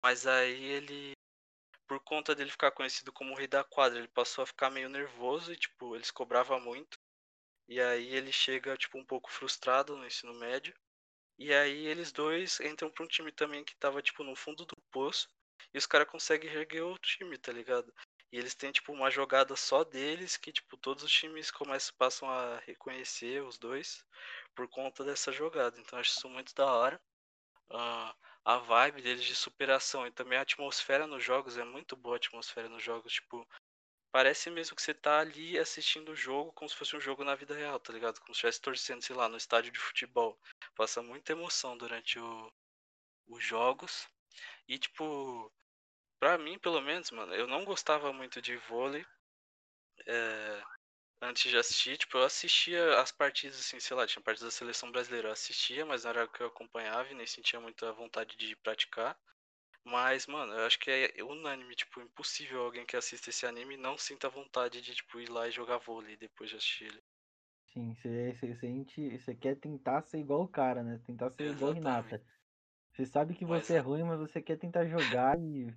mas 0.03 0.25
aí 0.25 0.63
ele, 0.63 1.12
por 1.88 1.99
conta 1.99 2.34
dele 2.34 2.49
ficar 2.49 2.71
conhecido 2.71 3.13
como 3.13 3.31
o 3.31 3.38
rei 3.38 3.47
da 3.47 3.63
quadra, 3.63 3.99
ele 3.99 4.08
passou 4.08 4.43
a 4.43 4.47
ficar 4.47 4.71
meio 4.71 4.89
nervoso 4.89 5.53
e, 5.53 5.55
tipo, 5.55 5.95
eles 5.95 6.10
cobrava 6.10 6.60
muito. 6.60 6.97
E 7.69 7.79
aí 7.79 8.08
ele 8.15 8.31
chega, 8.31 8.75
tipo, 8.75 8.97
um 8.97 9.05
pouco 9.05 9.31
frustrado 9.31 9.95
no 9.95 10.08
ensino 10.08 10.34
médio. 10.34 10.73
E 11.38 11.53
aí 11.53 11.86
eles 11.86 12.12
dois 12.12 12.60
entram 12.60 12.89
pra 12.89 13.03
um 13.03 13.08
time 13.08 13.31
também 13.31 13.63
que 13.63 13.75
tava, 13.75 14.01
tipo, 14.01 14.23
no 14.23 14.36
fundo 14.36 14.65
do 14.65 14.75
poço. 14.91 15.29
E 15.71 15.77
os 15.77 15.86
caras 15.86 16.10
conseguem 16.10 16.49
reerguer 16.49 16.84
o 16.84 16.97
time, 16.97 17.38
tá 17.38 17.51
ligado? 17.51 17.93
E 18.31 18.38
eles 18.38 18.55
têm, 18.55 18.71
tipo, 18.71 18.91
uma 18.91 19.12
jogada 19.12 19.55
só 19.55 19.84
deles 19.84 20.38
que, 20.38 20.51
tipo, 20.51 20.75
todos 20.75 21.03
os 21.03 21.12
times 21.12 21.51
começam, 21.51 21.93
passam 21.97 22.27
a 22.29 22.58
reconhecer 22.65 23.43
os 23.43 23.60
dois 23.60 24.03
por 24.56 24.68
conta 24.70 25.04
dessa 25.04 25.32
jogada. 25.32 25.80
Então 25.80 26.00
acho 26.00 26.12
isso 26.12 26.30
muito 26.30 26.54
da 26.56 26.65
hora. 26.65 27.02
Uh, 27.70 28.13
a 28.46 28.58
vibe 28.58 29.02
deles 29.02 29.24
de 29.26 29.36
superação 29.36 30.06
e 30.06 30.12
também 30.12 30.38
a 30.38 30.41
atmosfera 30.41 31.08
nos 31.08 31.24
jogos 31.24 31.58
é 31.58 31.63
muito 31.63 31.96
boa 31.96 32.15
a 32.15 32.18
atmosfera 32.18 32.70
nos 32.70 32.84
jogos, 32.84 33.13
tipo, 33.13 33.48
parece 34.12 34.50
mesmo 34.52 34.76
que 34.76 34.82
você 34.82 34.94
tá 34.94 35.20
ali 35.20 35.58
assistindo 35.58 36.12
o 36.12 36.15
jogo 36.15 36.54
como 36.54 36.70
se 36.70 36.76
fosse 36.76 36.96
um 36.96 37.02
jogo 37.02 37.24
na 37.24 37.36
vida 37.36 37.56
real, 37.56 37.80
tá 37.80 37.91
ligado? 37.91 38.20
Como 38.20 38.34
se 38.34 38.38
estivesse 38.38 38.62
torcendo, 38.62 39.02
sei 39.02 39.15
lá, 39.15 39.28
no 39.28 39.36
estádio 39.36 39.72
de 39.72 39.80
futebol. 39.80 40.39
Passa 40.76 41.02
muita 41.02 41.32
emoção 41.32 41.78
durante 41.78 42.20
o, 42.20 42.54
os 43.28 43.44
jogos. 43.44 44.08
E 44.68 44.78
tipo, 44.78 45.52
pra 46.20 46.38
mim, 46.38 46.60
pelo 46.60 46.82
menos, 46.82 47.12
mano, 47.12 47.34
eu 47.34 47.48
não 47.48 47.65
gostava 47.65 48.13
muito 48.13 48.41
de 48.41 48.56
vôlei. 48.58 49.06
É, 50.08 50.63
antes 51.21 51.49
de 51.51 51.58
assistir, 51.58 51.97
tipo, 51.97 52.17
eu 52.17 52.23
assistia 52.23 52.99
as 52.99 53.12
partidas, 53.12 53.60
assim, 53.60 53.80
sei 53.80 53.95
lá, 53.97 54.08
tinha 54.08 54.21
partidas 54.23 54.54
da 54.54 54.58
seleção 54.58 54.91
brasileira, 54.91 55.30
eu 55.30 55.34
assistia, 55.34 55.86
mas 55.86 56.04
não 56.04 56.12
era 56.12 56.25
o 56.25 56.30
que 56.32 56.41
eu 56.41 56.47
acompanhava 56.47 57.10
e 57.12 57.15
nem 57.15 57.28
sentia 57.28 57.60
muita 57.60 57.91
vontade 57.93 58.38
de 58.38 58.56
praticar. 58.58 59.17
Mas, 59.86 60.28
mano, 60.28 60.54
eu 60.54 60.65
acho 60.65 60.80
que 60.80 60.91
é 60.91 61.23
unânime, 61.23 61.75
tipo, 61.75 62.01
impossível 62.01 62.63
alguém 62.63 62.86
que 62.86 62.97
assista 62.97 63.30
esse 63.32 63.45
anime 63.47 63.78
não 63.78 63.97
sinta 63.97 64.30
vontade 64.30 64.82
de, 64.82 64.95
tipo, 64.95 65.19
ir 65.19 65.30
lá 65.30 65.47
e 65.47 65.51
jogar 65.51 65.80
vôlei 65.80 66.17
depois 66.17 66.49
de 66.51 66.58
assistir 66.58 66.86
ele. 66.86 67.04
Sim, 67.73 67.93
você 67.95 68.56
sente, 68.56 69.17
você 69.17 69.36
quer 69.36 69.56
tentar 69.60 70.01
ser 70.04 70.19
igual 70.19 70.43
o 70.43 70.47
cara, 70.47 70.82
né? 70.84 70.99
Tentar 71.06 71.30
ser 71.32 71.49
igual 71.49 71.71
o 71.71 71.75
Exatamente. 71.75 71.75
Hinata. 71.75 72.23
Você 72.93 73.06
sabe 73.06 73.36
que 73.36 73.45
Mas 73.47 73.69
você 73.69 73.73
é, 73.73 73.80
ruim, 73.80 74.04
mas 74.04 74.19
você 74.19 74.41
quer 74.41 74.58
tentar 74.58 74.88
jogar 74.88 75.39
e 75.39 75.73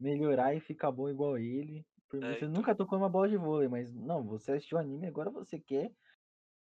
melhorar 0.00 0.54
e 0.56 0.60
ficar 0.60 0.92
bom 0.92 1.08
igual 1.10 1.38
ele. 1.38 1.86
É, 2.18 2.32
Você 2.34 2.46
então. 2.46 2.48
nunca 2.48 2.74
tocou 2.74 2.98
uma 2.98 3.08
bola 3.08 3.28
de 3.28 3.36
vôlei, 3.36 3.68
mas 3.68 3.92
não, 3.92 4.24
você 4.26 4.52
assistiu 4.52 4.78
anime, 4.78 5.06
agora 5.06 5.30
você 5.30 5.58
quer 5.60 5.92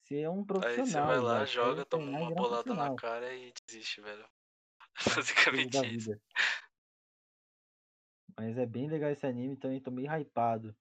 ser 0.05 0.29
um 0.31 0.45
Aí 0.61 0.83
você 0.83 1.01
vai 1.01 1.19
profissional 1.19 1.19
lá, 1.19 1.45
quer 1.47 1.47
joga, 1.47 1.85
toma 1.87 2.11
uma 2.11 2.31
um 2.31 2.35
bolada 2.35 2.75
na 2.75 2.91
profissional. 2.91 2.91
cara 2.91 3.35
e 3.35 3.53
desiste, 3.67 4.01
velho. 4.03 4.29
Da 5.73 5.83
Basicamente 5.85 5.87
isso. 5.95 6.11
vida. 6.11 6.21
Mas 8.39 8.59
é 8.59 8.67
bem 8.67 8.89
legal 8.89 9.11
esse 9.11 9.27
anime 9.27 9.57
também, 9.57 9.81
tô 9.81 9.91
meio 9.91 10.11
hypado. 10.11 10.77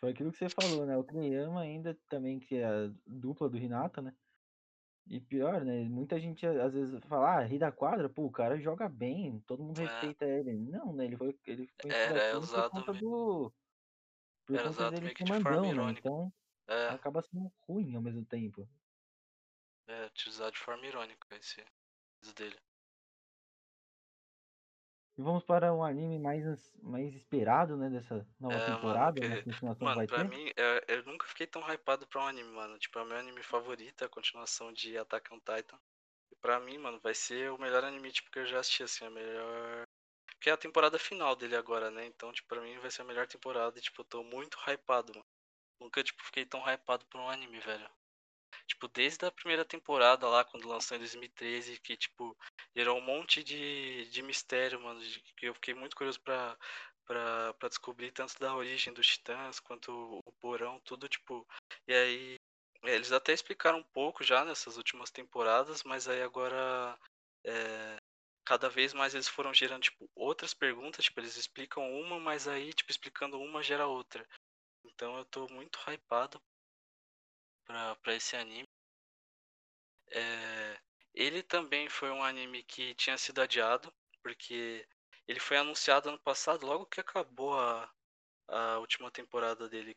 Foi 0.00 0.10
aquilo 0.12 0.32
que 0.32 0.38
você 0.38 0.50
falou, 0.50 0.86
né? 0.86 0.96
O 0.98 1.04
Kriyama 1.04 1.62
ainda 1.62 1.98
também, 2.08 2.40
que 2.40 2.56
é 2.56 2.66
a 2.66 2.92
dupla 3.06 3.48
do 3.50 3.58
Hinata, 3.58 4.02
né? 4.02 4.14
E 5.06 5.20
pior, 5.20 5.64
né? 5.64 5.84
Muita 5.88 6.20
gente 6.20 6.46
às 6.46 6.74
vezes 6.74 7.00
fala, 7.06 7.38
ah, 7.38 7.44
rei 7.44 7.58
da 7.58 7.72
quadra, 7.72 8.08
pô, 8.10 8.24
o 8.26 8.32
cara 8.32 8.58
joga 8.60 8.88
bem, 8.88 9.40
todo 9.42 9.64
mundo 9.64 9.78
É, 9.78 9.80
respeita 9.80 10.24
ele. 10.26 10.54
Não, 10.54 10.94
né? 10.94 11.04
Ele 11.06 11.16
foi, 11.16 11.38
ele 11.46 11.68
foi 11.80 11.96
era 12.02 12.20
é 12.20 12.30
por 12.30 12.38
usado 12.42 12.82
do. 12.94 13.54
Por 14.46 14.58
era 14.58 14.62
conta 14.62 14.86
dele 14.86 15.02
meio 15.02 15.16
que 15.16 15.22
de 15.22 15.32
forma 15.34 15.72
mandão, 15.72 15.74
né? 15.74 15.90
Então 15.90 16.32
É, 16.68 16.96
acaba 16.96 17.22
sendo 17.22 17.52
ruim 17.68 17.96
ao 17.96 18.02
mesmo 18.02 18.24
tempo. 18.26 18.68
é 19.86 20.04
utilizado 20.04 20.52
de 20.52 20.58
forma 20.58 20.86
irônica 20.86 21.26
esse, 21.34 21.64
dele. 22.36 22.60
E 25.16 25.22
vamos 25.22 25.42
para 25.44 25.74
um 25.74 25.82
anime 25.82 26.18
mais, 26.20 26.44
mais 26.80 27.14
esperado, 27.14 27.76
né? 27.76 27.90
Dessa 27.90 28.26
nova 28.38 28.60
É, 28.60 28.76
mano, 28.76 29.10
temporada, 29.10 29.26
na 29.26 29.38
que, 29.38 29.44
continuação 29.44 29.92
mano, 29.92 29.92
vai 29.92 30.06
pra 30.06 30.24
ter. 30.24 30.24
mim, 30.24 30.50
é, 30.56 30.84
eu 30.88 31.02
nunca 31.04 31.26
fiquei 31.26 31.46
tão 31.46 31.62
hypado 31.62 32.06
pra 32.06 32.22
um 32.22 32.26
anime, 32.26 32.50
mano. 32.50 32.78
Tipo, 32.78 32.98
é 32.98 33.02
o 33.02 33.06
meu 33.06 33.16
anime 33.18 33.42
favorito, 33.42 34.02
é 34.02 34.06
a 34.06 34.10
continuação 34.10 34.72
de 34.72 34.96
Attack 34.98 35.32
on 35.32 35.38
Titan. 35.38 35.80
E 36.32 36.36
pra 36.36 36.60
mim, 36.60 36.78
mano, 36.78 37.00
vai 37.00 37.14
ser 37.14 37.52
o 37.52 37.58
melhor 37.58 37.84
anime, 37.84 38.12
tipo, 38.12 38.30
que 38.30 38.40
eu 38.40 38.46
já 38.46 38.60
assisti, 38.60 38.82
assim, 38.84 39.06
a 39.06 39.10
melhor... 39.10 39.83
Que 40.44 40.50
é 40.50 40.52
a 40.52 40.58
temporada 40.58 40.98
final 40.98 41.34
dele 41.34 41.56
agora, 41.56 41.90
né? 41.90 42.04
Então, 42.04 42.30
tipo, 42.30 42.46
pra 42.48 42.60
mim 42.60 42.78
vai 42.78 42.90
ser 42.90 43.00
a 43.00 43.04
melhor 43.06 43.26
temporada 43.26 43.78
e, 43.78 43.80
tipo, 43.80 44.02
eu 44.02 44.04
tô 44.04 44.22
muito 44.22 44.58
hypado, 44.68 45.10
mano. 45.14 45.24
Nunca, 45.80 46.04
tipo, 46.04 46.22
fiquei 46.24 46.44
tão 46.44 46.60
hypado 46.68 47.06
por 47.06 47.18
um 47.20 47.30
anime, 47.30 47.60
velho. 47.60 47.88
Tipo, 48.66 48.88
desde 48.88 49.26
a 49.26 49.32
primeira 49.32 49.64
temporada 49.64 50.28
lá, 50.28 50.44
quando 50.44 50.68
lançou 50.68 50.96
em 50.96 51.00
2013, 51.00 51.80
que, 51.80 51.96
tipo, 51.96 52.36
gerou 52.76 52.98
um 52.98 53.02
monte 53.02 53.44
de, 53.44 54.06
de 54.10 54.22
mistério, 54.22 54.80
mano. 54.80 55.00
de- 55.00 55.22
que 55.36 55.46
eu 55.48 55.54
fiquei 55.54 55.74
muito 55.74 55.96
curioso 55.96 56.20
pra, 56.22 56.58
pra, 57.06 57.54
pra 57.54 57.68
descobrir 57.70 58.12
tanto 58.12 58.38
da 58.40 58.54
origem 58.54 58.92
dos 58.94 59.06
titãs 59.06 59.60
quanto 59.60 59.92
o 60.26 60.32
porão, 60.40 60.80
tudo, 60.80 61.08
tipo. 61.08 61.46
E 61.88 61.94
aí. 61.94 62.36
é, 62.84 62.94
Eles 62.94 63.12
até 63.12 63.32
explicaram 63.32 63.78
um 63.78 63.84
pouco 63.84 64.24
já 64.24 64.44
nessas 64.44 64.76
últimas 64.76 65.10
temporadas, 65.10 65.82
mas 65.84 66.08
aí 66.08 66.22
agora. 66.22 66.98
Cada 68.54 68.68
vez 68.68 68.94
mais 68.94 69.14
eles 69.14 69.26
foram 69.26 69.52
gerando, 69.52 69.82
tipo, 69.82 70.08
outras 70.14 70.54
perguntas, 70.54 71.04
tipo, 71.04 71.18
eles 71.18 71.36
explicam 71.36 71.90
uma, 71.92 72.20
mas 72.20 72.46
aí, 72.46 72.72
tipo, 72.72 72.88
explicando 72.88 73.36
uma 73.40 73.64
gera 73.64 73.88
outra. 73.88 74.24
Então 74.84 75.18
eu 75.18 75.24
tô 75.24 75.48
muito 75.48 75.76
hypado 75.90 76.40
pra, 77.64 77.96
pra 77.96 78.14
esse 78.14 78.36
anime. 78.36 78.68
É, 80.12 80.78
ele 81.12 81.42
também 81.42 81.88
foi 81.88 82.12
um 82.12 82.22
anime 82.22 82.62
que 82.62 82.94
tinha 82.94 83.18
sido 83.18 83.42
adiado, 83.42 83.92
porque 84.22 84.86
ele 85.26 85.40
foi 85.40 85.56
anunciado 85.56 86.08
ano 86.08 86.20
passado, 86.20 86.64
logo 86.64 86.86
que 86.86 87.00
acabou 87.00 87.58
a, 87.58 87.92
a 88.46 88.78
última 88.78 89.10
temporada 89.10 89.68
dele 89.68 89.96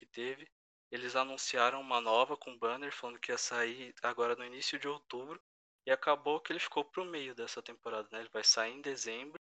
que 0.00 0.06
teve. 0.06 0.50
Eles 0.90 1.14
anunciaram 1.14 1.80
uma 1.80 2.00
nova 2.00 2.36
com 2.36 2.58
banner 2.58 2.92
falando 2.92 3.20
que 3.20 3.30
ia 3.30 3.38
sair 3.38 3.94
agora 4.02 4.34
no 4.34 4.44
início 4.44 4.76
de 4.76 4.88
outubro. 4.88 5.40
E 5.86 5.90
acabou 5.90 6.40
que 6.40 6.52
ele 6.52 6.60
ficou 6.60 6.84
pro 6.84 7.04
meio 7.04 7.34
dessa 7.34 7.60
temporada, 7.62 8.08
né? 8.12 8.20
Ele 8.20 8.28
vai 8.32 8.44
sair 8.44 8.72
em 8.72 8.80
dezembro. 8.80 9.34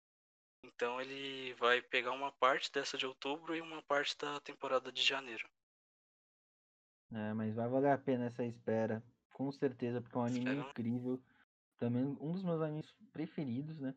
Então 0.63 0.99
ele 1.01 1.53
vai 1.55 1.81
pegar 1.81 2.11
uma 2.11 2.31
parte 2.31 2.71
dessa 2.71 2.97
de 2.97 3.05
outubro 3.05 3.55
e 3.55 3.61
uma 3.61 3.81
parte 3.83 4.17
da 4.17 4.39
temporada 4.39 4.91
de 4.91 5.01
janeiro. 5.01 5.47
É, 7.13 7.33
mas 7.33 7.53
vai 7.53 7.67
valer 7.67 7.91
a 7.91 7.97
pena 7.97 8.25
essa 8.25 8.43
espera, 8.45 9.03
com 9.33 9.51
certeza, 9.51 10.01
porque 10.01 10.15
é 10.15 10.19
um 10.19 10.23
anime 10.23 10.51
Espero. 10.51 10.69
incrível. 10.69 11.21
Também 11.77 12.05
um 12.05 12.31
dos 12.31 12.43
meus 12.43 12.61
animes 12.61 12.93
preferidos, 13.11 13.79
né? 13.79 13.93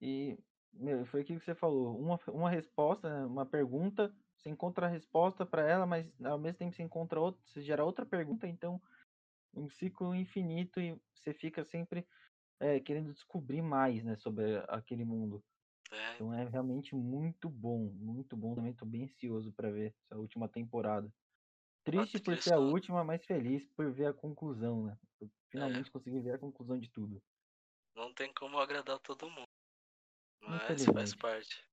E, 0.00 0.38
meu, 0.72 1.04
foi 1.06 1.20
aquilo 1.20 1.38
que 1.38 1.44
você 1.44 1.54
falou. 1.54 1.96
Uma, 1.98 2.18
uma 2.28 2.50
resposta, 2.50 3.08
né, 3.08 3.26
uma 3.26 3.46
pergunta, 3.46 4.12
você 4.36 4.48
encontra 4.48 4.86
a 4.86 4.88
resposta 4.88 5.44
para 5.44 5.68
ela, 5.68 5.86
mas 5.86 6.06
ao 6.24 6.38
mesmo 6.38 6.58
tempo 6.58 6.74
você 6.74 6.82
encontra 6.82 7.20
outra, 7.20 7.40
você 7.44 7.60
gera 7.60 7.84
outra 7.84 8.06
pergunta, 8.06 8.46
então 8.46 8.80
um 9.54 9.68
ciclo 9.68 10.14
infinito 10.14 10.80
e 10.80 11.00
você 11.14 11.34
fica 11.34 11.64
sempre 11.64 12.06
é, 12.60 12.80
querendo 12.80 13.12
descobrir 13.12 13.62
mais, 13.62 14.04
né, 14.04 14.16
sobre 14.16 14.58
aquele 14.68 15.04
mundo. 15.04 15.44
É, 15.90 16.14
Então 16.14 16.32
é 16.34 16.48
realmente 16.48 16.94
muito 16.96 17.48
bom, 17.50 17.90
muito 17.92 18.36
bom. 18.36 18.54
Também 18.54 18.74
tô 18.74 18.86
bem 18.86 19.04
ansioso 19.04 19.52
para 19.52 19.70
ver 19.70 19.94
essa 20.04 20.18
última 20.18 20.48
temporada. 20.48 21.12
a 21.96 22.04
Triste 22.06 22.20
por 22.20 22.36
ser 22.38 22.52
a 22.54 22.60
última, 22.60 23.04
mas 23.04 23.24
feliz 23.26 23.66
por 23.76 23.92
ver 23.92 24.06
a 24.06 24.14
conclusão, 24.14 24.86
né? 24.86 24.98
Eu 25.20 25.30
É, 25.56 25.68
finalmente 25.68 25.90
consegui 25.90 26.20
ver 26.20 26.34
a 26.34 26.38
conclusão 26.38 26.78
de 26.78 26.90
tudo. 26.90 27.22
não 27.94 28.14
tem 28.14 28.32
como 28.32 28.58
agradar 28.58 28.98
todo 28.98 29.28
mundo, 29.30 29.46
mas 30.42 30.86
faz 30.86 31.14
parte. 31.14 31.64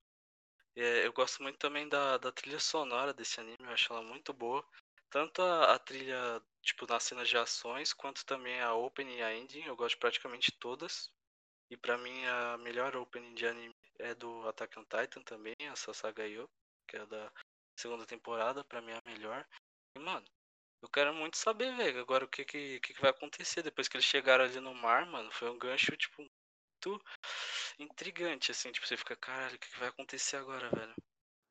É, 0.76 1.06
eu 1.08 1.14
gosto 1.14 1.44
muito 1.44 1.60
também 1.60 1.90
da, 1.90 2.18
da 2.18 2.32
trilha 2.32 2.60
sonora 2.60 3.14
desse 3.14 3.40
anime, 3.42 3.58
eu 3.62 3.72
acho 3.72 3.94
ela 3.94 4.04
muito 4.04 4.34
boa. 4.34 4.68
Tanto 5.16 5.42
a, 5.42 5.74
a 5.76 5.80
trilha, 5.80 6.42
tipo, 6.62 6.86
nas 6.86 7.02
cenas 7.04 7.30
de 7.30 7.38
ações, 7.38 7.94
quanto 7.94 8.26
também 8.26 8.60
a 8.60 8.74
opening 8.74 9.16
e 9.16 9.24
a 9.24 9.34
ending, 9.34 9.64
eu 9.64 9.74
gosto 9.74 9.98
praticamente 9.98 10.52
todas. 10.60 11.10
E 11.72 11.78
pra 11.78 11.98
mim 11.98 12.26
a 12.26 12.58
melhor 12.58 12.98
opening 12.98 13.34
de 13.34 13.48
anime 13.48 13.74
é 13.98 14.14
do 14.14 14.46
Attack 14.50 14.78
on 14.78 14.84
Titan 14.84 15.22
também, 15.22 15.56
a 15.72 15.76
Sasagayo, 15.78 16.50
que 16.86 16.98
é 16.98 17.06
da 17.06 17.32
segunda 17.80 18.06
temporada, 18.06 18.62
pra 18.66 18.82
mim 18.82 18.92
é 18.92 18.98
a 18.98 19.10
melhor. 19.10 19.48
E 19.96 20.00
mano, 20.00 20.26
eu 20.82 20.90
quero 20.90 21.14
muito 21.14 21.38
saber, 21.38 21.74
velho, 21.78 22.02
agora 22.02 22.26
o 22.26 22.28
que 22.28 22.44
que, 22.44 22.82
que 22.82 22.94
que 22.94 23.02
vai 23.02 23.12
acontecer 23.12 23.64
depois 23.64 23.88
que 23.88 23.96
eles 23.96 24.06
chegaram 24.06 24.44
ali 24.44 24.60
no 24.60 24.76
mar, 24.76 25.06
mano. 25.06 25.32
Foi 25.32 25.50
um 25.50 25.58
gancho, 25.58 25.96
tipo, 25.96 26.24
muito 26.24 27.02
intrigante, 27.80 28.52
assim, 28.52 28.70
tipo, 28.74 28.86
você 28.86 28.98
fica, 28.98 29.16
caralho, 29.16 29.56
o 29.56 29.60
que 29.60 29.70
que 29.70 29.80
vai 29.80 29.88
acontecer 29.88 30.36
agora, 30.36 30.70
velho? 30.72 30.94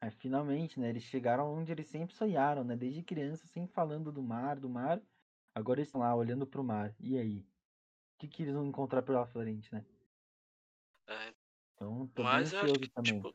Aí, 0.05 0.11
finalmente, 0.11 0.79
né? 0.79 0.91
Eles 0.91 1.03
chegaram 1.05 1.51
onde 1.51 1.73
eles 1.73 1.87
sempre 1.87 2.15
sonharam, 2.15 2.63
né? 2.63 2.77
Desde 2.77 3.03
criança, 3.03 3.47
sempre 3.47 3.73
falando 3.73 4.13
do 4.13 4.23
mar, 4.23 4.61
do 4.61 4.69
mar. 4.69 5.01
Agora 5.55 5.81
eles 5.81 5.89
estão 5.89 6.03
lá 6.03 6.15
olhando 6.15 6.47
pro 6.47 6.63
mar. 6.63 6.95
E 7.01 7.17
aí? 7.17 7.39
O 7.39 7.47
que, 8.19 8.29
que 8.29 8.43
eles 8.43 8.55
vão 8.55 8.67
encontrar 8.67 9.03
pela 9.03 9.27
frente, 9.27 9.73
né? 9.73 9.83
É, 11.07 11.35
Então, 11.75 12.07
tô 12.09 12.25
bem 12.25 12.41
mas 12.41 12.43
ansioso 12.43 12.81
que, 12.81 12.89
também. 12.89 13.23
tipo, 13.23 13.35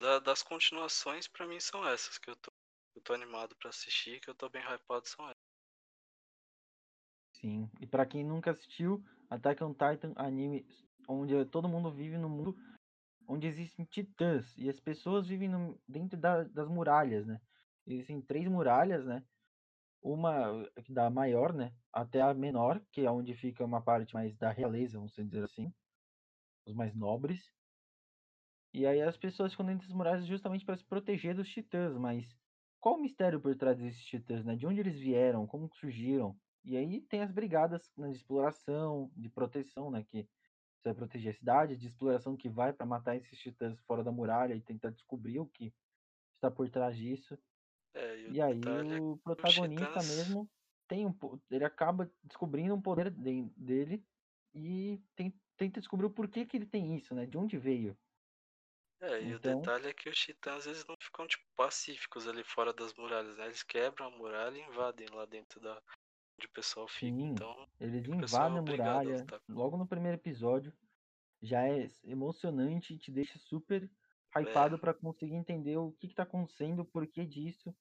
da- 0.00 0.18
das 0.20 0.42
continuações, 0.42 1.28
pra 1.28 1.46
mim 1.46 1.60
são 1.60 1.86
essas 1.88 2.18
que 2.18 2.30
eu 2.30 2.36
tô, 2.36 2.52
eu 2.96 3.02
tô 3.02 3.14
animado 3.14 3.56
pra 3.56 3.70
assistir, 3.70 4.20
que 4.20 4.30
eu 4.30 4.34
tô 4.34 4.48
bem 4.48 4.62
hypado, 4.62 5.06
são 5.08 5.26
essas. 5.26 5.42
Sim. 7.34 7.70
E 7.80 7.86
pra 7.86 8.06
quem 8.06 8.24
nunca 8.24 8.50
assistiu, 8.50 9.02
Attack 9.30 9.62
on 9.62 9.72
Titan, 9.72 10.12
anime 10.16 10.66
onde 11.08 11.44
todo 11.46 11.68
mundo 11.68 11.92
vive 11.92 12.18
num 12.18 12.28
mundo 12.28 12.56
onde 13.28 13.46
existem 13.46 13.84
titãs 13.84 14.56
e 14.58 14.68
as 14.68 14.80
pessoas 14.80 15.26
vivem 15.28 15.48
no- 15.48 15.80
dentro 15.88 16.18
da- 16.18 16.44
das 16.44 16.68
muralhas, 16.68 17.26
né? 17.26 17.40
Existem 17.86 18.20
três 18.22 18.48
muralhas, 18.48 19.04
né? 19.06 19.24
Uma 20.02 20.68
da 20.88 21.10
maior, 21.10 21.52
né? 21.54 21.74
Até 21.92 22.20
a 22.22 22.34
menor, 22.34 22.84
que 22.92 23.02
é 23.02 23.10
onde 23.10 23.34
fica 23.34 23.64
uma 23.64 23.82
parte 23.82 24.14
mais 24.14 24.36
da 24.36 24.50
realeza, 24.50 24.98
vamos 24.98 25.14
dizer 25.14 25.44
assim, 25.44 25.72
os 26.66 26.74
mais 26.74 26.94
nobres. 26.94 27.52
E 28.72 28.86
aí 28.86 29.00
as 29.00 29.16
pessoas 29.16 29.52
ficam 29.52 29.66
dentro 29.66 29.86
das 29.88 29.96
muralhas 29.96 30.26
justamente 30.26 30.64
para 30.64 30.76
se 30.76 30.84
proteger 30.84 31.34
dos 31.34 31.48
titãs, 31.48 31.96
mas 31.96 32.36
qual 32.78 32.96
o 32.96 33.00
mistério 33.02 33.40
por 33.40 33.56
trás 33.56 33.78
desses 33.78 34.04
titãs, 34.04 34.44
né? 34.44 34.54
De 34.56 34.66
onde 34.66 34.80
eles 34.80 34.98
vieram, 34.98 35.46
como 35.46 35.68
surgiram? 35.74 36.38
E 36.64 36.76
aí 36.76 37.00
tem 37.00 37.22
as 37.22 37.32
brigadas 37.32 37.92
né, 37.96 38.10
de 38.10 38.16
exploração, 38.16 39.10
de 39.16 39.30
proteção, 39.30 39.90
né? 39.90 40.04
Que 40.04 40.28
você 40.86 40.90
vai 40.90 40.94
proteger 40.96 41.32
a 41.34 41.38
cidade, 41.38 41.76
de 41.76 41.86
exploração 41.88 42.36
que 42.36 42.48
vai 42.50 42.72
para 42.72 42.86
matar 42.86 43.16
esses 43.16 43.38
titãs 43.38 43.80
fora 43.80 44.04
da 44.04 44.12
muralha 44.12 44.54
e 44.54 44.62
tentar 44.62 44.90
descobrir 44.90 45.40
o 45.40 45.48
que 45.48 45.74
está 46.36 46.50
por 46.50 46.70
trás 46.70 46.96
disso. 46.96 47.38
É, 47.94 48.16
e 48.18 48.30
o 48.30 48.34
E 48.34 48.40
aí 48.40 48.78
é 48.90 49.00
o 49.00 49.18
protagonista 49.22 50.02
titãs. 50.02 50.04
mesmo 50.04 50.50
tem 50.88 51.06
um, 51.06 51.14
ele 51.50 51.64
acaba 51.64 52.12
descobrindo 52.22 52.74
um 52.74 52.82
poder 52.82 53.10
de- 53.10 53.50
dele 53.56 54.06
e 54.54 55.02
tem- 55.16 55.40
tenta 55.56 55.80
descobrir 55.80 56.06
o 56.06 56.10
porquê 56.14 56.46
que 56.46 56.56
ele 56.56 56.66
tem 56.66 56.96
isso, 56.96 57.14
né? 57.14 57.26
De 57.26 57.38
onde 57.38 57.58
veio. 57.58 57.98
É, 59.00 59.22
e 59.22 59.34
o 59.34 59.38
Então, 59.38 59.40
detalhe 59.40 59.88
é 59.88 59.94
que 59.94 60.08
os 60.08 60.18
titãs 60.18 60.66
eles 60.66 60.84
não 60.86 60.96
ficam 61.00 61.26
tipo 61.26 61.44
pacíficos 61.54 62.26
ali 62.26 62.42
fora 62.42 62.72
das 62.72 62.94
muralhas, 62.94 63.36
né? 63.36 63.46
Eles 63.46 63.62
quebram 63.62 64.06
a 64.06 64.10
muralha 64.10 64.56
e 64.58 64.62
invadem 64.62 65.06
lá 65.10 65.26
dentro 65.26 65.60
da 65.60 65.82
onde 66.38 66.46
o 66.46 66.50
pessoal 66.52 66.88
fica. 66.88 67.22
sim, 67.22 67.34
Então, 67.34 67.68
eles 67.78 68.08
pessoal 68.18 68.56
é 68.56 68.56
invadem 68.56 68.58
a 68.58 68.62
muralha 68.62 69.30
logo 69.48 69.76
no 69.76 69.86
primeiro 69.86 70.16
episódio. 70.18 70.72
Já 71.42 71.68
é 71.68 71.86
emocionante 72.04 72.94
e 72.94 72.98
te 72.98 73.12
deixa 73.12 73.38
super 73.38 73.90
É, 74.40 74.42
hypado 74.42 74.78
para 74.78 74.94
conseguir 74.94 75.34
entender 75.36 75.76
o 75.78 75.92
que, 75.92 76.08
que 76.08 76.14
tá 76.14 76.24
acontecendo, 76.24 76.80
o 76.80 76.86
porquê 76.86 77.26
disso. 77.26 77.76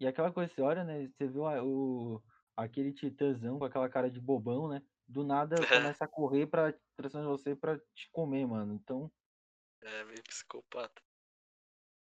E 0.00 0.06
aquela 0.06 0.32
coisa, 0.32 0.52
você 0.52 0.62
olha, 0.62 0.84
né? 0.84 1.08
Você 1.08 1.28
viu 1.28 1.44
o, 1.44 2.22
aquele 2.56 2.92
titãzão 2.92 3.58
com 3.58 3.64
aquela 3.64 3.88
cara 3.88 4.10
de 4.10 4.20
bobão, 4.20 4.68
né? 4.68 4.82
Do 5.06 5.24
nada 5.24 5.56
é, 5.60 5.66
começa 5.66 6.04
a 6.04 6.08
correr 6.08 6.46
pra 6.46 6.74
trazer 6.96 7.24
você 7.24 7.54
pra 7.56 7.78
te 7.94 8.10
comer, 8.12 8.46
mano. 8.46 8.74
Então, 8.74 9.12
é 9.82 10.02
meio 10.02 10.20
psicopata. 10.24 11.00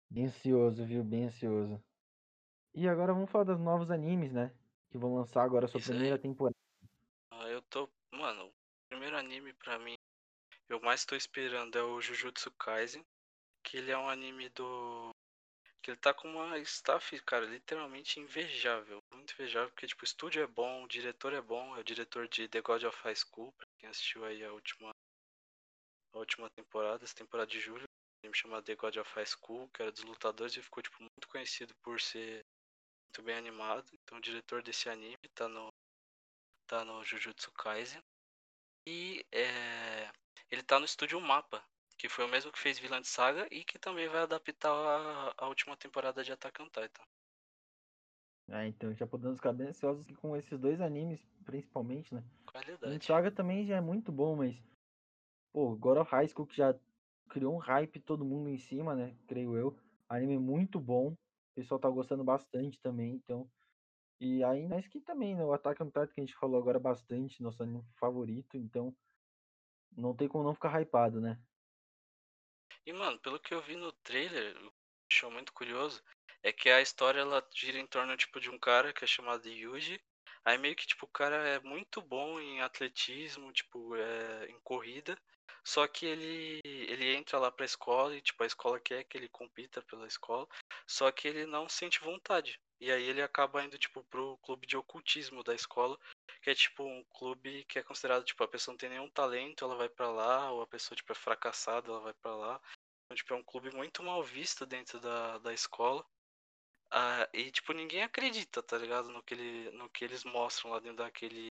bem 0.09 0.25
ansioso, 0.27 0.85
viu? 0.85 1.03
Bem 1.03 1.25
ansioso. 1.25 1.83
E 2.73 2.87
agora 2.89 3.13
vamos 3.13 3.31
falar 3.31 3.45
dos 3.45 3.59
novos 3.59 3.91
animes, 3.91 4.33
né? 4.33 4.53
Que 4.91 4.97
vão 4.97 5.15
lançar 5.15 5.43
agora 5.43 5.65
a 5.65 5.67
sua 5.69 5.79
Isso 5.79 5.89
primeira 5.89 6.15
aí. 6.15 6.21
temporada. 6.21 6.55
Ah, 7.31 7.47
Eu 7.47 7.61
tô. 7.63 7.89
Mano, 8.11 8.47
o 8.47 8.53
primeiro 8.89 9.15
anime 9.17 9.53
pra 9.53 9.79
mim, 9.79 9.95
eu 10.67 10.81
mais 10.81 11.05
tô 11.05 11.15
esperando 11.15 11.77
é 11.77 11.81
o 11.81 12.01
Jujutsu 12.01 12.51
Kaisen. 12.51 13.03
Que 13.63 13.77
ele 13.77 13.91
é 13.91 13.97
um 13.97 14.09
anime 14.09 14.49
do. 14.49 15.11
Que 15.81 15.91
ele 15.91 15.97
tá 15.97 16.13
com 16.13 16.27
uma 16.27 16.59
staff, 16.59 17.17
cara, 17.21 17.45
literalmente 17.45 18.19
invejável. 18.19 18.99
Muito 19.13 19.33
invejável, 19.33 19.69
porque, 19.69 19.87
tipo, 19.87 20.03
o 20.03 20.05
estúdio 20.05 20.43
é 20.43 20.47
bom, 20.47 20.83
o 20.83 20.87
diretor 20.87 21.33
é 21.33 21.41
bom, 21.41 21.75
é 21.75 21.79
o 21.79 21.83
diretor 21.83 22.27
de 22.27 22.47
The 22.47 22.61
God 22.61 22.83
of 22.83 22.97
High 23.01 23.15
School, 23.15 23.51
pra 23.53 23.65
quem 23.79 23.89
assistiu 23.89 24.25
aí 24.25 24.43
a 24.43 24.51
última, 24.51 24.91
a 26.13 26.19
última 26.19 26.49
temporada, 26.51 27.03
essa 27.03 27.15
temporada 27.15 27.49
de 27.49 27.59
julho. 27.59 27.83
Um 27.83 28.27
anime 28.27 28.37
chamado 28.37 28.65
The 28.65 28.75
God 28.75 28.97
of 28.97 29.11
High 29.15 29.25
School, 29.25 29.69
que 29.69 29.81
era 29.81 29.91
dos 29.91 30.03
lutadores 30.03 30.55
e 30.55 30.61
ficou, 30.61 30.83
tipo, 30.83 30.97
muito 30.99 31.27
conhecido 31.27 31.73
por 31.81 31.99
ser 31.99 32.45
muito 33.11 33.23
bem 33.23 33.35
animado. 33.35 33.85
Então, 33.93 34.17
o 34.17 34.21
diretor 34.21 34.63
desse 34.63 34.87
anime 34.87 35.17
tá 35.35 35.49
no, 35.49 35.67
tá 36.65 36.85
no 36.85 37.03
Jujutsu 37.03 37.51
Kaisen. 37.51 38.01
E 38.87 39.25
é, 39.33 40.09
ele 40.49 40.63
tá 40.63 40.79
no 40.79 40.85
estúdio 40.85 41.19
Mapa, 41.19 41.61
que 41.97 42.07
foi 42.07 42.23
o 42.23 42.29
mesmo 42.29 42.51
que 42.51 42.59
fez 42.59 42.79
Vinland 42.79 43.05
Saga 43.05 43.45
e 43.51 43.65
que 43.65 43.77
também 43.77 44.07
vai 44.07 44.21
adaptar 44.21 44.71
a, 44.71 45.33
a 45.37 45.47
última 45.47 45.75
temporada 45.75 46.23
de 46.23 46.31
Attack 46.31 46.61
on 46.61 46.67
Titan. 46.67 47.03
Ah, 48.49 48.65
então 48.65 48.93
já 48.95 49.05
podemos 49.05 49.37
ficar 49.37 49.53
bem 49.53 49.67
ansiosos 49.67 50.09
com 50.17 50.35
esses 50.35 50.57
dois 50.57 50.79
animes, 50.79 51.19
principalmente, 51.45 52.13
né? 52.13 52.23
Qualidade. 52.45 53.05
Saga 53.05 53.29
também 53.29 53.65
já 53.65 53.75
é 53.75 53.81
muito 53.81 54.11
bom, 54.11 54.37
mas, 54.37 54.55
pô, 55.51 55.75
God 55.75 55.97
of 55.97 56.11
High 56.11 56.29
School 56.29 56.47
que 56.47 56.55
já 56.55 56.73
criou 57.29 57.55
um 57.55 57.59
hype 57.59 57.99
todo 57.99 58.25
mundo 58.25 58.49
em 58.49 58.57
cima, 58.57 58.95
né? 58.95 59.15
Creio 59.27 59.57
eu. 59.57 59.77
Anime 60.09 60.37
muito 60.37 60.79
bom. 60.79 61.15
O 61.51 61.55
pessoal 61.55 61.79
tá 61.79 61.89
gostando 61.89 62.23
bastante 62.23 62.79
também, 62.79 63.13
então. 63.13 63.49
E 64.19 64.43
aí, 64.43 64.67
mas 64.67 64.87
que 64.87 65.01
também, 65.01 65.35
né? 65.35 65.43
O 65.43 65.53
Attack 65.53 65.81
on 65.81 65.87
Titan 65.87 66.07
que 66.07 66.21
a 66.21 66.23
gente 66.23 66.35
falou 66.35 66.59
agora 66.59 66.79
bastante, 66.79 67.41
nosso 67.41 67.63
anime 67.63 67.83
favorito, 67.95 68.55
então 68.55 68.95
não 69.97 70.15
tem 70.15 70.27
como 70.27 70.43
não 70.43 70.53
ficar 70.53 70.79
hypado, 70.79 71.19
né? 71.19 71.39
E, 72.85 72.93
mano, 72.93 73.19
pelo 73.19 73.39
que 73.39 73.53
eu 73.53 73.61
vi 73.61 73.75
no 73.75 73.91
trailer, 73.91 74.55
o 74.57 74.71
que 74.71 74.77
deixou 75.09 75.31
muito 75.31 75.53
curioso 75.53 76.01
é 76.43 76.51
que 76.51 76.69
a 76.69 76.81
história 76.81 77.19
ela 77.19 77.45
gira 77.53 77.77
em 77.77 77.85
torno 77.85 78.15
tipo 78.17 78.39
de 78.39 78.49
um 78.49 78.57
cara 78.57 78.93
que 78.93 79.03
é 79.03 79.07
chamado 79.07 79.47
Yuji. 79.47 80.01
Aí 80.43 80.57
meio 80.57 80.75
que 80.75 80.87
tipo 80.87 81.05
o 81.05 81.09
cara 81.09 81.35
é 81.47 81.59
muito 81.59 82.01
bom 82.01 82.39
em 82.39 82.61
atletismo, 82.61 83.51
tipo, 83.51 83.95
é, 83.95 84.47
em 84.47 84.59
corrida. 84.61 85.17
Só 85.63 85.87
que 85.87 86.05
ele 86.05 86.59
ele 86.63 87.15
entra 87.15 87.39
lá 87.39 87.51
pra 87.51 87.65
escola 87.65 88.15
e 88.15 88.21
tipo 88.21 88.43
a 88.43 88.47
escola 88.47 88.79
quer 88.79 89.03
que 89.03 89.17
ele 89.17 89.29
compita 89.29 89.81
pela 89.83 90.07
escola, 90.07 90.47
só 90.87 91.11
que 91.11 91.27
ele 91.27 91.45
não 91.45 91.69
sente 91.69 91.99
vontade. 92.01 92.59
E 92.79 92.91
aí 92.91 93.03
ele 93.03 93.21
acaba 93.21 93.63
indo 93.63 93.77
tipo 93.77 94.03
pro 94.05 94.37
clube 94.39 94.65
de 94.65 94.75
ocultismo 94.75 95.43
da 95.43 95.53
escola, 95.53 95.97
que 96.41 96.49
é 96.49 96.55
tipo 96.55 96.83
um 96.83 97.03
clube 97.13 97.63
que 97.65 97.79
é 97.79 97.83
considerado 97.83 98.23
tipo 98.23 98.43
a 98.43 98.47
pessoa 98.47 98.73
não 98.73 98.77
tem 98.77 98.89
nenhum 98.89 99.09
talento, 99.09 99.63
ela 99.65 99.75
vai 99.75 99.89
pra 99.89 100.09
lá, 100.09 100.51
ou 100.51 100.61
a 100.61 100.67
pessoa 100.67 100.95
tipo 100.95 101.11
é 101.11 101.15
fracassada, 101.15 101.89
ela 101.89 102.01
vai 102.01 102.13
pra 102.13 102.35
lá. 102.35 102.61
Então, 103.11 103.15
tipo, 103.17 103.33
é 103.33 103.37
um 103.37 103.43
clube 103.43 103.75
muito 103.75 104.01
mal 104.01 104.23
visto 104.23 104.65
dentro 104.65 104.97
da, 104.97 105.37
da 105.39 105.53
escola. 105.53 106.05
Ah, 106.89 107.27
e 107.33 107.51
tipo, 107.51 107.73
ninguém 107.73 108.03
acredita, 108.03 108.63
tá 108.63 108.77
ligado? 108.77 109.09
No 109.09 109.21
que, 109.21 109.33
ele, 109.33 109.71
no 109.71 109.89
que 109.89 110.05
eles 110.05 110.23
mostram 110.23 110.71
lá 110.71 110.79
dentro 110.79 110.97
daquele 111.03 111.50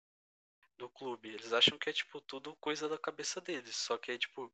do 0.77 0.89
clube. 0.89 1.29
Eles 1.29 1.53
acham 1.53 1.77
que 1.77 1.89
é 1.89 1.93
tipo 1.93 2.21
tudo 2.21 2.55
coisa 2.57 2.87
da 2.89 2.97
cabeça 2.97 3.41
deles. 3.41 3.75
Só 3.75 3.97
que 3.97 4.11
é 4.11 4.17
tipo, 4.17 4.51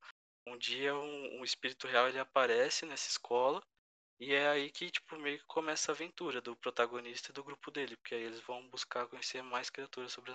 um 0.47 0.57
dia 0.57 0.95
um, 0.95 1.39
um 1.39 1.43
espírito 1.43 1.87
real 1.87 2.07
ele 2.07 2.19
aparece 2.19 2.85
nessa 2.85 3.09
escola 3.09 3.61
e 4.19 4.33
é 4.33 4.49
aí 4.49 4.71
que 4.71 4.91
tipo 4.91 5.17
meio 5.17 5.39
que 5.39 5.45
começa 5.45 5.91
a 5.91 5.95
aventura 5.95 6.41
do 6.41 6.55
protagonista 6.55 7.31
e 7.31 7.33
do 7.33 7.43
grupo 7.43 7.71
dele, 7.71 7.95
porque 7.97 8.15
aí 8.15 8.23
eles 8.23 8.39
vão 8.41 8.67
buscar 8.69 9.07
conhecer 9.07 9.41
mais 9.41 9.69
criaturas 9.69 10.11
sobre 10.11 10.33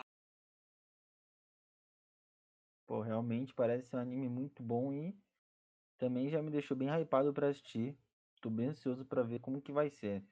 Pô, 2.86 3.00
realmente 3.00 3.52
parece 3.52 3.88
ser 3.88 3.96
um 3.96 4.00
anime 4.00 4.28
muito 4.28 4.62
bom 4.62 4.92
e 4.92 5.12
também 5.98 6.28
já 6.28 6.40
me 6.40 6.50
deixou 6.50 6.76
bem 6.76 6.88
hypado 6.88 7.32
pra 7.32 7.48
assistir. 7.48 7.96
Tô 8.40 8.48
bem 8.48 8.68
ansioso 8.68 9.04
pra 9.04 9.22
ver 9.22 9.40
como 9.40 9.60
que 9.60 9.72
vai 9.72 9.90
ser. 9.90 10.22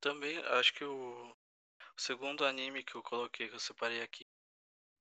Também 0.00 0.38
acho 0.38 0.72
que 0.74 0.84
o, 0.84 1.30
o 1.30 2.00
segundo 2.00 2.44
anime 2.44 2.84
que 2.84 2.94
eu 2.94 3.02
coloquei, 3.02 3.48
que 3.48 3.54
eu 3.54 3.60
separei 3.60 4.02
aqui 4.02 4.24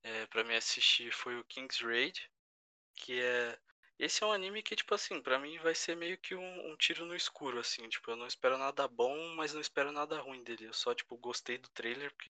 é, 0.07 0.25
para 0.27 0.43
me 0.43 0.55
assistir 0.55 1.11
foi 1.11 1.37
o 1.37 1.43
King's 1.43 1.81
Raid, 1.81 2.29
que 2.95 3.19
é 3.19 3.59
esse 3.99 4.23
é 4.23 4.27
um 4.27 4.31
anime 4.31 4.61
que 4.61 4.75
tipo 4.75 4.93
assim, 4.93 5.19
para 5.21 5.39
mim 5.39 5.57
vai 5.57 5.73
ser 5.73 5.95
meio 5.95 6.17
que 6.19 6.35
um, 6.35 6.71
um, 6.71 6.77
tiro 6.77 7.03
no 7.05 7.15
escuro 7.15 7.59
assim, 7.59 7.89
tipo, 7.89 8.11
eu 8.11 8.15
não 8.15 8.27
espero 8.27 8.55
nada 8.57 8.87
bom, 8.87 9.17
mas 9.35 9.53
não 9.53 9.59
espero 9.61 9.91
nada 9.91 10.19
ruim 10.21 10.43
dele. 10.43 10.65
Eu 10.65 10.73
só 10.73 10.93
tipo 10.93 11.17
gostei 11.17 11.57
do 11.57 11.67
trailer, 11.69 12.11
porque 12.13 12.29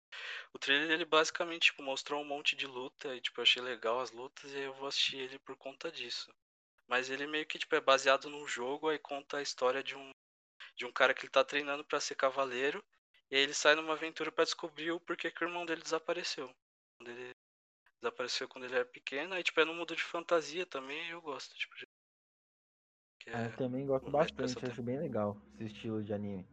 o 0.52 0.58
trailer 0.58 0.90
ele 0.90 1.04
basicamente 1.06 1.70
tipo, 1.70 1.82
mostrou 1.82 2.20
um 2.20 2.24
monte 2.24 2.54
de 2.54 2.66
luta 2.66 3.16
e 3.16 3.20
tipo, 3.20 3.40
eu 3.40 3.42
achei 3.42 3.62
legal 3.62 4.00
as 4.00 4.10
lutas 4.10 4.52
e 4.52 4.58
eu 4.58 4.74
vou 4.74 4.88
assistir 4.88 5.16
ele 5.16 5.38
por 5.38 5.56
conta 5.56 5.90
disso. 5.90 6.30
Mas 6.86 7.10
ele 7.10 7.26
meio 7.26 7.46
que 7.46 7.58
tipo 7.58 7.74
é 7.74 7.80
baseado 7.80 8.28
num 8.28 8.46
jogo, 8.46 8.88
aí 8.90 8.98
conta 8.98 9.38
a 9.38 9.42
história 9.42 9.82
de 9.82 9.96
um 9.96 10.10
de 10.76 10.84
um 10.86 10.92
cara 10.92 11.14
que 11.14 11.22
ele 11.22 11.32
tá 11.32 11.44
treinando 11.44 11.84
para 11.84 12.00
ser 12.00 12.14
cavaleiro. 12.14 12.84
E 13.30 13.36
aí 13.36 13.42
ele 13.42 13.54
sai 13.54 13.74
numa 13.74 13.94
aventura 13.94 14.30
para 14.30 14.44
descobrir 14.44 14.92
o 14.92 15.00
porquê 15.00 15.30
que 15.30 15.44
o 15.44 15.48
irmão 15.48 15.64
dele 15.66 15.82
desapareceu. 15.82 16.54
Ele 17.00 17.33
desapareceu 18.04 18.48
quando 18.48 18.64
ele 18.64 18.74
era 18.74 18.84
pequeno, 18.84 19.34
aí 19.34 19.42
tipo 19.42 19.58
é 19.60 19.64
no 19.64 19.74
mundo 19.74 19.96
de 19.96 20.02
fantasia 20.02 20.66
também, 20.66 21.08
eu 21.08 21.20
gosto, 21.20 21.54
tipo, 21.56 21.74
de... 21.76 21.86
ah, 23.28 23.44
eu 23.44 23.56
também 23.56 23.86
gosto 23.86 24.10
bastante, 24.10 24.64
acho 24.66 24.82
bem 24.82 24.98
legal 24.98 25.40
esse 25.54 25.64
estilo 25.64 26.02
de 26.02 26.12
anime. 26.12 26.46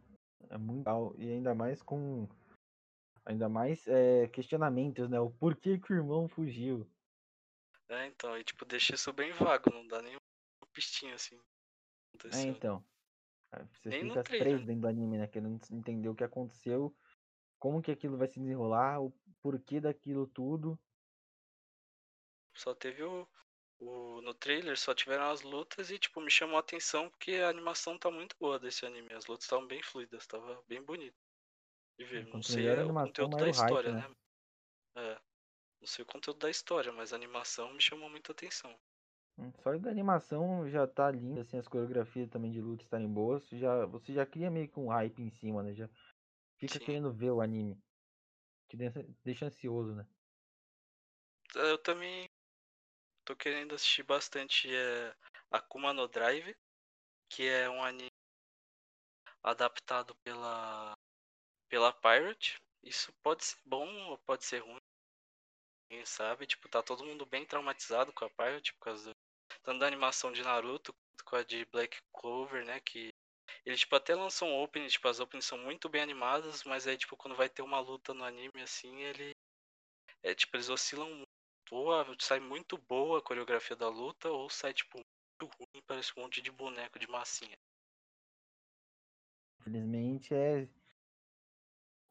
É 0.48 0.58
muito 0.58 0.78
legal, 0.78 1.14
e 1.18 1.30
ainda 1.30 1.54
mais 1.54 1.82
com 1.82 2.28
ainda 3.24 3.48
mais 3.48 3.86
é, 3.86 4.26
questionamentos, 4.28 5.08
né? 5.08 5.20
O 5.20 5.30
porquê 5.30 5.78
que 5.78 5.92
o 5.92 5.96
irmão 5.96 6.28
fugiu. 6.28 6.86
É, 7.88 8.06
então, 8.06 8.36
e 8.36 8.42
tipo, 8.42 8.64
deixa 8.64 8.94
isso 8.94 9.12
bem 9.12 9.32
vago, 9.32 9.70
não 9.70 9.86
dá 9.86 10.02
nem 10.02 10.16
um 10.16 10.66
pistinho 10.72 11.14
assim. 11.14 11.38
É, 12.32 12.42
então. 12.42 12.84
Você 13.70 13.90
Nem 13.90 14.08
fica 14.08 14.24
preso 14.24 14.64
dentro 14.64 14.82
do 14.82 14.88
anime, 14.88 15.18
né? 15.18 15.26
Querendo 15.26 15.60
entender 15.70 16.08
o 16.08 16.14
que 16.14 16.24
aconteceu, 16.24 16.94
como 17.58 17.82
que 17.82 17.90
aquilo 17.90 18.16
vai 18.16 18.26
se 18.26 18.40
desenrolar, 18.40 19.00
o 19.02 19.12
porquê 19.42 19.80
daquilo 19.80 20.26
tudo. 20.26 20.78
Só 22.54 22.74
teve 22.74 23.02
o, 23.02 23.26
o. 23.78 24.20
No 24.22 24.34
trailer 24.34 24.78
só 24.78 24.94
tiveram 24.94 25.30
as 25.30 25.42
lutas 25.42 25.90
e, 25.90 25.98
tipo, 25.98 26.20
me 26.20 26.30
chamou 26.30 26.56
a 26.56 26.60
atenção 26.60 27.08
porque 27.10 27.32
a 27.32 27.48
animação 27.48 27.98
tá 27.98 28.10
muito 28.10 28.36
boa 28.38 28.58
desse 28.58 28.86
anime. 28.86 29.12
As 29.12 29.26
lutas 29.26 29.44
estavam 29.44 29.66
bem 29.66 29.82
fluidas, 29.82 30.26
tava 30.26 30.62
bem 30.68 30.82
bonito. 30.82 31.16
De 31.98 32.04
ver. 32.04 32.26
Não 32.26 32.42
sei 32.42 32.66
é 32.66 32.82
o 32.82 32.92
conteúdo 32.92 33.36
da 33.36 33.48
história, 33.48 33.92
hype, 33.92 34.02
né? 34.02 34.08
né? 34.08 34.14
É. 34.96 35.20
Não 35.80 35.88
sei 35.88 36.04
o 36.04 36.06
conteúdo 36.06 36.38
da 36.38 36.48
história, 36.48 36.92
mas 36.92 37.12
a 37.12 37.16
animação 37.16 37.72
me 37.72 37.80
chamou 37.82 38.08
muita 38.08 38.32
atenção. 38.32 38.72
Hum, 39.38 39.50
só 39.62 39.76
da 39.78 39.90
animação 39.90 40.68
já 40.68 40.86
tá 40.86 41.10
linda, 41.10 41.40
assim, 41.40 41.58
as 41.58 41.66
coreografias 41.66 42.28
também 42.28 42.52
de 42.52 42.60
luta 42.60 42.84
estarem 42.84 43.08
boas. 43.08 43.48
Já, 43.48 43.84
você 43.86 44.12
já 44.12 44.24
cria 44.24 44.50
meio 44.50 44.68
que 44.68 44.78
um 44.78 44.88
hype 44.88 45.20
em 45.20 45.30
cima, 45.30 45.62
né? 45.62 45.74
Já 45.74 45.88
fica 46.56 46.78
Sim. 46.78 46.84
querendo 46.84 47.12
ver 47.12 47.30
o 47.30 47.40
anime. 47.40 47.76
Que 48.68 48.76
deixa, 48.76 49.04
deixa 49.24 49.46
ansioso, 49.46 49.94
né? 49.94 50.06
Eu 51.54 51.76
também 51.78 52.28
tô 53.24 53.36
querendo 53.36 53.74
assistir 53.74 54.02
bastante 54.02 54.74
é, 54.74 55.14
Akuma 55.50 55.92
no 55.92 56.08
Drive, 56.08 56.54
que 57.28 57.48
é 57.48 57.68
um 57.68 57.82
anime 57.82 58.10
adaptado 59.42 60.14
pela 60.24 60.94
pela 61.68 61.92
Pirate. 61.92 62.60
Isso 62.82 63.12
pode 63.22 63.44
ser 63.44 63.58
bom 63.64 63.88
ou 64.10 64.18
pode 64.18 64.44
ser 64.44 64.58
ruim. 64.58 64.80
Quem 65.88 66.04
sabe, 66.04 66.46
tipo, 66.46 66.68
tá 66.68 66.82
todo 66.82 67.04
mundo 67.04 67.24
bem 67.24 67.46
traumatizado 67.46 68.12
com 68.12 68.24
a 68.24 68.30
Pirate 68.30 68.74
por 68.74 68.80
causa 68.80 69.10
do 69.10 69.16
tanto 69.62 69.78
da 69.78 69.86
animação 69.86 70.32
de 70.32 70.42
Naruto 70.42 70.92
quanto 70.92 71.24
com 71.24 71.36
a 71.36 71.42
de 71.42 71.64
Black 71.66 71.98
Clover, 72.12 72.64
né? 72.64 72.80
Que 72.80 73.10
eles 73.64 73.80
tipo 73.80 73.94
até 73.94 74.14
lançam 74.14 74.48
um 74.48 74.66
tipo, 74.88 75.08
as 75.08 75.20
openings 75.20 75.46
são 75.46 75.58
muito 75.58 75.88
bem 75.88 76.02
animadas, 76.02 76.64
mas 76.64 76.86
aí 76.86 76.96
tipo 76.96 77.16
quando 77.16 77.36
vai 77.36 77.48
ter 77.48 77.62
uma 77.62 77.80
luta 77.80 78.12
no 78.14 78.24
anime 78.24 78.62
assim, 78.62 79.02
ele 79.02 79.32
é 80.22 80.34
tipo 80.34 80.56
eles 80.56 80.68
oscilam 80.68 81.08
muito. 81.08 81.31
Ou 81.72 81.90
sai 82.20 82.38
muito 82.38 82.76
boa 82.76 83.18
a 83.18 83.22
coreografia 83.22 83.74
da 83.74 83.88
luta, 83.88 84.28
ou 84.28 84.50
sai 84.50 84.74
tipo 84.74 84.98
muito 84.98 85.56
ruim, 85.56 85.82
parece 85.86 86.12
um 86.14 86.20
monte 86.20 86.42
de 86.42 86.50
boneco 86.50 86.98
de 86.98 87.08
massinha. 87.08 87.56
Infelizmente 89.58 90.34
é 90.34 90.68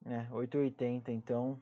é 0.07 0.27
880, 0.33 1.11
então 1.11 1.61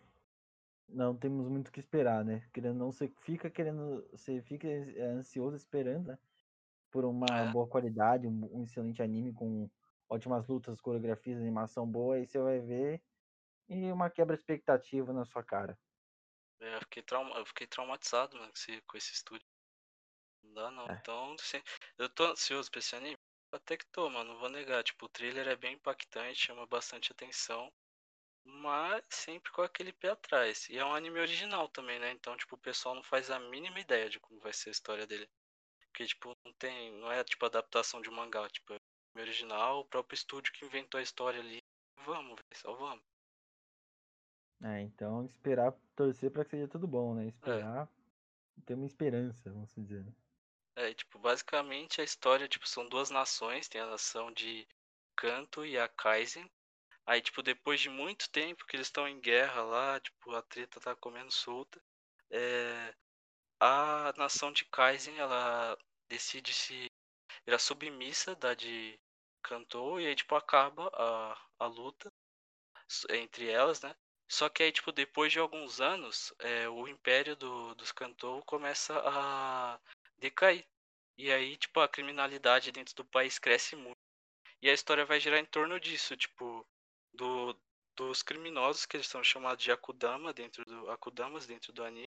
não 0.88 1.14
temos 1.14 1.50
muito 1.50 1.68
o 1.68 1.72
que 1.74 1.82
esperar, 1.82 2.24
né? 2.24 2.42
Querendo 2.54 2.78
não, 2.78 2.90
você 2.90 3.10
fica 3.20 3.50
querendo, 3.50 4.08
você 4.12 4.42
fica 4.44 4.66
é, 4.66 5.04
ansioso 5.08 5.58
esperando, 5.58 6.08
né? 6.08 6.18
Por 6.90 7.04
uma 7.04 7.26
é. 7.30 7.52
boa 7.52 7.68
qualidade, 7.68 8.26
um, 8.26 8.50
um, 8.54 8.64
excelente 8.64 9.04
anime 9.04 9.34
com 9.34 9.70
ótimas 10.08 10.48
lutas, 10.48 10.80
coreografias, 10.80 11.42
animação 11.42 11.86
boa, 11.86 12.16
aí 12.16 12.26
você 12.26 12.40
vai 12.40 12.62
ver 12.62 13.04
e 13.68 13.92
uma 13.92 14.10
quebra 14.10 14.36
expectativa 14.36 15.12
na 15.12 15.26
sua 15.26 15.44
cara. 15.44 15.78
É, 16.62 16.76
eu 16.76 16.80
fiquei, 16.82 17.04
trauma, 17.04 17.36
eu 17.38 17.46
fiquei 17.46 17.68
traumatizado 17.68 18.38
mano, 18.38 18.52
com 18.86 18.98
esse 18.98 19.14
estúdio. 19.14 19.48
Não 20.44 20.54
dá 20.54 20.72
não. 20.72 20.88
É. 20.88 20.94
Então, 20.94 21.36
assim, 21.40 21.62
eu 21.98 22.10
tô 22.10 22.26
ansioso 22.26 22.70
pra 22.70 22.80
esse 22.80 22.96
anime. 22.96 23.18
Até 23.52 23.78
que 23.78 23.86
tô, 23.88 24.10
mano, 24.10 24.34
não 24.34 24.40
vou 24.40 24.50
negar. 24.50 24.84
Tipo, 24.84 25.06
o 25.06 25.10
trailer 25.10 25.48
é 25.48 25.56
bem 25.56 25.74
impactante, 25.74 26.40
chama 26.40 26.66
bastante 26.68 27.12
atenção 27.12 27.72
mas 28.44 29.04
sempre 29.10 29.52
com 29.52 29.62
aquele 29.62 29.94
pé 29.94 30.10
atrás. 30.10 30.68
E 30.70 30.78
é 30.78 30.86
um 30.86 30.94
anime 30.94 31.20
original 31.20 31.68
também, 31.70 32.00
né? 32.00 32.12
Então, 32.12 32.36
tipo, 32.38 32.56
o 32.56 32.60
pessoal 32.60 32.96
não 32.96 33.04
faz 33.04 33.30
a 33.30 33.40
mínima 33.40 33.80
ideia 33.80 34.10
de 34.10 34.20
como 34.20 34.40
vai 34.40 34.54
ser 34.54 34.70
a 34.70 34.72
história 34.72 35.06
dele. 35.08 35.30
Porque, 35.88 36.06
tipo, 36.06 36.36
não 36.46 36.54
tem. 36.54 36.92
Não 36.94 37.12
é 37.12 37.24
tipo 37.24 37.46
adaptação 37.46 38.02
de 38.02 38.10
um 38.10 38.16
mangá, 38.16 38.48
tipo, 38.50 38.74
é 38.74 38.78
um 39.16 39.22
original, 39.22 39.80
o 39.82 39.86
próprio 39.86 40.16
estúdio 40.16 40.54
que 40.54 40.66
inventou 40.66 41.00
a 41.00 41.04
história 41.04 41.40
ali. 41.40 41.62
Vamos, 42.06 42.36
véio, 42.36 42.62
só 42.62 42.74
vamos. 42.74 43.04
É, 44.62 44.82
então 44.82 45.24
esperar, 45.26 45.74
torcer 45.96 46.32
para 46.32 46.44
que 46.44 46.52
seja 46.52 46.68
tudo 46.68 46.88
bom, 46.88 47.14
né? 47.14 47.28
Esperar, 47.28 47.88
é. 47.88 48.62
ter 48.66 48.74
uma 48.74 48.86
esperança, 48.86 49.50
vamos 49.52 49.74
dizer. 49.76 50.04
Né? 50.04 50.12
É, 50.76 50.94
tipo, 50.94 51.18
basicamente 51.20 52.02
a 52.02 52.04
história, 52.04 52.48
tipo, 52.48 52.68
são 52.68 52.88
duas 52.88 53.10
nações, 53.10 53.68
tem 53.68 53.80
a 53.82 53.88
nação 53.88 54.32
de 54.32 54.68
Kanto 55.16 55.66
e 55.66 55.78
a 55.78 55.88
Kaizen, 55.88 56.50
Aí, 57.10 57.22
tipo, 57.22 57.42
depois 57.42 57.82
de 57.82 57.90
muito 57.90 58.30
tempo 58.30 58.68
que 58.68 58.76
eles 58.76 58.86
estão 58.86 59.08
em 59.08 59.20
guerra 59.20 59.64
lá, 59.64 60.00
tipo, 60.00 60.32
a 60.36 60.44
treta 60.44 60.80
tá 60.80 60.96
comendo 60.96 61.32
solta, 61.32 61.82
é, 62.30 62.94
a 63.60 64.14
nação 64.16 64.52
de 64.52 64.64
Kaizen, 64.66 65.18
ela 65.18 65.76
decide 66.08 66.54
se 66.54 66.86
virar 67.44 67.58
submissa 67.58 68.36
da 68.36 68.54
de 68.54 69.00
Kantou, 69.42 70.00
e 70.00 70.06
aí, 70.06 70.16
tipo, 70.16 70.36
acaba 70.36 70.88
a, 70.94 71.42
a 71.58 71.66
luta 71.66 72.14
entre 73.10 73.50
elas, 73.50 73.82
né? 73.82 73.96
Só 74.30 74.48
que 74.48 74.62
aí, 74.62 74.72
tipo, 74.72 74.92
depois 74.92 75.32
de 75.34 75.40
alguns 75.40 75.82
anos, 75.82 76.32
é, 76.40 76.70
o 76.70 76.88
império 76.88 77.36
do, 77.36 77.74
dos 77.74 77.92
Kantou 77.92 78.44
começa 78.44 78.94
a 79.04 79.80
decair. 80.20 80.66
E 81.18 81.32
aí, 81.32 81.58
tipo, 81.58 81.80
a 81.80 81.88
criminalidade 81.88 82.72
dentro 82.72 82.96
do 82.96 83.04
país 83.04 83.40
cresce 83.40 83.76
muito. 83.76 83.98
E 84.62 84.70
a 84.70 84.74
história 84.74 85.06
vai 85.06 85.20
girar 85.20 85.40
em 85.40 85.46
torno 85.46 85.80
disso, 85.80 86.16
tipo, 86.16 86.64
do, 87.12 87.60
dos 87.98 88.22
criminosos 88.22 88.86
que 88.86 88.98
eles 88.98 89.08
são 89.08 89.24
chamados 89.24 89.64
de 89.64 89.72
Akudama 89.72 90.32
dentro 90.32 90.64
do 90.64 90.92
Akudamas 90.92 91.48
dentro 91.48 91.74
do 91.74 91.84
anime. 91.84 92.08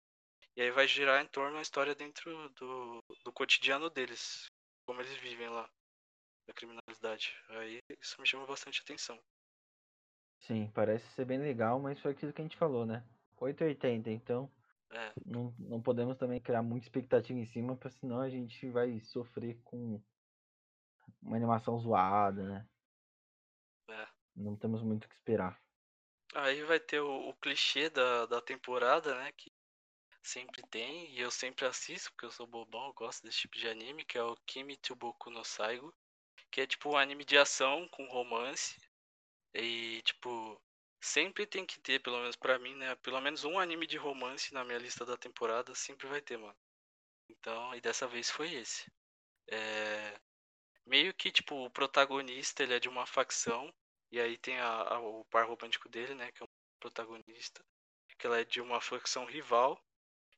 E 0.56 0.62
aí 0.62 0.70
vai 0.70 0.88
girar 0.88 1.22
em 1.22 1.28
torno 1.28 1.56
da 1.56 1.62
história 1.62 1.94
dentro 1.94 2.48
do, 2.50 3.04
do 3.24 3.32
cotidiano 3.32 3.90
deles, 3.90 4.46
como 4.86 5.02
eles 5.02 5.14
vivem 5.18 5.50
lá, 5.50 5.68
da 6.48 6.54
criminalidade. 6.54 7.36
Aí 7.50 7.78
isso 8.00 8.18
me 8.18 8.26
chama 8.26 8.46
bastante 8.46 8.80
atenção. 8.80 9.20
Sim, 10.40 10.70
parece 10.74 11.06
ser 11.12 11.24
bem 11.26 11.38
legal, 11.38 11.78
mas 11.80 12.00
foi 12.00 12.12
aquilo 12.12 12.32
que 12.32 12.40
a 12.40 12.44
gente 12.44 12.56
falou, 12.56 12.86
né? 12.86 13.04
880, 13.38 14.10
então 14.10 14.50
É, 14.90 15.14
não, 15.26 15.54
não 15.58 15.82
podemos 15.82 16.16
também 16.18 16.40
criar 16.40 16.62
muita 16.62 16.86
expectativa 16.86 17.38
em 17.38 17.46
cima, 17.46 17.76
porque 17.76 17.98
senão 17.98 18.20
a 18.20 18.30
gente 18.30 18.68
vai 18.70 19.00
sofrer 19.00 19.60
com 19.64 20.00
uma 21.22 21.36
animação 21.36 21.78
zoada, 21.78 22.42
né? 22.48 22.66
é. 23.88 24.06
Não 24.36 24.54
temos 24.56 24.82
muito 24.84 25.06
o 25.06 25.08
que 25.08 25.14
esperar. 25.16 25.60
Aí 26.34 26.62
vai 26.62 26.78
ter 26.78 27.00
o, 27.00 27.28
o 27.30 27.34
clichê 27.34 27.90
da, 27.90 28.26
da 28.26 28.40
temporada, 28.40 29.12
né? 29.18 29.32
Que 29.32 29.52
sempre 30.22 30.62
tem, 30.64 31.10
e 31.12 31.20
eu 31.20 31.30
sempre 31.30 31.66
assisto, 31.66 32.10
porque 32.12 32.26
eu 32.26 32.30
sou 32.32 32.46
bobão, 32.46 32.88
eu 32.88 32.94
gosto 32.94 33.22
desse 33.24 33.38
tipo 33.40 33.58
de 33.58 33.68
anime, 33.68 34.04
que 34.04 34.18
é 34.18 34.22
o 34.22 34.36
Kimi 34.46 34.76
Tsuboku 34.76 35.30
no 35.30 35.44
Saigo. 35.44 35.94
Que 36.50 36.62
é 36.62 36.66
tipo 36.68 36.90
um 36.90 36.98
anime 36.98 37.24
de 37.24 37.38
ação 37.38 37.88
com 37.90 38.06
romance. 38.08 38.76
E 39.54 40.02
tipo, 40.02 40.60
sempre 41.00 41.46
tem 41.46 41.66
que 41.66 41.80
ter, 41.80 42.00
pelo 42.00 42.18
menos 42.20 42.36
pra 42.36 42.58
mim, 42.58 42.74
né? 42.76 42.94
Pelo 42.96 43.20
menos 43.20 43.44
um 43.44 43.58
anime 43.58 43.86
de 43.86 43.96
romance 43.96 44.52
na 44.54 44.64
minha 44.64 44.78
lista 44.78 45.04
da 45.04 45.16
temporada, 45.16 45.74
sempre 45.74 46.06
vai 46.06 46.20
ter, 46.20 46.36
mano. 46.38 46.56
Então, 47.30 47.74
e 47.74 47.80
dessa 47.80 48.06
vez 48.08 48.30
foi 48.30 48.54
esse. 48.54 48.86
É... 49.50 50.20
Meio 50.86 51.14
que, 51.14 51.30
tipo, 51.32 51.56
o 51.66 51.70
protagonista, 51.70 52.62
ele 52.62 52.74
é 52.74 52.80
de 52.80 52.88
uma 52.88 53.06
facção, 53.06 53.72
e 54.12 54.20
aí 54.20 54.38
tem 54.38 54.58
a, 54.60 54.68
a- 54.94 55.00
o 55.00 55.24
par 55.26 55.46
romântico 55.46 55.88
dele, 55.88 56.14
né, 56.14 56.32
que 56.32 56.42
é 56.42 56.46
o 56.46 56.50
protagonista, 56.80 57.64
que 58.18 58.26
ela 58.26 58.40
é 58.40 58.44
de 58.44 58.60
uma 58.60 58.80
facção 58.80 59.24
rival, 59.26 59.80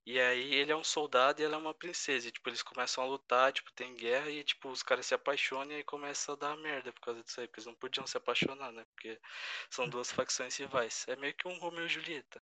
e 0.09 0.19
aí 0.19 0.55
ele 0.55 0.73
é 0.73 0.77
um 0.77 0.83
soldado 0.83 1.39
e 1.39 1.45
ela 1.45 1.57
é 1.57 1.59
uma 1.59 1.75
princesa, 1.75 2.27
e, 2.27 2.33
tipo, 2.33 2.49
eles 2.49 2.63
começam 2.63 3.05
a 3.05 3.07
lutar, 3.07 3.53
tipo, 3.53 3.71
tem 3.75 3.95
guerra, 3.95 4.31
e, 4.31 4.43
tipo, 4.43 4.71
os 4.71 4.83
caras 4.83 5.05
se 5.05 5.13
apaixonam, 5.15 5.73
e 5.73 5.75
aí 5.75 5.85
começa 5.85 6.33
a 6.33 6.37
dar 6.37 6.57
merda 6.57 6.91
por 6.95 7.03
causa 7.03 7.23
disso 7.23 7.39
aí, 7.39 7.47
porque 7.47 7.61
eles 7.61 7.67
não 7.67 7.75
podiam 7.75 8.07
se 8.07 8.17
apaixonar, 8.17 8.73
né, 8.73 8.87
porque 8.95 9.21
são 9.69 9.87
duas 10.01 10.11
facções 10.11 10.57
rivais. 10.57 11.05
É 11.09 11.17
meio 11.17 11.35
que 11.35 11.47
um 11.47 11.59
Romeu 11.59 11.85
e 11.85 11.91
Julieta. 11.91 12.41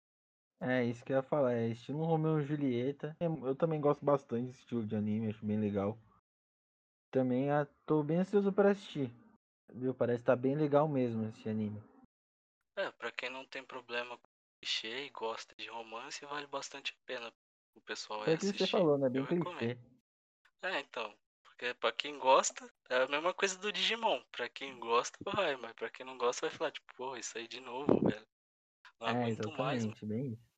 É, 0.61 0.85
isso 0.85 1.05
que 1.05 1.13
eu 1.13 1.17
ia 1.17 1.23
falar, 1.25 1.55
é 1.55 1.67
estilo 1.67 2.05
Romeo 2.05 2.39
e 2.39 2.45
Julieta. 2.45 3.17
Eu 3.19 3.57
também 3.57 3.81
gosto 3.81 4.05
bastante 4.05 4.47
desse 4.47 4.61
estilo 4.61 4.87
de 4.87 4.95
anime, 4.95 5.31
acho 5.31 5.45
bem 5.45 5.59
legal. 5.59 5.99
Também 7.11 7.51
ah, 7.51 7.67
tô 7.85 8.05
bem 8.05 8.19
ansioso 8.19 8.53
para 8.53 8.71
assistir. 8.71 9.11
Viu? 9.75 9.93
Parece 9.93 10.23
estar 10.23 10.37
bem 10.37 10.55
legal 10.55 10.87
mesmo 10.87 11.27
esse 11.27 11.49
anime. 11.49 11.83
É, 12.77 12.89
pra 12.93 13.11
quem 13.11 13.31
não 13.31 13.45
tem 13.45 13.65
problema 13.65 14.17
com 14.17 14.29
clichê 14.61 15.07
e 15.07 15.11
gosta 15.11 15.53
de 15.57 15.69
romance, 15.69 16.25
vale 16.25 16.47
bastante 16.47 16.93
a 16.93 17.05
pena 17.05 17.33
o 17.79 17.83
pessoal 17.83 18.23
aí 18.25 18.35
aquilo 18.35 18.53
que 18.53 18.59
você 18.59 18.67
assistir. 18.67 18.71
falou, 18.71 18.99
né? 18.99 19.09
Eu 19.15 19.25
Bem 19.25 19.25
recomendo. 19.25 19.75
clichê. 19.75 19.79
É, 20.63 20.81
então. 20.81 21.17
Porque 21.45 21.75
pra 21.75 21.93
quem 21.93 22.19
gosta, 22.19 22.73
é 22.89 23.03
a 23.03 23.09
mesma 23.09 23.35
coisa 23.35 23.59
do 23.59 23.73
Digimon. 23.73 24.23
Pra 24.33 24.49
quem 24.49 24.79
gosta, 24.79 25.19
vai, 25.25 25.57
mas 25.57 25.73
pra 25.75 25.91
quem 25.91 26.07
não 26.07 26.17
gosta, 26.19 26.49
vai 26.49 26.57
falar, 26.57 26.71
tipo, 26.73 26.87
pô, 26.97 27.17
isso 27.17 27.37
aí 27.39 27.49
de 27.49 27.61
novo, 27.61 28.01
velho. 28.09 28.27
Não 29.01 29.09
É, 29.09 29.11
aguento 29.11 29.53
mais, 29.53 29.85
exatamente, 29.85 30.07
bem 30.07 30.33
isso. 30.35 30.49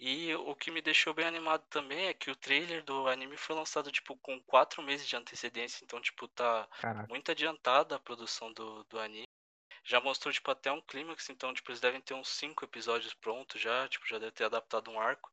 E 0.00 0.34
o 0.34 0.54
que 0.56 0.70
me 0.70 0.82
deixou 0.82 1.14
bem 1.14 1.26
animado 1.26 1.64
também 1.68 2.06
é 2.06 2.14
que 2.14 2.28
o 2.30 2.34
trailer 2.34 2.82
do 2.84 3.06
anime 3.06 3.36
foi 3.36 3.54
lançado, 3.54 3.92
tipo, 3.92 4.16
com 4.16 4.42
quatro 4.42 4.82
meses 4.82 5.06
de 5.06 5.14
antecedência. 5.14 5.84
Então, 5.84 6.00
tipo, 6.00 6.26
tá 6.26 6.68
Caraca. 6.78 7.08
muito 7.08 7.30
adiantada 7.30 7.94
a 7.94 8.00
produção 8.00 8.52
do, 8.52 8.82
do 8.84 8.98
anime. 8.98 9.28
Já 9.84 10.00
mostrou, 10.00 10.32
tipo, 10.32 10.50
até 10.50 10.72
um 10.72 10.80
clímax, 10.82 11.28
então, 11.30 11.54
tipo, 11.54 11.70
eles 11.70 11.80
devem 11.80 12.00
ter 12.00 12.14
uns 12.14 12.28
cinco 12.30 12.64
episódios 12.64 13.14
prontos 13.14 13.60
já, 13.60 13.88
tipo, 13.88 14.06
já 14.08 14.18
deve 14.18 14.32
ter 14.32 14.44
adaptado 14.44 14.90
um 14.90 15.00
arco. 15.00 15.30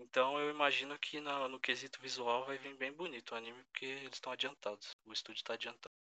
Então 0.00 0.40
eu 0.40 0.50
imagino 0.50 0.98
que 0.98 1.20
no, 1.20 1.48
no 1.48 1.60
quesito 1.60 2.00
visual 2.00 2.44
vai 2.46 2.56
vir 2.56 2.76
bem 2.76 2.92
bonito 2.92 3.32
o 3.32 3.34
anime, 3.36 3.62
porque 3.64 3.84
eles 3.84 4.14
estão 4.14 4.32
adiantados. 4.32 4.96
O 5.06 5.12
estúdio 5.12 5.44
tá 5.44 5.54
adiantado. 5.54 5.94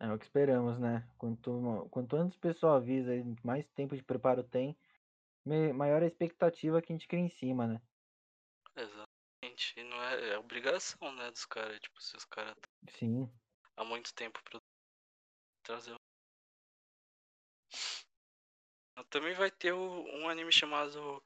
É 0.00 0.12
o 0.12 0.18
que 0.18 0.24
esperamos, 0.24 0.78
né? 0.78 1.08
Quanto, 1.16 1.88
quanto 1.90 2.16
antes 2.16 2.36
o 2.36 2.40
pessoal 2.40 2.76
avisa, 2.76 3.12
mais 3.42 3.66
tempo 3.74 3.96
de 3.96 4.02
preparo 4.02 4.42
tem, 4.44 4.76
maior 5.74 6.02
a 6.02 6.06
expectativa 6.06 6.82
que 6.82 6.92
a 6.92 6.96
gente 6.96 7.08
cria 7.08 7.20
em 7.20 7.30
cima, 7.30 7.66
né? 7.66 7.80
Exatamente. 8.76 9.74
E 9.76 9.84
não 9.84 10.02
é, 10.02 10.30
é 10.30 10.38
obrigação, 10.38 11.12
né, 11.14 11.30
dos 11.30 11.46
caras. 11.46 11.80
Tipo, 11.80 12.02
se 12.02 12.16
os 12.16 12.24
caras 12.24 12.54
Sim. 12.90 13.30
há 13.76 13.84
muito 13.84 14.14
tempo 14.14 14.42
pra 14.44 14.60
trazer. 15.62 15.94
o- 15.94 15.98
Também 19.10 19.34
vai 19.34 19.50
ter 19.50 19.72
o- 19.72 20.04
um 20.18 20.28
anime 20.28 20.52
chamado 20.52 21.22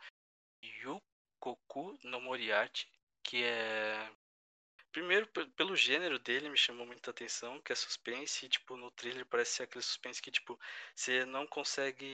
Yukoku 1.39 1.97
no 2.03 2.21
Moriarty, 2.21 2.89
que 3.23 3.45
é. 3.45 4.11
Primeiro, 4.91 5.27
pe- 5.29 5.47
pelo 5.57 5.77
gênero 5.77 6.19
dele, 6.19 6.49
me 6.49 6.57
chamou 6.57 6.87
muita 6.87 7.11
atenção, 7.11 7.61
que 7.61 7.73
é 7.73 7.75
suspense, 7.75 8.47
e, 8.47 8.49
tipo, 8.49 8.77
no 8.77 8.91
trailer 8.91 9.25
parece 9.27 9.53
ser 9.57 9.63
aquele 9.65 9.85
suspense 9.85 10.21
que, 10.21 10.31
tipo, 10.31 10.59
você 10.95 11.25
não 11.27 11.47
consegue 11.47 12.13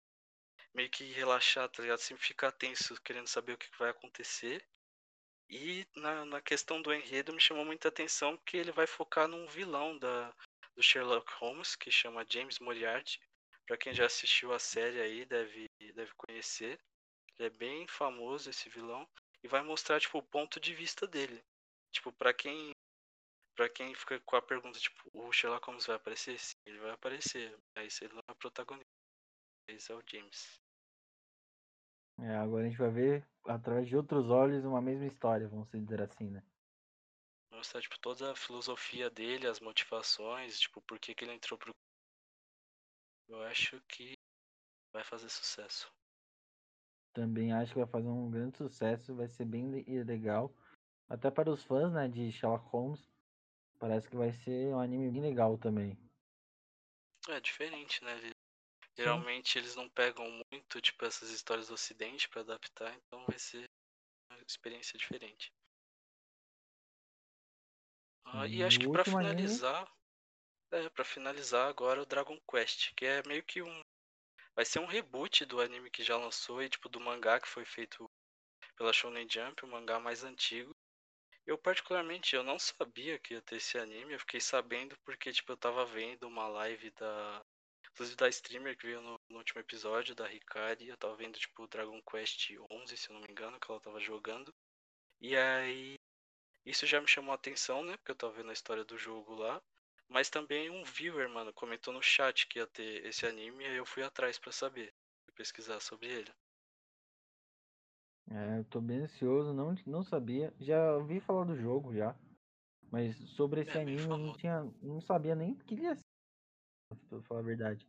meio 0.74 0.90
que 0.90 1.04
relaxar, 1.12 1.68
tá 1.68 1.82
ligado? 1.82 1.98
Sempre 1.98 2.24
fica 2.24 2.52
tenso, 2.52 3.00
querendo 3.02 3.28
saber 3.28 3.52
o 3.54 3.58
que 3.58 3.70
que 3.70 3.78
vai 3.78 3.90
acontecer. 3.90 4.66
E 5.48 5.86
na, 5.96 6.24
na 6.24 6.40
questão 6.40 6.82
do 6.82 6.92
enredo 6.92 7.32
me 7.32 7.40
chamou 7.40 7.64
muita 7.64 7.88
atenção 7.88 8.36
porque 8.36 8.56
ele 8.56 8.72
vai 8.72 8.86
focar 8.86 9.28
num 9.28 9.46
vilão 9.46 9.96
da, 9.98 10.34
do 10.74 10.82
Sherlock 10.82 11.32
Holmes, 11.34 11.76
que 11.76 11.90
chama 11.90 12.26
James 12.28 12.58
Moriarty. 12.58 13.20
Pra 13.66 13.76
quem 13.78 13.94
já 13.94 14.06
assistiu 14.06 14.52
a 14.52 14.58
série 14.58 15.00
aí, 15.00 15.24
deve, 15.24 15.66
deve 15.94 16.12
conhecer. 16.16 16.78
Ele 17.38 17.48
é 17.48 17.50
bem 17.50 17.86
famoso, 17.86 18.50
esse 18.50 18.68
vilão. 18.68 19.08
E 19.42 19.48
vai 19.48 19.62
mostrar, 19.62 20.00
tipo, 20.00 20.18
o 20.18 20.22
ponto 20.22 20.58
de 20.58 20.74
vista 20.74 21.06
dele. 21.06 21.42
Tipo, 21.92 22.12
pra 22.12 22.32
quem. 22.32 22.72
Pra 23.56 23.68
quem 23.68 23.94
fica 23.94 24.18
com 24.20 24.36
a 24.36 24.42
pergunta, 24.42 24.78
tipo, 24.78 25.08
o 25.12 25.32
Sherlock 25.32 25.66
Holmes 25.66 25.86
vai 25.86 25.96
aparecer? 25.96 26.38
Sim, 26.38 26.56
ele 26.66 26.78
vai 26.80 26.90
aparecer. 26.90 27.56
Mas 27.76 28.00
ele 28.02 28.12
não 28.12 28.22
é 28.26 28.32
o 28.32 28.36
protagonista. 28.36 28.84
Esse 29.68 29.92
é 29.92 29.94
o 29.94 30.02
James. 30.06 30.60
É, 32.20 32.36
agora 32.36 32.64
a 32.64 32.68
gente 32.68 32.78
vai 32.78 32.90
ver 32.90 33.28
através 33.44 33.88
de 33.88 33.96
outros 33.96 34.30
olhos 34.30 34.64
uma 34.64 34.80
mesma 34.80 35.06
história, 35.06 35.48
vamos 35.48 35.68
dizer 35.70 36.00
assim, 36.00 36.30
né? 36.30 36.42
Mostrar, 37.52 37.80
tipo, 37.80 37.98
toda 37.98 38.32
a 38.32 38.36
filosofia 38.36 39.10
dele, 39.10 39.46
as 39.46 39.60
motivações, 39.60 40.58
tipo, 40.58 40.80
por 40.82 40.98
que, 40.98 41.14
que 41.14 41.24
ele 41.24 41.32
entrou 41.32 41.58
pro. 41.58 41.72
Eu 43.28 43.42
acho 43.42 43.80
que 43.88 44.14
vai 44.92 45.02
fazer 45.02 45.28
sucesso. 45.28 45.92
Também 47.14 47.50
acho 47.52 47.72
que 47.72 47.78
vai 47.78 47.88
fazer 47.88 48.08
um 48.08 48.30
grande 48.30 48.58
sucesso, 48.58 49.14
vai 49.16 49.26
ser 49.28 49.46
bem 49.46 49.70
le- 49.70 50.04
legal. 50.04 50.52
Até 51.08 51.30
para 51.30 51.50
os 51.50 51.64
fãs, 51.64 51.92
né, 51.92 52.08
de 52.08 52.32
Sherlock 52.32 52.66
Holmes, 52.68 53.10
parece 53.78 54.08
que 54.10 54.16
vai 54.16 54.32
ser 54.32 54.74
um 54.74 54.80
anime 54.80 55.10
bem 55.10 55.22
legal 55.22 55.58
também. 55.58 55.98
É 57.28 57.38
diferente, 57.38 58.02
né? 58.02 58.16
Ele- 58.16 58.32
Sim. 58.96 58.96
Geralmente 58.98 59.58
eles 59.58 59.76
não 59.76 59.88
pegam 59.90 60.26
muito, 60.52 60.80
tipo, 60.80 61.04
essas 61.04 61.30
histórias 61.30 61.68
do 61.68 61.74
ocidente 61.74 62.28
pra 62.28 62.42
adaptar, 62.42 62.94
então 62.96 63.24
vai 63.26 63.38
ser 63.38 63.66
uma 64.30 64.40
experiência 64.48 64.98
diferente. 64.98 65.52
Ah, 68.26 68.46
e 68.46 68.62
acho 68.62 68.78
que 68.78 68.86
anime- 68.88 69.04
finalizar, 69.04 69.90
é, 70.72 70.88
para 70.90 71.04
finalizar 71.04 71.68
agora 71.68 72.02
o 72.02 72.06
Dragon 72.06 72.38
Quest, 72.50 72.94
que 72.96 73.06
é 73.06 73.22
meio 73.26 73.44
que 73.44 73.62
um 73.62 73.82
vai 74.54 74.64
ser 74.64 74.78
um 74.78 74.86
reboot 74.86 75.44
do 75.44 75.60
anime 75.60 75.90
que 75.90 76.02
já 76.02 76.16
lançou 76.16 76.62
e 76.62 76.68
tipo 76.68 76.88
do 76.88 77.00
mangá 77.00 77.40
que 77.40 77.48
foi 77.48 77.64
feito 77.64 78.08
pela 78.76 78.92
Shonen 78.92 79.28
Jump, 79.30 79.64
o 79.64 79.68
mangá 79.68 79.98
mais 79.98 80.24
antigo. 80.24 80.74
Eu 81.46 81.58
particularmente 81.58 82.34
eu 82.34 82.42
não 82.42 82.58
sabia 82.58 83.18
que 83.18 83.34
ia 83.34 83.42
ter 83.42 83.56
esse 83.56 83.78
anime, 83.78 84.14
eu 84.14 84.18
fiquei 84.20 84.40
sabendo 84.40 84.96
porque 85.04 85.32
tipo 85.32 85.52
eu 85.52 85.56
tava 85.56 85.84
vendo 85.84 86.26
uma 86.26 86.48
live 86.48 86.90
da 86.92 87.42
inclusive 87.90 88.16
da 88.16 88.28
streamer 88.28 88.76
que 88.76 88.86
veio 88.86 89.00
no, 89.00 89.20
no 89.28 89.38
último 89.38 89.60
episódio 89.60 90.14
da 90.14 90.30
Hikari, 90.32 90.88
eu 90.88 90.96
tava 90.96 91.14
vendo 91.16 91.38
tipo 91.38 91.68
Dragon 91.68 92.00
Quest 92.02 92.50
11, 92.70 92.96
se 92.96 93.08
eu 93.08 93.14
não 93.14 93.22
me 93.22 93.30
engano, 93.30 93.60
que 93.60 93.70
ela 93.70 93.80
tava 93.80 94.00
jogando. 94.00 94.52
E 95.20 95.36
aí 95.36 95.96
isso 96.66 96.86
já 96.86 97.00
me 97.00 97.06
chamou 97.06 97.32
a 97.32 97.36
atenção, 97.36 97.84
né? 97.84 97.96
Porque 97.98 98.10
eu 98.10 98.16
tava 98.16 98.32
vendo 98.32 98.50
a 98.50 98.52
história 98.52 98.84
do 98.84 98.96
jogo 98.96 99.34
lá. 99.34 99.62
Mas 100.08 100.30
também 100.30 100.70
um 100.70 100.82
viewer, 100.82 101.28
mano, 101.28 101.52
comentou 101.52 101.92
no 101.92 102.02
chat 102.02 102.46
que 102.46 102.58
ia 102.58 102.66
ter 102.66 103.04
esse 103.04 103.26
anime, 103.26 103.64
e 103.64 103.66
aí 103.66 103.76
eu 103.76 103.84
fui 103.84 104.02
atrás 104.02 104.38
pra 104.38 104.50
saber, 104.52 104.94
pesquisar 105.34 105.78
sobre 105.80 106.08
ele. 106.08 106.32
É, 108.30 108.58
eu 108.58 108.64
tô 108.64 108.80
bem 108.80 109.00
ansioso, 109.00 109.52
não, 109.52 109.74
não 109.86 110.02
sabia. 110.02 110.52
Já 110.58 110.96
ouvi 110.96 111.20
falar 111.20 111.44
do 111.44 111.56
jogo 111.56 111.94
já. 111.94 112.16
Mas 112.90 113.16
sobre 113.36 113.62
esse 113.62 113.76
É, 113.76 113.78
anime 113.78 114.08
eu 114.08 114.18
não 114.18 114.32
tinha. 114.32 114.64
não 114.82 115.00
sabia 115.00 115.34
nem 115.34 115.54
que 115.56 115.74
ele 115.74 115.82
ia 115.84 115.96
ser, 115.96 116.02
pra 117.08 117.22
falar 117.22 117.40
a 117.40 117.44
verdade. 117.44 117.88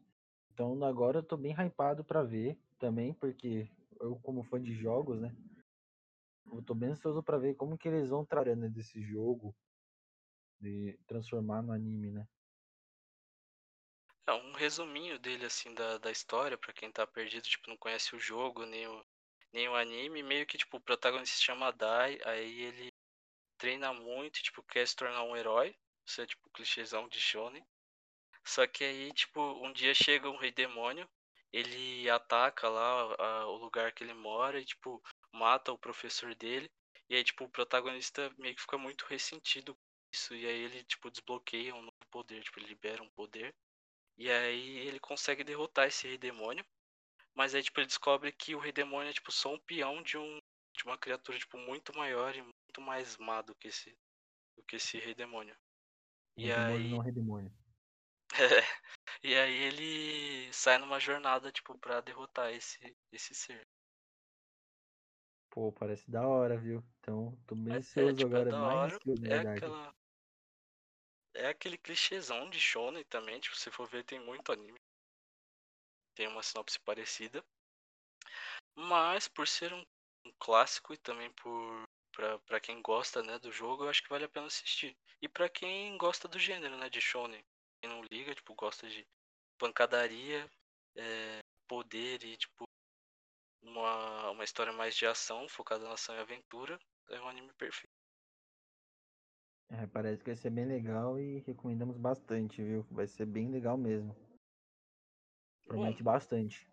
Então 0.53 0.83
agora 0.83 1.19
eu 1.19 1.23
tô 1.23 1.37
bem 1.37 1.53
hypado 1.53 2.03
pra 2.05 2.23
ver 2.23 2.59
também, 2.79 3.13
porque 3.13 3.69
eu 4.01 4.17
como 4.21 4.43
fã 4.43 4.61
de 4.61 4.73
jogos, 4.73 5.21
né? 5.21 5.35
Eu 6.51 6.61
tô 6.63 6.73
bem 6.75 6.89
ansioso 6.89 7.23
pra 7.23 7.37
ver 7.37 7.55
como 7.55 7.77
que 7.77 7.87
eles 7.87 8.09
vão 8.09 8.25
trabalhando 8.25 8.69
desse 8.69 9.01
jogo 9.01 9.55
de 10.65 10.97
transformar 11.05 11.61
no 11.61 11.71
anime, 11.71 12.11
né? 12.11 12.27
É 14.27 14.33
um 14.33 14.53
resuminho 14.53 15.19
dele, 15.19 15.45
assim, 15.45 15.73
da, 15.75 15.99
da 15.99 16.09
história, 16.09 16.57
pra 16.57 16.73
quem 16.73 16.91
tá 16.91 17.05
perdido, 17.05 17.43
tipo, 17.43 17.69
não 17.69 17.77
conhece 17.77 18.15
o 18.15 18.19
jogo, 18.19 18.65
nem 18.65 18.87
o, 18.87 19.05
nem 19.53 19.69
o 19.69 19.75
anime. 19.75 20.23
Meio 20.23 20.47
que, 20.47 20.57
tipo, 20.57 20.77
o 20.77 20.81
protagonista 20.81 21.37
se 21.37 21.43
chama 21.43 21.71
Dai, 21.71 22.17
aí 22.25 22.63
ele 22.63 22.91
treina 23.57 23.93
muito, 23.93 24.41
tipo, 24.41 24.63
quer 24.63 24.87
se 24.87 24.95
tornar 24.95 25.23
um 25.23 25.37
herói. 25.37 25.75
Isso 26.03 26.21
é, 26.21 26.25
tipo, 26.25 26.49
clichêzão 26.49 27.07
de 27.07 27.19
shonen. 27.19 27.63
Só 28.43 28.65
que 28.65 28.83
aí, 28.83 29.13
tipo, 29.13 29.39
um 29.63 29.71
dia 29.71 29.93
chega 29.93 30.29
um 30.29 30.37
rei 30.37 30.51
demônio, 30.51 31.07
ele 31.53 32.09
ataca 32.09 32.67
lá 32.67 33.15
a, 33.19 33.47
o 33.47 33.57
lugar 33.57 33.91
que 33.91 34.03
ele 34.03 34.13
mora 34.13 34.59
e, 34.59 34.65
tipo, 34.65 35.01
mata 35.31 35.71
o 35.71 35.77
professor 35.77 36.33
dele. 36.33 36.71
E 37.07 37.15
aí, 37.15 37.23
tipo, 37.23 37.43
o 37.43 37.49
protagonista 37.49 38.33
meio 38.39 38.55
que 38.55 38.61
fica 38.61 38.77
muito 38.77 39.05
ressentido 39.05 39.77
isso. 40.15 40.33
E 40.33 40.45
aí 40.45 40.63
ele, 40.63 40.83
tipo, 40.85 41.11
desbloqueia 41.11 41.75
um 41.75 41.81
novo 41.81 42.07
poder, 42.09 42.41
tipo, 42.43 42.59
ele 42.59 42.67
libera 42.67 43.03
um 43.03 43.09
poder. 43.09 43.53
E 44.17 44.31
aí 44.31 44.77
ele 44.79 44.99
consegue 44.99 45.43
derrotar 45.43 45.87
esse 45.87 46.07
rei 46.07 46.17
demônio. 46.17 46.65
Mas 47.35 47.53
aí, 47.53 47.61
tipo, 47.61 47.79
ele 47.79 47.87
descobre 47.87 48.31
que 48.31 48.55
o 48.55 48.59
rei 48.59 48.71
demônio 48.71 49.09
é, 49.09 49.13
tipo, 49.13 49.31
só 49.31 49.53
um 49.53 49.59
peão 49.59 50.01
de 50.01 50.17
um 50.17 50.39
de 50.75 50.83
uma 50.83 50.97
criatura, 50.97 51.37
tipo, 51.37 51.57
muito 51.57 51.95
maior 51.95 52.35
e 52.35 52.41
muito 52.41 52.81
mais 52.81 53.15
má 53.17 53.41
do 53.41 53.55
que 53.55 53.69
esse, 53.69 53.97
do 54.57 54.63
que 54.63 54.75
esse 54.75 54.99
rei 54.99 55.15
demônio. 55.15 55.55
E 56.37 56.47
demônio 56.47 56.75
aí... 56.75 56.89
não 56.89 57.03
é 57.03 57.11
demônio. 57.11 57.53
e 59.23 59.33
aí 59.33 59.53
ele 59.53 60.51
sai 60.53 60.77
numa 60.77 60.99
jornada, 60.99 61.51
tipo, 61.51 61.77
pra 61.77 62.01
derrotar 62.01 62.51
esse, 62.53 62.95
esse 63.11 63.33
ser. 63.33 63.65
Pô, 65.49 65.71
parece 65.71 66.11
da 66.11 66.27
hora, 66.27 66.57
viu? 66.57 66.83
Então, 66.99 67.37
tô 67.47 67.55
bem 67.55 67.75
é, 67.75 67.77
ansioso 67.77 68.09
é, 68.09 68.13
tipo, 68.13 68.35
agora, 68.35 68.49
é 68.49 68.51
mais 68.51 68.93
hora, 68.93 69.33
é 69.33 69.55
aquela... 69.55 69.95
É 71.35 71.47
aquele 71.47 71.77
clichêzão 71.77 72.49
de 72.49 72.59
shonen 72.59 73.03
também, 73.03 73.39
tipo, 73.39 73.55
se 73.55 73.69
for 73.69 73.87
ver, 73.87 74.03
tem 74.03 74.19
muito 74.19 74.51
anime. 74.51 74.79
Tem 76.15 76.27
uma 76.27 76.41
sinopse 76.41 76.79
parecida. 76.79 77.43
Mas, 78.75 79.27
por 79.27 79.47
ser 79.47 79.73
um, 79.73 79.85
um 80.25 80.31
clássico 80.39 80.93
e 80.93 80.97
também 80.97 81.31
por 81.33 81.85
para 82.45 82.61
quem 82.61 82.81
gosta, 82.81 83.21
né, 83.21 83.37
do 83.39 83.51
jogo, 83.51 83.83
eu 83.83 83.89
acho 83.89 84.01
que 84.01 84.07
vale 84.09 84.23
a 84.23 84.29
pena 84.29 84.47
assistir. 84.47 84.95
E 85.21 85.27
para 85.27 85.49
quem 85.49 85.97
gosta 85.97 86.29
do 86.29 86.39
gênero, 86.39 86.77
né, 86.77 86.89
de 86.89 87.01
shonen, 87.01 87.43
quem 87.81 87.89
não 87.89 88.01
liga, 88.03 88.33
tipo, 88.33 88.55
gosta 88.55 88.87
de 88.87 89.05
pancadaria, 89.57 90.49
é, 90.95 91.43
poder 91.67 92.23
e 92.23 92.37
tipo 92.37 92.65
uma, 93.61 94.29
uma 94.31 94.43
história 94.45 94.71
mais 94.71 94.95
de 94.95 95.05
ação, 95.05 95.47
focada 95.49 95.85
na 95.85 95.93
ação 95.93 96.15
e 96.15 96.19
aventura, 96.19 96.79
é 97.09 97.19
um 97.19 97.27
anime 97.27 97.51
perfeito. 97.55 97.94
É, 99.69 99.87
parece 99.87 100.23
que 100.23 100.29
vai 100.29 100.35
ser 100.35 100.49
bem 100.51 100.65
legal 100.65 101.19
e 101.19 101.39
recomendamos 101.39 101.97
bastante, 101.97 102.61
viu? 102.61 102.83
Vai 102.91 103.07
ser 103.07 103.25
bem 103.25 103.49
legal 103.49 103.77
mesmo. 103.77 104.15
Promete 105.65 106.03
Bom, 106.03 106.11
bastante. 106.11 106.67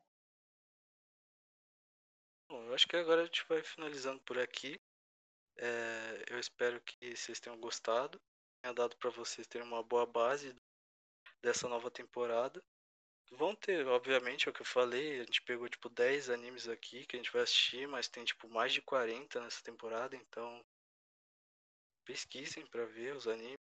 Bom, 2.48 2.62
eu 2.64 2.74
acho 2.74 2.86
que 2.86 2.96
agora 2.96 3.22
a 3.22 3.24
gente 3.24 3.44
vai 3.48 3.62
finalizando 3.62 4.20
por 4.20 4.38
aqui. 4.38 4.78
É, 5.56 6.24
eu 6.28 6.38
espero 6.38 6.80
que 6.82 7.16
vocês 7.16 7.40
tenham 7.40 7.58
gostado. 7.58 8.20
Tenha 8.62 8.74
dado 8.74 8.96
para 8.98 9.10
vocês 9.10 9.46
terem 9.46 9.66
uma 9.66 9.82
boa 9.82 10.06
base 10.06 10.54
dessa 11.42 11.68
nova 11.68 11.90
temporada. 11.90 12.62
Vão 13.32 13.56
ter, 13.56 13.86
obviamente, 13.86 14.46
é 14.46 14.50
o 14.50 14.54
que 14.54 14.60
eu 14.60 14.66
falei, 14.66 15.20
a 15.20 15.24
gente 15.24 15.42
pegou 15.42 15.66
tipo 15.66 15.88
10 15.88 16.28
animes 16.28 16.68
aqui 16.68 17.06
que 17.06 17.16
a 17.16 17.18
gente 17.18 17.32
vai 17.32 17.42
assistir, 17.42 17.88
mas 17.88 18.06
tem 18.06 18.24
tipo 18.24 18.46
mais 18.48 18.74
de 18.74 18.82
40 18.82 19.40
nessa 19.40 19.62
temporada, 19.62 20.14
então 20.14 20.62
pesquisem 22.04 22.66
para 22.66 22.84
ver 22.86 23.16
os 23.16 23.26
animes. 23.26 23.56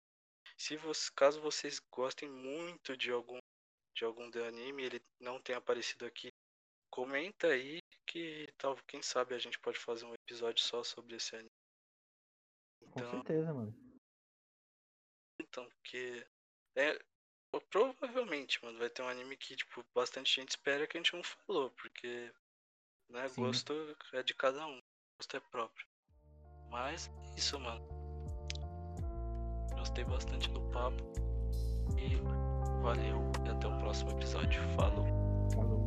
Se 0.56 0.76
você, 0.76 1.10
caso 1.14 1.40
vocês 1.40 1.80
gostem 1.90 2.28
muito 2.28 2.96
de 2.96 3.10
algum 3.10 3.38
de 3.94 4.04
algum 4.04 4.28
de 4.28 4.38
anime, 4.42 4.84
ele 4.84 5.00
não 5.18 5.40
tenha 5.40 5.56
aparecido 5.56 6.04
aqui, 6.04 6.28
comenta 6.90 7.48
aí 7.48 7.78
que 8.06 8.46
tal, 8.58 8.76
quem 8.86 9.00
sabe 9.02 9.34
a 9.34 9.38
gente 9.38 9.58
pode 9.58 9.78
fazer 9.78 10.04
um 10.04 10.12
episódio 10.12 10.62
só 10.62 10.84
sobre 10.84 11.16
esse 11.16 11.34
anime. 11.34 11.50
Então, 12.82 13.10
Com 13.10 13.10
certeza, 13.16 13.54
mano. 13.54 13.74
Então, 15.40 15.66
porque 15.68 16.26
é, 16.76 16.98
provavelmente, 17.70 18.62
mano, 18.62 18.78
vai 18.78 18.90
ter 18.90 19.02
um 19.02 19.08
anime 19.08 19.36
que, 19.36 19.56
tipo, 19.56 19.84
bastante 19.94 20.34
gente 20.34 20.50
espera 20.50 20.86
que 20.86 20.96
a 20.96 21.00
gente 21.00 21.14
não 21.14 21.22
falou, 21.22 21.70
porque, 21.70 22.32
né, 23.08 23.28
Sim. 23.28 23.42
gosto 23.42 23.96
é 24.12 24.22
de 24.22 24.34
cada 24.34 24.66
um, 24.66 24.80
gosto 25.18 25.36
é 25.36 25.40
próprio. 25.40 25.86
Mas, 26.70 27.08
é 27.08 27.38
isso, 27.38 27.58
mano. 27.58 27.95
Gostei 29.86 30.04
bastante 30.04 30.50
do 30.50 30.60
papo. 30.72 31.00
E 31.96 32.16
valeu, 32.82 33.30
e 33.46 33.48
até 33.48 33.68
o 33.68 33.78
próximo 33.78 34.10
episódio. 34.10 34.60
Falou. 34.74 35.06
Falou. 35.54 35.84